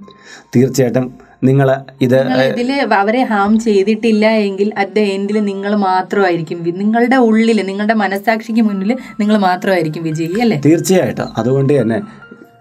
തീർച്ചയായിട്ടും 0.55 1.05
നിങ്ങൾ 1.43 1.67
ഇത് 2.01 2.15
ഇതിൽ 2.15 2.43
ഇതിൽ 2.51 2.69
അവരെ 2.95 3.23
ഹാം 3.23 3.59
ചെയ്തിട്ടില്ല 3.59 4.25
എങ്കിൽ 4.45 4.69
അറ്റ് 4.77 4.91
ദ 4.91 4.99
എൻഡിൽ 5.15 5.37
നിങ്ങൾ 5.45 5.75
മാത്രമായിരിക്കും 5.81 6.59
നിങ്ങളുടെ 6.77 7.15
ഉള്ളിൽ 7.21 7.59
നിങ്ങളുടെ 7.63 7.93
മനസാക്ഷിക്ക് 7.93 8.61
മുന്നിൽ 8.61 8.91
നിങ്ങൾ 9.19 9.37
മാത്രമായിരിക്കും 9.37 10.03
വിജയി 10.03 10.39
അല്ലേ? 10.41 10.57
തീർച്ചയായിട്ടും. 10.65 11.27
അതുകൊണ്ട് 11.37 11.73
തന്നെ 11.81 11.97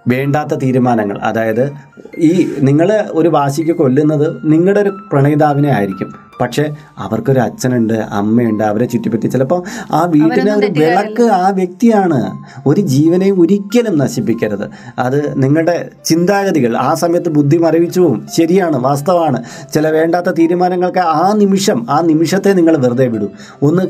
വേണ്ടാത്ത 0.09 0.55
തീരുമാനങ്ങൾ. 0.55 1.18
അതായത് 1.18 1.72
ഈ 2.18 2.48
നിങ്ങൾ 2.61 3.05
ഒരു 3.11 3.28
വാശിക്ക് 3.28 3.72
കൊല്ലുന്നത് 3.72 4.26
നിങ്ങളുടെ 4.44 4.80
ഒരു 4.80 4.92
പ്രണയിതാവിനെ 5.12 5.70
ആയിരിക്കും. 5.70 6.24
പക്ഷേ 6.40 6.62
അവർക്കൊരു 6.98 7.40
അച്ഛനുണ്ട് 7.40 7.92
അമ്മയുണ്ട് 7.92 8.64
അവരെ 8.64 8.86
ചുറ്റിപ്പറ്റി 8.86 9.26
ചിലപ്പോൾ 9.26 9.62
ആ 9.92 10.05
വീട്ടിലെ 10.14 10.55
ഒരു 10.55 10.68
വിളക്ക് 10.78 11.22
ആ 11.22 11.48
വ്യക്തിയാണ് 11.48 12.18
ഒരു 12.66 12.80
ജീവനെ 12.80 13.30
ഒരിക്കലും 13.30 13.98
നശിപ്പിക്കരുത്. 13.98 14.64
അത് 14.98 15.42
നിങ്ങളുടെ 15.42 15.88
ചിന്താഗതികൾ 16.05 16.76
ആ 16.76 16.94
സമയത്ത് 16.94 17.28
ബുദ്ധി 17.28 17.57
മരവിച്ചു 17.57 18.00
പോവും. 18.00 18.26
ശരിയാണ് 18.36 18.76
വാസ്തവമാണ്. 18.76 19.42
ചില 19.74 19.88
വേണ്ടാത്ത 19.88 20.26
തീരുമാനങ്ങൾക്ക് 20.26 20.98
ആ 20.98 21.32
നിമിഷം 21.36 21.86
ആ 21.90 22.00
നിമിഷത്തെ 22.00 22.52
നിങ്ങൾ 22.52 22.76
വെറുതെ 22.76 23.07
വിടൂ. 23.07 23.28
ഒന്ന് 23.62 23.82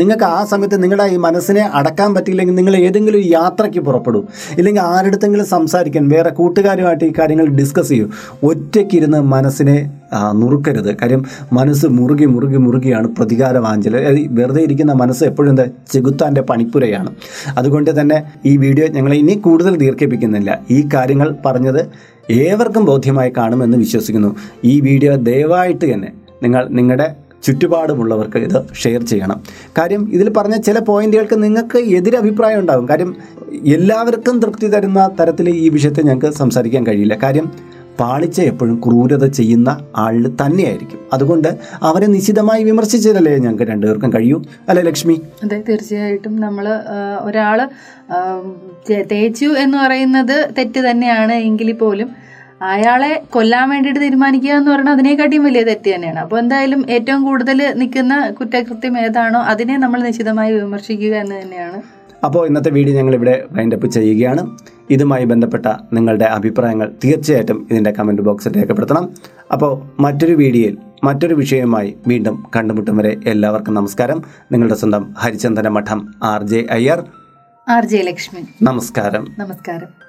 നിങ്ങൾക്ക് 0.00 0.24
ആ 0.24 0.44
സമയത്ത് 0.44 0.82
നിങ്ങളുടെ 0.82 1.04
ഈ 1.04 1.16
മനസ്സിനെ 1.16 1.70
അടക്കാൻ 1.74 2.14
പറ്റിയില്ലെങ്കിൽ 2.14 2.54
നിങ്ങൾ 2.54 2.76
ഏതെങ്കിലും 2.76 3.18
ഒരു 3.18 3.26
യാത്രയ്ക്ക് 3.28 3.78
പുറപ്പെടൂ. 3.78 4.24
ഇല്ലെങ്കിൽ 4.58 4.82
ആരുടെത്തെങ്കിലും 5.32 5.46
സംസാരിക്കാൻ 5.56 6.04
വേറെ 6.14 6.30
കൂട്ടുകാരുമായിട്ട് 6.38 7.04
ഈ 7.10 7.12
കാര്യങ്ങൾ 7.18 7.46
ഡിസ്കസ് 7.60 7.90
ചെയ്യൂ. 7.92 8.06
ഒറ്റയ്ക്കിരുന്ന് 8.50 9.20
മനസ്സിനെ 9.34 9.78
നുറുക്കരുത്. 10.40 10.90
കാര്യം 11.00 11.20
മനസ്സ് 11.58 11.86
മുറുകി 11.98 12.26
മുറുകി 12.34 12.58
മുറുകിയാണ് 12.64 13.06
പ്രതികാര 13.18 13.56
വാഞ്ചൽ 13.66 13.94
വെറുതെ 14.38 14.60
ഇരിക്കുന്ന 14.66 14.92
മനസ്സ് 15.02 15.22
എപ്പോഴും 15.30 15.50
എന്താ? 15.52 15.66
ചെകുത്താന്റെ 15.92 16.42
പണിപ്പുരയാണ്. 16.50 17.10
അതുകൊണ്ട് 17.58 17.90
തന്നെ 17.98 18.18
ഈ 18.50 18.54
വീഡിയോ 18.64 18.86
ഞങ്ങൾ 18.96 19.12
ഇനി 19.20 19.36
കൂടുതൽ 19.46 19.76
ദീർഘിപ്പിക്കുന്നില്ല. 19.84 20.50
ഈ 20.76 20.80
കാര്യങ്ങൾ 20.94 21.30
പറഞ്ഞത് 21.46 21.82
ഏവർക്കും 22.42 22.82
ബോധ്യമായി 22.90 23.30
കാണുമെന്ന് 23.38 23.78
വിശ്വസിക്കുന്നു. 23.84 24.32
ഈ 24.72 24.74
വീഡിയോ 24.88 25.14
ദയവായിട്ട് 25.30 25.86
തന്നെ 25.92 26.10
നിങ്ങൾ 26.44 26.62
നിങ്ങളുടെ 26.78 27.06
ചുറ്റുപാടുമുള്ളവർക്ക് 27.42 28.36
ഇത് 28.36 28.74
ഷെയർ 28.74 29.02
ചെയ്യണം. 29.02 29.42
കാര്യം 29.78 30.08
ഇതിൽ 30.12 30.30
പറഞ്ഞ 30.30 30.56
ചില 30.56 30.78
പോയിന്റുകൾക്ക് 30.78 31.42
നിങ്ങൾക്ക് 31.42 31.78
എതിരഭിപ്രായം 31.78 32.60
ഉണ്ടാകും. 32.60 32.88
കാര്യം 32.88 33.16
എല്ലാവർക്കും 33.66 34.40
തൃപ്തി 34.40 34.66
തരുന്ന 34.66 35.10
തരത്തിൽ 35.20 35.48
ഈ 35.50 35.68
വിഷയത്തെ 35.68 36.02
ഞങ്ങൾക്ക് 36.02 36.36
സംസാരിക്കാൻ 36.36 36.86
കഴിയില്ല. 36.86 37.18
കാര്യം 37.22 37.52
പാളിച്ച 38.00 38.40
എപ്പോഴും 38.40 38.76
ക്രൂരത 38.86 39.24
ചെയ്യുന്ന 39.26 39.70
ആളിൽ 39.96 40.28
തന്നെയായിരിക്കും. 40.28 41.00
അതുകൊണ്ട് 41.12 41.48
അവരെ 41.82 42.06
നിശിതമായി 42.06 42.64
വിമർശിച്ചതല്ലേ 42.64 43.38
ഞങ്ങൾക്ക് 43.38 43.62
രണ്ടുപേർക്കും 43.62 44.12
കഴിയൂ. 44.12 44.42
അല്ലെ 44.68 44.82
ലക്ഷ്മി? 44.82 45.20
അതെ 45.44 45.62
തീർച്ചയായിട്ടും 45.68 46.36
നമ്മൾ 46.40 46.68
ഒരാൾ 47.20 47.68
തേച്ചു 49.12 49.46
എന്ന് 49.46 49.78
പറയുന്നത് 49.78 50.48
തെറ്റ് 50.58 50.80
തന്നെയാണ് 50.90 51.32
എങ്കിൽ 51.32 51.72
പോലും 51.72 52.10
അയാളെ 52.70 53.22
കൊല്ലാൻ 53.30 53.70
വേണ്ടിയിട്ട് 53.70 54.00
തീരുമാനിക്കുക 54.00 54.50
എന്ന് 54.50 54.70
പറയുന്നത് 54.70 54.94
അതിനെക്കാട്ടിയും 54.94 55.44
വലിയ 55.44 55.62
തെറ്റ് 55.64 55.94
തന്നെയാണ്. 55.94 56.18
അപ്പോൾ 56.18 56.38
എന്തായാലും 56.38 56.90
ഏറ്റവും 56.90 57.24
കൂടുതൽ 57.24 57.72
നിൽക്കുന്ന 57.80 58.30
കുറ്റകൃത്യം 58.30 58.98
ഏതാണോ 58.98 59.40
അതിനെ 59.52 59.76
നമ്മൾ 59.76 60.02
നിശിതമായി 60.02 60.52
വിമർശിക്കുക 60.52 61.14
എന്ന് 61.16 61.42
തന്നെയാണ്. 61.42 61.82
അപ്പോൾ 62.24 62.46
ഇന്നത്തെ 62.46 62.70
വീഡിയോ 62.70 62.96
ഞങ്ങൾ 62.98 63.14
ഇവിടെ 63.14 63.44
വൈൻഡപ്പ് 63.52 63.86
ചെയ്യുകയാണ്. 63.86 64.56
ഇതുമായി 64.90 65.24
ബന്ധപ്പെട്ട 65.24 65.66
നിങ്ങളുടെ 65.92 66.24
അഭിപ്രായങ്ങൾ 66.24 66.92
തീർച്ചയായിട്ടും 67.04 67.68
ഇതിന്റെ 67.70 67.90
കമന്റ് 67.90 68.22
ബോക്സിൽ 68.22 68.52
രേഖപ്പെടുത്തണം. 68.58 69.10
അപ്പോൾ 69.52 70.02
മറ്റൊരു 70.02 70.32
വീഡിയോയിൽ 70.32 70.76
മറ്റൊരു 71.04 71.34
വിഷയവുമായി 71.34 71.96
വീണ്ടും 72.06 72.46
കണ്ടുമുട്ടും 72.56 72.96
വരെ 72.96 73.20
എല്ലാവർക്കും 73.26 73.74
നമസ്കാരം. 73.74 74.22
നിങ്ങളുടെ 74.52 74.74
സ്വന്തം 74.74 75.14
Harichandana 75.18 75.68
Madom 75.68 76.14
R 76.22 76.42
J 76.42 76.66
Iyer. 76.70 77.04
R 77.68 77.84
J 77.84 78.02
Lakshmi. 78.02 78.42
നമസ്കാരം. 78.62 79.26
നമസ്കാരം. 79.38 80.01